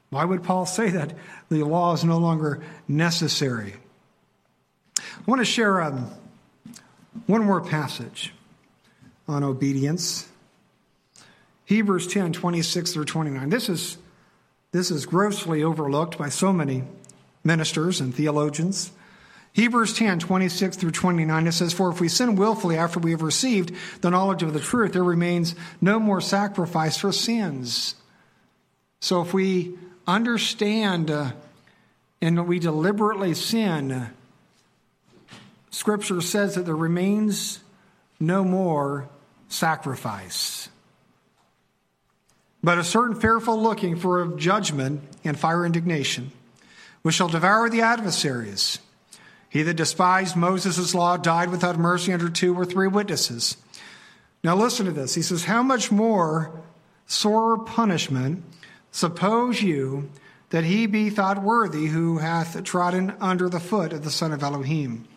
Why 0.09 0.25
would 0.25 0.43
Paul 0.43 0.65
say 0.65 0.89
that 0.89 1.13
the 1.49 1.63
law 1.63 1.93
is 1.93 2.03
no 2.03 2.17
longer 2.17 2.63
necessary? 2.87 3.75
I 4.97 5.03
want 5.25 5.39
to 5.39 5.45
share 5.45 5.81
um, 5.81 6.09
one 7.27 7.43
more 7.43 7.61
passage 7.61 8.33
on 9.27 9.43
obedience. 9.43 10.27
Hebrews 11.65 12.07
10 12.07 12.33
26 12.33 12.93
through 12.93 13.05
29. 13.05 13.49
This 13.49 13.69
is, 13.69 13.97
this 14.71 14.89
is 14.89 15.05
grossly 15.05 15.63
overlooked 15.63 16.17
by 16.17 16.29
so 16.29 16.51
many 16.51 16.83
ministers 17.43 18.01
and 18.01 18.15
theologians. 18.15 18.91
Hebrews 19.59 19.93
10 19.93 20.19
26 20.19 20.77
through 20.77 20.91
29, 20.91 21.47
it 21.47 21.51
says, 21.51 21.73
For 21.73 21.89
if 21.89 21.99
we 21.99 22.07
sin 22.07 22.37
willfully 22.37 22.77
after 22.77 22.97
we 22.97 23.11
have 23.11 23.21
received 23.21 23.73
the 23.99 24.09
knowledge 24.09 24.41
of 24.41 24.53
the 24.53 24.59
truth, 24.61 24.93
there 24.93 25.03
remains 25.03 25.53
no 25.81 25.99
more 25.99 26.21
sacrifice 26.21 26.95
for 26.95 27.11
sins. 27.11 27.95
So 29.01 29.21
if 29.21 29.33
we 29.33 29.77
understand 30.07 31.11
uh, 31.11 31.33
and 32.21 32.47
we 32.47 32.59
deliberately 32.59 33.33
sin, 33.33 34.09
Scripture 35.71 36.21
says 36.21 36.55
that 36.55 36.65
there 36.65 36.73
remains 36.73 37.59
no 38.17 38.45
more 38.45 39.09
sacrifice. 39.49 40.69
But 42.63 42.77
a 42.77 42.83
certain 42.85 43.19
fearful 43.19 43.61
looking 43.61 43.97
for 43.97 44.21
of 44.21 44.37
judgment 44.37 45.01
and 45.25 45.37
fire 45.37 45.65
indignation, 45.65 46.31
which 47.01 47.15
shall 47.15 47.27
devour 47.27 47.69
the 47.69 47.81
adversaries. 47.81 48.79
He 49.49 49.63
that 49.63 49.75
despised 49.75 50.35
Moses' 50.35 50.93
law 50.93 51.17
died 51.17 51.49
without 51.49 51.77
mercy 51.77 52.13
under 52.13 52.29
two 52.29 52.55
or 52.55 52.65
three 52.65 52.87
witnesses. 52.87 53.57
Now 54.43 54.55
listen 54.55 54.85
to 54.85 54.91
this. 54.91 55.15
He 55.15 55.21
says, 55.21 55.45
How 55.45 55.63
much 55.63 55.91
more 55.91 56.51
sore 57.07 57.57
punishment 57.57 58.43
suppose 58.91 59.61
you 59.61 60.09
that 60.51 60.63
he 60.63 60.85
be 60.85 61.09
thought 61.09 61.41
worthy 61.41 61.87
who 61.87 62.19
hath 62.19 62.63
trodden 62.63 63.13
under 63.19 63.49
the 63.49 63.59
foot 63.59 63.93
of 63.93 64.03
the 64.03 64.11
Son 64.11 64.31
of 64.31 64.43
Elohim? 64.43 65.07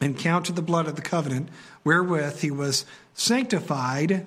and 0.00 0.18
counted 0.18 0.56
the 0.56 0.62
blood 0.62 0.86
of 0.86 0.96
the 0.96 1.02
covenant 1.02 1.48
wherewith 1.84 2.40
he 2.40 2.50
was 2.50 2.84
sanctified 3.14 4.26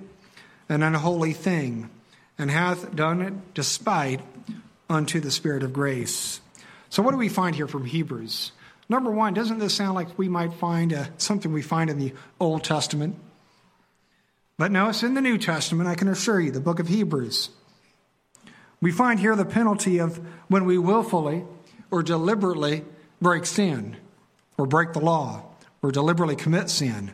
an 0.67 0.83
unholy 0.83 1.33
thing, 1.33 1.89
and 2.37 2.51
hath 2.51 2.95
done 2.95 3.21
it 3.21 3.53
despite 3.55 4.21
unto 4.87 5.19
the 5.19 5.31
Spirit 5.31 5.63
of 5.63 5.73
grace. 5.73 6.41
So, 6.89 7.01
what 7.01 7.11
do 7.11 7.17
we 7.17 7.29
find 7.29 7.55
here 7.55 7.67
from 7.67 7.85
Hebrews? 7.85 8.51
Number 8.89 9.11
one, 9.11 9.35
doesn't 9.35 9.59
this 9.59 9.75
sound 9.75 9.93
like 9.93 10.17
we 10.17 10.27
might 10.27 10.53
find 10.53 10.91
uh, 10.91 11.05
something 11.17 11.53
we 11.53 11.61
find 11.61 11.91
in 11.91 11.99
the 11.99 12.13
Old 12.39 12.63
Testament? 12.63 13.15
But 14.57 14.71
no, 14.71 14.89
it's 14.89 15.03
in 15.03 15.13
the 15.13 15.21
New 15.21 15.37
Testament, 15.37 15.87
I 15.87 15.95
can 15.95 16.07
assure 16.07 16.41
you, 16.41 16.51
the 16.51 16.59
book 16.59 16.79
of 16.79 16.87
Hebrews. 16.87 17.49
We 18.81 18.91
find 18.91 19.19
here 19.19 19.35
the 19.35 19.45
penalty 19.45 19.99
of 19.99 20.17
when 20.47 20.65
we 20.65 20.77
willfully 20.77 21.43
or 21.91 22.01
deliberately 22.01 22.83
break 23.21 23.45
sin 23.45 23.95
or 24.57 24.65
break 24.65 24.93
the 24.93 24.99
law 24.99 25.43
or 25.81 25.91
deliberately 25.91 26.35
commit 26.35 26.69
sin. 26.69 27.11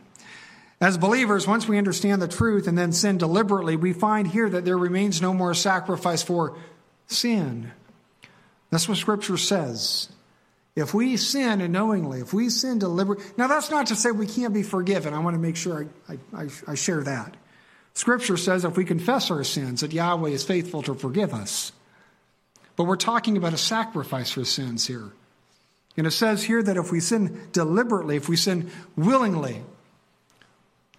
As 0.80 0.98
believers, 0.98 1.46
once 1.46 1.68
we 1.68 1.78
understand 1.78 2.20
the 2.20 2.28
truth 2.28 2.66
and 2.66 2.76
then 2.76 2.92
sin 2.92 3.18
deliberately, 3.18 3.76
we 3.76 3.92
find 3.92 4.28
here 4.28 4.48
that 4.48 4.64
there 4.64 4.76
remains 4.78 5.22
no 5.22 5.32
more 5.32 5.54
sacrifice 5.54 6.22
for 6.22 6.56
sin. 7.06 7.70
That's 8.70 8.88
what 8.88 8.98
Scripture 8.98 9.36
says. 9.36 10.08
If 10.76 10.92
we 10.92 11.16
sin 11.16 11.62
unknowingly, 11.62 12.20
if 12.20 12.34
we 12.34 12.50
sin 12.50 12.78
deliberately, 12.78 13.24
now 13.38 13.46
that's 13.46 13.70
not 13.70 13.86
to 13.86 13.96
say 13.96 14.10
we 14.10 14.26
can't 14.26 14.52
be 14.52 14.62
forgiven. 14.62 15.14
I 15.14 15.20
want 15.20 15.34
to 15.34 15.40
make 15.40 15.56
sure 15.56 15.88
I, 16.06 16.18
I, 16.36 16.48
I 16.68 16.74
share 16.74 17.02
that. 17.02 17.34
Scripture 17.94 18.36
says 18.36 18.66
if 18.66 18.76
we 18.76 18.84
confess 18.84 19.30
our 19.30 19.42
sins, 19.42 19.80
that 19.80 19.94
Yahweh 19.94 20.28
is 20.28 20.44
faithful 20.44 20.82
to 20.82 20.94
forgive 20.94 21.32
us. 21.32 21.72
But 22.76 22.84
we're 22.84 22.96
talking 22.96 23.38
about 23.38 23.54
a 23.54 23.58
sacrifice 23.58 24.30
for 24.30 24.44
sins 24.44 24.86
here. 24.86 25.10
And 25.96 26.06
it 26.06 26.10
says 26.10 26.42
here 26.42 26.62
that 26.62 26.76
if 26.76 26.92
we 26.92 27.00
sin 27.00 27.48
deliberately, 27.52 28.16
if 28.16 28.28
we 28.28 28.36
sin 28.36 28.70
willingly, 28.96 29.62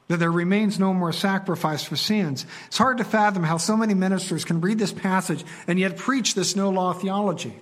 that 0.08 0.18
there 0.18 0.32
remains 0.32 0.80
no 0.80 0.92
more 0.92 1.14
sacrifice 1.14 1.84
for 1.84 1.96
sins. 1.96 2.48
It's 2.66 2.80
hard 2.80 2.98
to 2.98 3.04
fathom 3.04 3.44
how 3.44 3.58
so 3.58 3.78
many 3.78 3.94
ministers 3.94 4.44
can 4.44 4.60
read 4.60 4.80
this 4.80 4.92
passage 4.92 5.46
and 5.68 5.78
yet 5.78 5.98
preach 5.98 6.34
this 6.34 6.56
no 6.56 6.72
law 6.72 6.94
theology. 6.94 7.60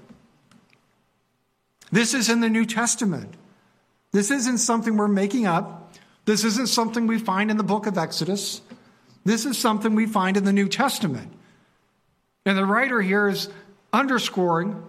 This 1.95 2.13
is 2.13 2.27
in 2.27 2.41
the 2.41 2.49
New 2.49 2.65
Testament. 2.65 3.33
This 4.11 4.29
isn't 4.29 4.57
something 4.57 4.97
we're 4.97 5.07
making 5.07 5.45
up. 5.45 5.93
This 6.25 6.43
isn't 6.43 6.67
something 6.67 7.07
we 7.07 7.17
find 7.17 7.49
in 7.49 7.55
the 7.55 7.63
book 7.63 7.87
of 7.87 7.97
Exodus. 7.97 8.59
This 9.23 9.45
is 9.45 9.57
something 9.57 9.95
we 9.95 10.05
find 10.05 10.35
in 10.35 10.43
the 10.43 10.51
New 10.51 10.67
Testament. 10.67 11.31
And 12.45 12.57
the 12.57 12.65
writer 12.65 13.01
here 13.01 13.29
is 13.29 13.47
underscoring 13.93 14.83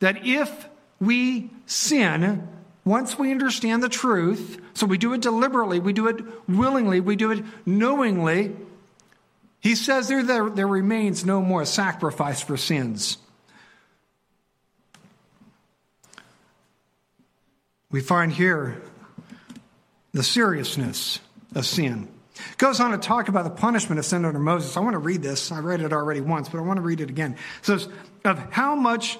that 0.00 0.26
if 0.26 0.68
we 1.00 1.48
sin 1.64 2.46
once 2.84 3.18
we 3.18 3.30
understand 3.30 3.82
the 3.82 3.88
truth. 3.88 4.60
So 4.74 4.84
we 4.84 4.98
do 4.98 5.14
it 5.14 5.22
deliberately, 5.22 5.80
we 5.80 5.94
do 5.94 6.06
it 6.06 6.22
willingly, 6.46 7.00
we 7.00 7.16
do 7.16 7.30
it 7.30 7.44
knowingly. 7.64 8.54
He 9.60 9.74
says 9.74 10.08
there, 10.08 10.22
there, 10.22 10.50
there 10.50 10.68
remains 10.68 11.24
no 11.24 11.40
more 11.40 11.64
sacrifice 11.64 12.42
for 12.42 12.58
sins. 12.58 13.16
We 17.90 18.00
find 18.00 18.32
here 18.32 18.82
the 20.12 20.22
seriousness 20.22 21.20
of 21.54 21.66
sin. 21.66 22.08
It 22.34 22.58
Goes 22.58 22.80
on 22.80 22.90
to 22.90 22.98
talk 22.98 23.28
about 23.28 23.44
the 23.44 23.50
punishment 23.50 23.98
of 23.98 24.04
sin 24.04 24.24
under 24.24 24.38
Moses. 24.38 24.76
I 24.76 24.80
want 24.80 24.94
to 24.94 24.98
read 24.98 25.22
this. 25.22 25.50
I 25.52 25.58
read 25.60 25.80
it 25.80 25.92
already 25.92 26.20
once, 26.20 26.48
but 26.48 26.58
I 26.58 26.62
want 26.62 26.78
to 26.78 26.82
read 26.82 27.00
it 27.00 27.08
again. 27.08 27.32
It 27.32 27.66
says, 27.66 27.88
Of 28.24 28.38
how 28.50 28.74
much 28.74 29.18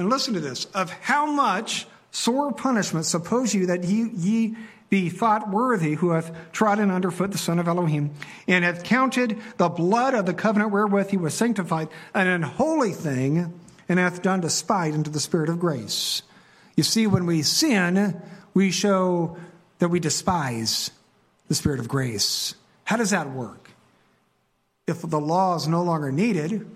and 0.00 0.08
listen 0.08 0.32
to 0.32 0.40
this 0.40 0.64
of 0.66 0.90
how 0.90 1.26
much 1.26 1.86
sore 2.10 2.52
punishment 2.52 3.04
suppose 3.04 3.54
you 3.54 3.66
that 3.66 3.84
ye, 3.84 4.08
ye 4.14 4.56
be 4.88 5.10
thought 5.10 5.50
worthy 5.50 5.94
who 5.94 6.10
hath 6.10 6.34
trodden 6.52 6.90
underfoot 6.90 7.30
the 7.30 7.38
Son 7.38 7.58
of 7.58 7.68
Elohim, 7.68 8.10
and 8.48 8.64
hath 8.64 8.82
counted 8.82 9.38
the 9.58 9.68
blood 9.68 10.14
of 10.14 10.24
the 10.24 10.32
covenant 10.32 10.72
wherewith 10.72 11.10
he 11.10 11.18
was 11.18 11.34
sanctified 11.34 11.88
an 12.14 12.26
unholy 12.26 12.92
thing, 12.92 13.60
and 13.90 13.98
hath 13.98 14.22
done 14.22 14.40
despite 14.40 14.94
unto 14.94 15.10
the 15.10 15.20
Spirit 15.20 15.50
of 15.50 15.60
grace. 15.60 16.22
You 16.76 16.82
see, 16.82 17.06
when 17.06 17.26
we 17.26 17.42
sin, 17.42 18.20
we 18.54 18.70
show 18.70 19.36
that 19.78 19.88
we 19.88 20.00
despise 20.00 20.90
the 21.48 21.54
Spirit 21.54 21.80
of 21.80 21.88
grace. 21.88 22.54
How 22.84 22.96
does 22.96 23.10
that 23.10 23.30
work? 23.30 23.70
If 24.86 25.02
the 25.02 25.20
law 25.20 25.56
is 25.56 25.68
no 25.68 25.82
longer 25.82 26.10
needed, 26.10 26.68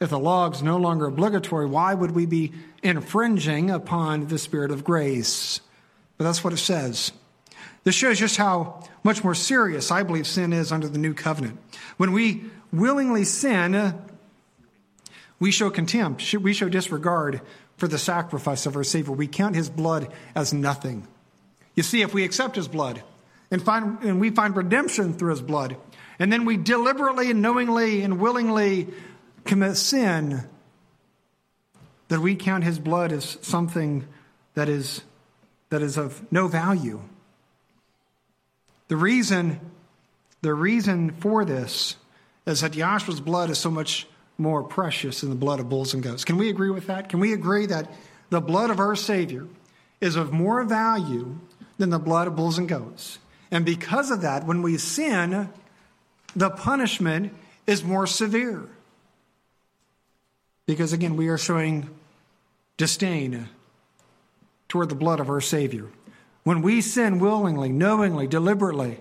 if 0.00 0.10
the 0.10 0.18
law 0.18 0.50
is 0.50 0.62
no 0.62 0.76
longer 0.78 1.06
obligatory, 1.06 1.66
why 1.66 1.94
would 1.94 2.10
we 2.10 2.26
be 2.26 2.52
infringing 2.82 3.70
upon 3.70 4.26
the 4.26 4.38
Spirit 4.38 4.70
of 4.70 4.84
grace? 4.84 5.60
But 6.18 6.24
that's 6.24 6.42
what 6.42 6.52
it 6.52 6.58
says. 6.58 7.12
This 7.84 7.94
shows 7.94 8.18
just 8.18 8.36
how 8.36 8.84
much 9.02 9.24
more 9.24 9.34
serious 9.34 9.90
I 9.90 10.02
believe 10.02 10.26
sin 10.26 10.52
is 10.52 10.72
under 10.72 10.88
the 10.88 10.98
new 10.98 11.14
covenant. 11.14 11.58
When 11.96 12.12
we 12.12 12.44
willingly 12.72 13.24
sin, 13.24 13.94
we 15.40 15.50
show 15.50 15.70
contempt, 15.70 16.34
we 16.34 16.52
show 16.52 16.68
disregard 16.68 17.40
for 17.76 17.88
the 17.88 17.98
sacrifice 17.98 18.66
of 18.66 18.76
our 18.76 18.84
Savior. 18.84 19.12
We 19.12 19.26
count 19.26 19.56
his 19.56 19.70
blood 19.70 20.12
as 20.34 20.52
nothing. 20.52 21.06
You 21.74 21.82
see, 21.82 22.02
if 22.02 22.14
we 22.14 22.24
accept 22.24 22.56
his 22.56 22.68
blood 22.68 23.02
and, 23.50 23.62
find, 23.62 23.98
and 24.02 24.20
we 24.20 24.30
find 24.30 24.56
redemption 24.56 25.14
through 25.14 25.30
his 25.30 25.42
blood, 25.42 25.76
and 26.18 26.32
then 26.32 26.44
we 26.44 26.56
deliberately 26.56 27.30
and 27.30 27.42
knowingly 27.42 28.02
and 28.02 28.20
willingly 28.20 28.88
commit 29.44 29.76
sin, 29.76 30.42
that 32.08 32.20
we 32.20 32.36
count 32.36 32.62
his 32.62 32.78
blood 32.78 33.10
as 33.10 33.38
something 33.40 34.06
that 34.54 34.68
is, 34.68 35.02
that 35.70 35.80
is 35.82 35.96
of 35.96 36.30
no 36.30 36.46
value. 36.46 37.00
The 38.88 38.96
reason, 38.96 39.58
the 40.42 40.52
reason 40.52 41.12
for 41.12 41.44
this 41.46 41.96
is 42.46 42.60
that 42.60 42.72
Yahshua's 42.72 43.20
blood 43.20 43.48
is 43.48 43.58
so 43.58 43.70
much 43.70 44.06
more 44.42 44.62
precious 44.62 45.20
than 45.20 45.30
the 45.30 45.36
blood 45.36 45.60
of 45.60 45.68
bulls 45.68 45.94
and 45.94 46.02
goats. 46.02 46.24
Can 46.24 46.36
we 46.36 46.50
agree 46.50 46.70
with 46.70 46.88
that? 46.88 47.08
Can 47.08 47.20
we 47.20 47.32
agree 47.32 47.66
that 47.66 47.90
the 48.30 48.40
blood 48.40 48.70
of 48.70 48.80
our 48.80 48.96
Savior 48.96 49.46
is 50.00 50.16
of 50.16 50.32
more 50.32 50.62
value 50.64 51.38
than 51.78 51.90
the 51.90 51.98
blood 51.98 52.26
of 52.26 52.36
bulls 52.36 52.58
and 52.58 52.68
goats? 52.68 53.18
And 53.50 53.64
because 53.64 54.10
of 54.10 54.22
that, 54.22 54.46
when 54.46 54.62
we 54.62 54.78
sin, 54.78 55.48
the 56.34 56.50
punishment 56.50 57.32
is 57.66 57.84
more 57.84 58.06
severe. 58.06 58.68
Because 60.66 60.92
again, 60.92 61.16
we 61.16 61.28
are 61.28 61.38
showing 61.38 61.88
disdain 62.76 63.48
toward 64.68 64.88
the 64.88 64.94
blood 64.94 65.20
of 65.20 65.28
our 65.28 65.40
Savior. 65.40 65.88
When 66.44 66.62
we 66.62 66.80
sin 66.80 67.18
willingly, 67.18 67.68
knowingly, 67.68 68.26
deliberately, 68.26 68.98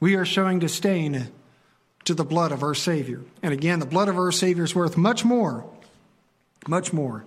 we 0.00 0.14
are 0.14 0.24
showing 0.24 0.58
disdain 0.58 1.28
to 2.08 2.14
the 2.14 2.24
blood 2.24 2.52
of 2.52 2.62
our 2.62 2.74
Savior. 2.74 3.22
And 3.42 3.54
again, 3.54 3.78
the 3.78 3.86
blood 3.86 4.08
of 4.08 4.18
our 4.18 4.32
Savior 4.32 4.64
is 4.64 4.74
worth 4.74 4.96
much 4.96 5.24
more 5.24 5.64
much 6.66 6.92
more 6.92 7.24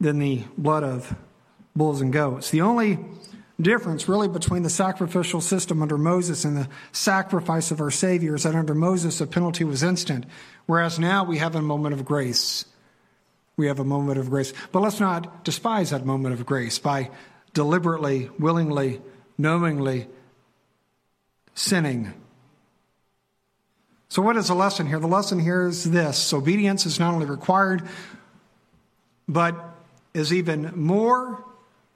than 0.00 0.18
the 0.18 0.42
blood 0.58 0.82
of 0.82 1.14
bulls 1.76 2.00
and 2.00 2.12
goats. 2.12 2.50
The 2.50 2.62
only 2.62 2.98
difference 3.60 4.08
really 4.08 4.28
between 4.28 4.62
the 4.62 4.70
sacrificial 4.70 5.40
system 5.40 5.82
under 5.82 5.96
Moses 5.96 6.44
and 6.44 6.56
the 6.56 6.68
sacrifice 6.92 7.70
of 7.70 7.80
our 7.80 7.90
Savior 7.90 8.34
is 8.34 8.42
that 8.42 8.54
under 8.54 8.74
Moses 8.74 9.18
the 9.18 9.26
penalty 9.26 9.64
was 9.64 9.82
instant, 9.82 10.26
whereas 10.66 10.98
now 10.98 11.24
we 11.24 11.38
have 11.38 11.54
a 11.54 11.62
moment 11.62 11.94
of 11.94 12.04
grace. 12.04 12.64
We 13.56 13.68
have 13.68 13.78
a 13.78 13.84
moment 13.84 14.18
of 14.18 14.30
grace. 14.30 14.52
But 14.72 14.80
let's 14.80 14.98
not 14.98 15.44
despise 15.44 15.90
that 15.90 16.04
moment 16.04 16.34
of 16.34 16.44
grace 16.44 16.78
by 16.78 17.10
deliberately, 17.52 18.30
willingly, 18.38 19.00
knowingly 19.38 20.08
sinning. 21.54 22.14
So, 24.14 24.22
what 24.22 24.36
is 24.36 24.46
the 24.46 24.54
lesson 24.54 24.86
here? 24.86 25.00
The 25.00 25.08
lesson 25.08 25.40
here 25.40 25.66
is 25.66 25.90
this 25.90 26.32
obedience 26.32 26.86
is 26.86 27.00
not 27.00 27.14
only 27.14 27.26
required, 27.26 27.82
but 29.26 29.56
is 30.14 30.32
even 30.32 30.70
more 30.80 31.44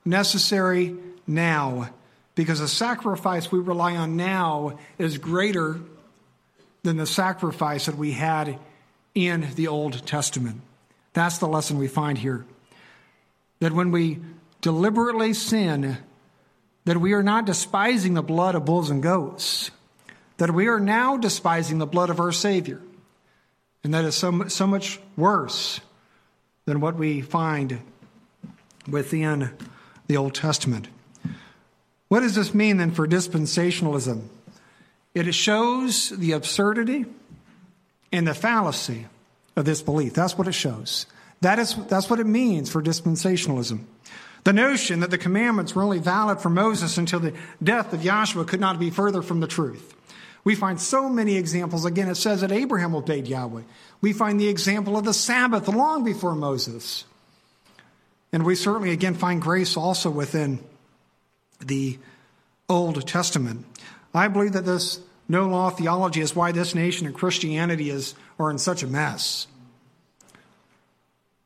necessary 0.04 0.96
now 1.28 1.90
because 2.34 2.58
the 2.58 2.66
sacrifice 2.66 3.52
we 3.52 3.60
rely 3.60 3.94
on 3.94 4.16
now 4.16 4.80
is 4.98 5.16
greater 5.16 5.78
than 6.82 6.96
the 6.96 7.06
sacrifice 7.06 7.86
that 7.86 7.96
we 7.96 8.10
had 8.10 8.58
in 9.14 9.46
the 9.54 9.68
Old 9.68 10.04
Testament. 10.04 10.60
That's 11.12 11.38
the 11.38 11.46
lesson 11.46 11.78
we 11.78 11.86
find 11.86 12.18
here. 12.18 12.44
That 13.60 13.70
when 13.70 13.92
we 13.92 14.18
deliberately 14.60 15.34
sin, 15.34 15.98
that 16.84 16.98
we 16.98 17.12
are 17.12 17.22
not 17.22 17.44
despising 17.44 18.14
the 18.14 18.22
blood 18.22 18.56
of 18.56 18.64
bulls 18.64 18.90
and 18.90 19.04
goats, 19.04 19.70
that 20.38 20.52
we 20.52 20.68
are 20.68 20.80
now 20.80 21.16
despising 21.16 21.78
the 21.78 21.86
blood 21.86 22.10
of 22.10 22.18
our 22.18 22.32
Savior. 22.32 22.80
And 23.84 23.94
that 23.94 24.04
is 24.04 24.14
so, 24.14 24.48
so 24.48 24.66
much 24.66 24.98
worse 25.16 25.80
than 26.64 26.80
what 26.80 26.96
we 26.96 27.20
find 27.20 27.80
within 28.88 29.50
the 30.06 30.16
Old 30.16 30.34
Testament. 30.34 30.88
What 32.08 32.20
does 32.20 32.34
this 32.34 32.54
mean 32.54 32.78
then 32.78 32.90
for 32.90 33.06
dispensationalism? 33.06 34.22
It 35.14 35.32
shows 35.34 36.10
the 36.10 36.32
absurdity 36.32 37.04
and 38.12 38.26
the 38.26 38.34
fallacy 38.34 39.06
of 39.56 39.64
this 39.64 39.82
belief. 39.82 40.14
That's 40.14 40.38
what 40.38 40.48
it 40.48 40.52
shows. 40.52 41.06
That 41.40 41.58
is, 41.58 41.74
that's 41.88 42.08
what 42.08 42.20
it 42.20 42.26
means 42.26 42.70
for 42.70 42.82
dispensationalism. 42.82 43.84
The 44.44 44.52
notion 44.52 45.00
that 45.00 45.10
the 45.10 45.18
commandments 45.18 45.74
were 45.74 45.82
only 45.82 45.98
valid 45.98 46.40
for 46.40 46.48
Moses 46.48 46.96
until 46.96 47.20
the 47.20 47.34
death 47.62 47.92
of 47.92 48.00
Yahshua 48.00 48.46
could 48.46 48.60
not 48.60 48.78
be 48.78 48.90
further 48.90 49.20
from 49.20 49.40
the 49.40 49.46
truth. 49.46 49.94
We 50.48 50.54
find 50.54 50.80
so 50.80 51.10
many 51.10 51.36
examples. 51.36 51.84
Again, 51.84 52.08
it 52.08 52.14
says 52.14 52.40
that 52.40 52.50
Abraham 52.50 52.94
obeyed 52.94 53.28
Yahweh. 53.28 53.64
We 54.00 54.14
find 54.14 54.40
the 54.40 54.48
example 54.48 54.96
of 54.96 55.04
the 55.04 55.12
Sabbath 55.12 55.68
long 55.68 56.04
before 56.04 56.34
Moses. 56.34 57.04
And 58.32 58.46
we 58.46 58.54
certainly, 58.54 58.92
again, 58.92 59.12
find 59.12 59.42
grace 59.42 59.76
also 59.76 60.08
within 60.08 60.60
the 61.60 61.98
Old 62.66 63.06
Testament. 63.06 63.66
I 64.14 64.28
believe 64.28 64.54
that 64.54 64.64
this 64.64 65.00
no 65.28 65.46
law 65.46 65.68
theology 65.68 66.22
is 66.22 66.34
why 66.34 66.52
this 66.52 66.74
nation 66.74 67.06
and 67.06 67.14
Christianity 67.14 67.90
is, 67.90 68.14
are 68.38 68.50
in 68.50 68.56
such 68.56 68.82
a 68.82 68.86
mess. 68.86 69.48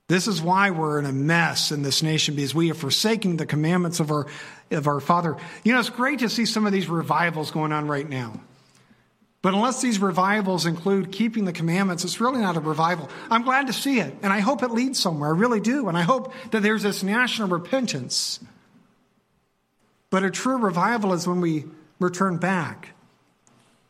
This 0.07 0.29
is 0.29 0.41
why 0.41 0.71
we're 0.71 1.01
in 1.01 1.07
a 1.07 1.13
mess 1.13 1.73
in 1.73 1.83
this 1.83 2.05
nation 2.05 2.37
because 2.37 2.55
we 2.55 2.71
are 2.71 2.75
forsaking 2.75 3.37
the 3.37 3.47
commandments 3.47 3.99
of 3.99 4.13
our, 4.13 4.29
of 4.71 4.87
our 4.87 5.01
Father. 5.01 5.37
You 5.65 5.73
know, 5.73 5.81
it's 5.81 5.91
great 5.91 6.21
to 6.21 6.29
see 6.29 6.47
some 6.47 6.67
of 6.67 6.73
these 6.73 6.89
revivals 6.89 7.51
going 7.51 7.73
on 7.73 7.89
right 7.89 8.09
now. 8.09 8.41
But 9.43 9.55
unless 9.55 9.83
these 9.83 9.99
revivals 9.99 10.67
include 10.67 11.11
keeping 11.11 11.45
the 11.45 11.53
commandments, 11.53 12.05
it's 12.05 12.21
really 12.21 12.41
not 12.41 12.57
a 12.57 12.61
revival. 12.61 13.11
I'm 13.29 13.43
glad 13.43 13.67
to 13.67 13.73
see 13.73 13.99
it, 13.99 14.15
and 14.23 14.33
I 14.33 14.39
hope 14.39 14.63
it 14.63 14.71
leads 14.71 15.01
somewhere. 15.01 15.35
I 15.35 15.37
really 15.37 15.59
do. 15.59 15.89
And 15.89 15.99
I 15.99 16.03
hope 16.03 16.33
that 16.53 16.63
there's 16.63 16.85
this 16.85 17.03
national 17.03 17.49
repentance. 17.49 18.39
But 20.11 20.23
a 20.23 20.31
true 20.31 20.59
revival 20.59 21.13
is 21.13 21.27
when 21.27 21.41
we 21.41 21.65
return 21.99 22.37
back 22.37 22.91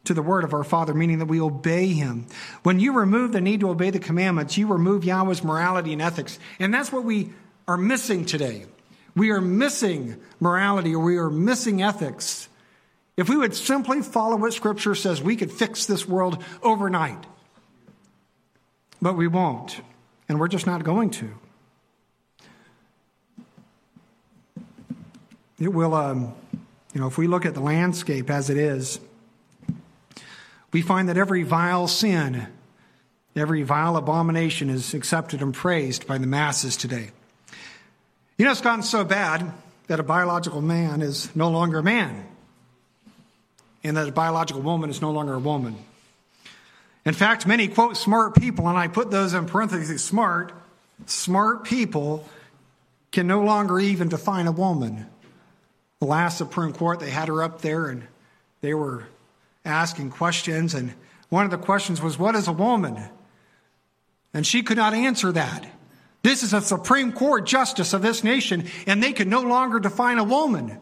to 0.04 0.14
the 0.14 0.22
word 0.22 0.42
of 0.42 0.54
our 0.54 0.64
Father, 0.64 0.94
meaning 0.94 1.18
that 1.18 1.26
we 1.26 1.40
obey 1.40 1.88
Him. 1.88 2.26
When 2.62 2.80
you 2.80 2.92
remove 2.92 3.32
the 3.32 3.40
need 3.40 3.60
to 3.60 3.68
obey 3.68 3.90
the 3.90 3.98
commandments, 3.98 4.56
you 4.56 4.66
remove 4.66 5.04
Yahweh's 5.04 5.44
morality 5.44 5.92
and 5.92 6.00
ethics. 6.00 6.38
And 6.58 6.72
that's 6.72 6.90
what 6.90 7.04
we 7.04 7.30
are 7.68 7.76
missing 7.76 8.24
today. 8.24 8.64
We 9.14 9.30
are 9.30 9.40
missing 9.40 10.16
morality 10.40 10.94
or 10.94 11.04
we 11.04 11.18
are 11.18 11.30
missing 11.30 11.82
ethics 11.82 12.48
if 13.16 13.28
we 13.28 13.36
would 13.36 13.54
simply 13.54 14.00
follow 14.00 14.36
what 14.36 14.52
Scripture 14.54 14.94
says, 14.94 15.20
we 15.20 15.36
could 15.36 15.52
fix 15.52 15.86
this 15.86 16.08
world 16.08 16.42
overnight. 16.62 17.24
But 19.02 19.16
we 19.16 19.26
won't, 19.26 19.80
and 20.28 20.40
we're 20.40 20.48
just 20.48 20.66
not 20.66 20.84
going 20.84 21.10
to. 21.10 21.28
It 25.58 25.68
will, 25.68 25.94
um, 25.94 26.34
you 26.94 27.00
know, 27.00 27.06
if 27.06 27.18
we 27.18 27.26
look 27.26 27.44
at 27.44 27.54
the 27.54 27.60
landscape 27.60 28.30
as 28.30 28.48
it 28.48 28.56
is, 28.56 28.98
we 30.72 30.80
find 30.82 31.08
that 31.08 31.18
every 31.18 31.42
vile 31.42 31.86
sin, 31.88 32.46
every 33.36 33.62
vile 33.62 33.96
abomination 33.96 34.70
is 34.70 34.94
accepted 34.94 35.42
and 35.42 35.52
praised 35.52 36.06
by 36.06 36.16
the 36.18 36.26
masses 36.26 36.76
today. 36.76 37.10
You 38.38 38.46
know, 38.46 38.52
it's 38.52 38.60
gotten 38.60 38.82
so 38.82 39.04
bad 39.04 39.52
that 39.88 40.00
a 40.00 40.02
biological 40.02 40.62
man 40.62 41.02
is 41.02 41.34
no 41.36 41.50
longer 41.50 41.78
a 41.78 41.82
man 41.82 42.26
and 43.84 43.96
that 43.96 44.08
a 44.08 44.12
biological 44.12 44.62
woman 44.62 44.90
is 44.90 45.00
no 45.00 45.10
longer 45.10 45.34
a 45.34 45.38
woman. 45.38 45.76
In 47.04 47.14
fact, 47.14 47.46
many 47.46 47.68
quote 47.68 47.96
smart 47.96 48.34
people, 48.36 48.68
and 48.68 48.78
I 48.78 48.88
put 48.88 49.10
those 49.10 49.34
in 49.34 49.46
parentheses 49.46 50.04
smart, 50.04 50.52
smart 51.06 51.64
people 51.64 52.28
can 53.10 53.26
no 53.26 53.42
longer 53.42 53.78
even 53.80 54.08
define 54.08 54.46
a 54.46 54.52
woman. 54.52 55.06
The 55.98 56.06
last 56.06 56.38
Supreme 56.38 56.72
Court, 56.72 57.00
they 57.00 57.10
had 57.10 57.28
her 57.28 57.42
up 57.42 57.60
there 57.60 57.86
and 57.86 58.04
they 58.60 58.74
were 58.74 59.04
asking 59.64 60.10
questions, 60.10 60.74
and 60.74 60.94
one 61.28 61.44
of 61.44 61.50
the 61.50 61.58
questions 61.58 62.00
was, 62.00 62.18
What 62.18 62.34
is 62.34 62.48
a 62.48 62.52
woman? 62.52 62.98
And 64.34 64.46
she 64.46 64.62
could 64.62 64.78
not 64.78 64.94
answer 64.94 65.30
that. 65.32 65.66
This 66.22 66.42
is 66.42 66.52
a 66.52 66.60
Supreme 66.60 67.12
Court 67.12 67.46
justice 67.46 67.92
of 67.92 68.02
this 68.02 68.24
nation, 68.24 68.64
and 68.86 69.02
they 69.02 69.12
can 69.12 69.28
no 69.28 69.42
longer 69.42 69.80
define 69.80 70.18
a 70.18 70.24
woman. 70.24 70.78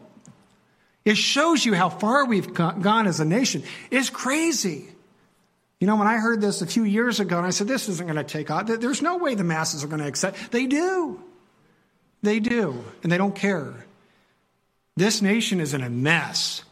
It 1.03 1.17
shows 1.17 1.65
you 1.65 1.73
how 1.73 1.89
far 1.89 2.25
we've 2.25 2.53
gone 2.53 3.07
as 3.07 3.19
a 3.19 3.25
nation. 3.25 3.63
It's 3.89 4.09
crazy. 4.09 4.87
You 5.79 5.87
know, 5.87 5.95
when 5.95 6.07
I 6.07 6.17
heard 6.17 6.41
this 6.41 6.61
a 6.61 6.67
few 6.67 6.83
years 6.83 7.19
ago, 7.19 7.37
and 7.37 7.47
I 7.47 7.49
said, 7.49 7.67
this 7.67 7.89
isn't 7.89 8.05
going 8.05 8.17
to 8.17 8.23
take 8.23 8.51
off, 8.51 8.67
there's 8.67 9.01
no 9.01 9.17
way 9.17 9.33
the 9.33 9.43
masses 9.43 9.83
are 9.83 9.87
going 9.87 10.01
to 10.01 10.07
accept. 10.07 10.51
They 10.51 10.67
do. 10.67 11.19
They 12.21 12.39
do. 12.39 12.83
And 13.01 13.11
they 13.11 13.17
don't 13.17 13.35
care. 13.35 13.73
This 14.95 15.23
nation 15.23 15.59
is 15.59 15.73
in 15.73 15.81
a 15.81 15.89
mess. 15.89 16.63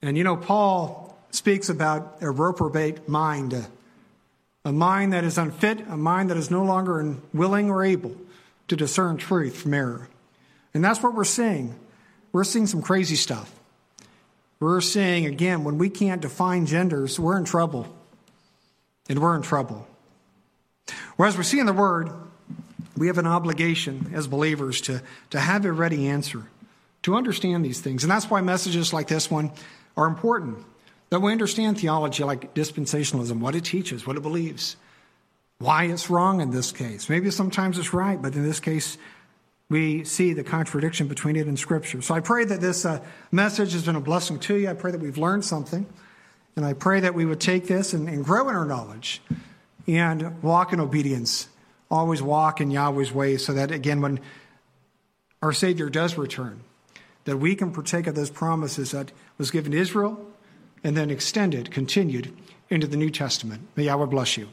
And 0.00 0.16
you 0.16 0.24
know, 0.24 0.36
Paul 0.36 1.18
speaks 1.32 1.68
about 1.68 2.18
a 2.22 2.30
reprobate 2.30 3.08
mind, 3.08 3.66
a 4.64 4.72
mind 4.72 5.12
that 5.12 5.24
is 5.24 5.36
unfit, 5.36 5.80
a 5.88 5.98
mind 5.98 6.30
that 6.30 6.38
is 6.38 6.50
no 6.50 6.64
longer 6.64 7.16
willing 7.34 7.70
or 7.70 7.84
able 7.84 8.16
to 8.68 8.76
discern 8.76 9.18
truth 9.18 9.56
from 9.56 9.74
error. 9.74 10.08
And 10.72 10.82
that's 10.82 11.02
what 11.02 11.14
we're 11.14 11.24
seeing 11.24 11.74
we're 12.34 12.42
seeing 12.42 12.66
some 12.66 12.82
crazy 12.82 13.14
stuff. 13.14 13.50
We're 14.58 14.80
seeing, 14.80 15.24
again, 15.24 15.62
when 15.62 15.78
we 15.78 15.88
can't 15.88 16.20
define 16.20 16.66
genders, 16.66 17.18
we're 17.18 17.38
in 17.38 17.44
trouble. 17.44 17.86
And 19.08 19.20
we're 19.20 19.36
in 19.36 19.42
trouble. 19.42 19.86
Whereas 21.14 21.38
we 21.38 21.44
see 21.44 21.60
in 21.60 21.66
the 21.66 21.72
Word, 21.72 22.10
we 22.96 23.06
have 23.06 23.18
an 23.18 23.28
obligation 23.28 24.10
as 24.14 24.26
believers 24.26 24.80
to, 24.82 25.00
to 25.30 25.38
have 25.38 25.64
a 25.64 25.70
ready 25.70 26.08
answer, 26.08 26.42
to 27.02 27.14
understand 27.14 27.64
these 27.64 27.80
things. 27.80 28.02
And 28.02 28.10
that's 28.10 28.28
why 28.28 28.40
messages 28.40 28.92
like 28.92 29.06
this 29.06 29.30
one 29.30 29.52
are 29.96 30.06
important. 30.06 30.58
That 31.10 31.20
we 31.20 31.30
understand 31.30 31.78
theology 31.78 32.24
like 32.24 32.52
dispensationalism, 32.52 33.38
what 33.38 33.54
it 33.54 33.64
teaches, 33.64 34.08
what 34.08 34.16
it 34.16 34.22
believes, 34.22 34.74
why 35.58 35.84
it's 35.84 36.10
wrong 36.10 36.40
in 36.40 36.50
this 36.50 36.72
case. 36.72 37.08
Maybe 37.08 37.30
sometimes 37.30 37.78
it's 37.78 37.94
right, 37.94 38.20
but 38.20 38.34
in 38.34 38.42
this 38.42 38.58
case, 38.58 38.98
we 39.74 40.04
see 40.04 40.34
the 40.34 40.44
contradiction 40.44 41.08
between 41.08 41.34
it 41.34 41.48
and 41.48 41.58
Scripture. 41.58 42.00
So 42.00 42.14
I 42.14 42.20
pray 42.20 42.44
that 42.44 42.60
this 42.60 42.84
uh, 42.84 43.00
message 43.32 43.72
has 43.72 43.84
been 43.84 43.96
a 43.96 44.00
blessing 44.00 44.38
to 44.38 44.54
you. 44.54 44.70
I 44.70 44.74
pray 44.74 44.92
that 44.92 45.00
we've 45.00 45.18
learned 45.18 45.44
something. 45.44 45.84
And 46.54 46.64
I 46.64 46.74
pray 46.74 47.00
that 47.00 47.12
we 47.12 47.24
would 47.24 47.40
take 47.40 47.66
this 47.66 47.92
and, 47.92 48.08
and 48.08 48.24
grow 48.24 48.48
in 48.48 48.54
our 48.54 48.64
knowledge 48.64 49.20
and 49.88 50.40
walk 50.44 50.72
in 50.72 50.78
obedience. 50.78 51.48
Always 51.90 52.22
walk 52.22 52.60
in 52.60 52.70
Yahweh's 52.70 53.10
ways 53.10 53.44
so 53.44 53.52
that, 53.52 53.72
again, 53.72 54.00
when 54.00 54.20
our 55.42 55.52
Savior 55.52 55.90
does 55.90 56.16
return, 56.16 56.60
that 57.24 57.38
we 57.38 57.56
can 57.56 57.72
partake 57.72 58.06
of 58.06 58.14
those 58.14 58.30
promises 58.30 58.92
that 58.92 59.10
was 59.38 59.50
given 59.50 59.72
to 59.72 59.78
Israel 59.78 60.24
and 60.84 60.96
then 60.96 61.10
extended, 61.10 61.72
continued 61.72 62.32
into 62.70 62.86
the 62.86 62.96
New 62.96 63.10
Testament. 63.10 63.66
May 63.74 63.86
Yahweh 63.86 64.06
bless 64.06 64.36
you. 64.36 64.50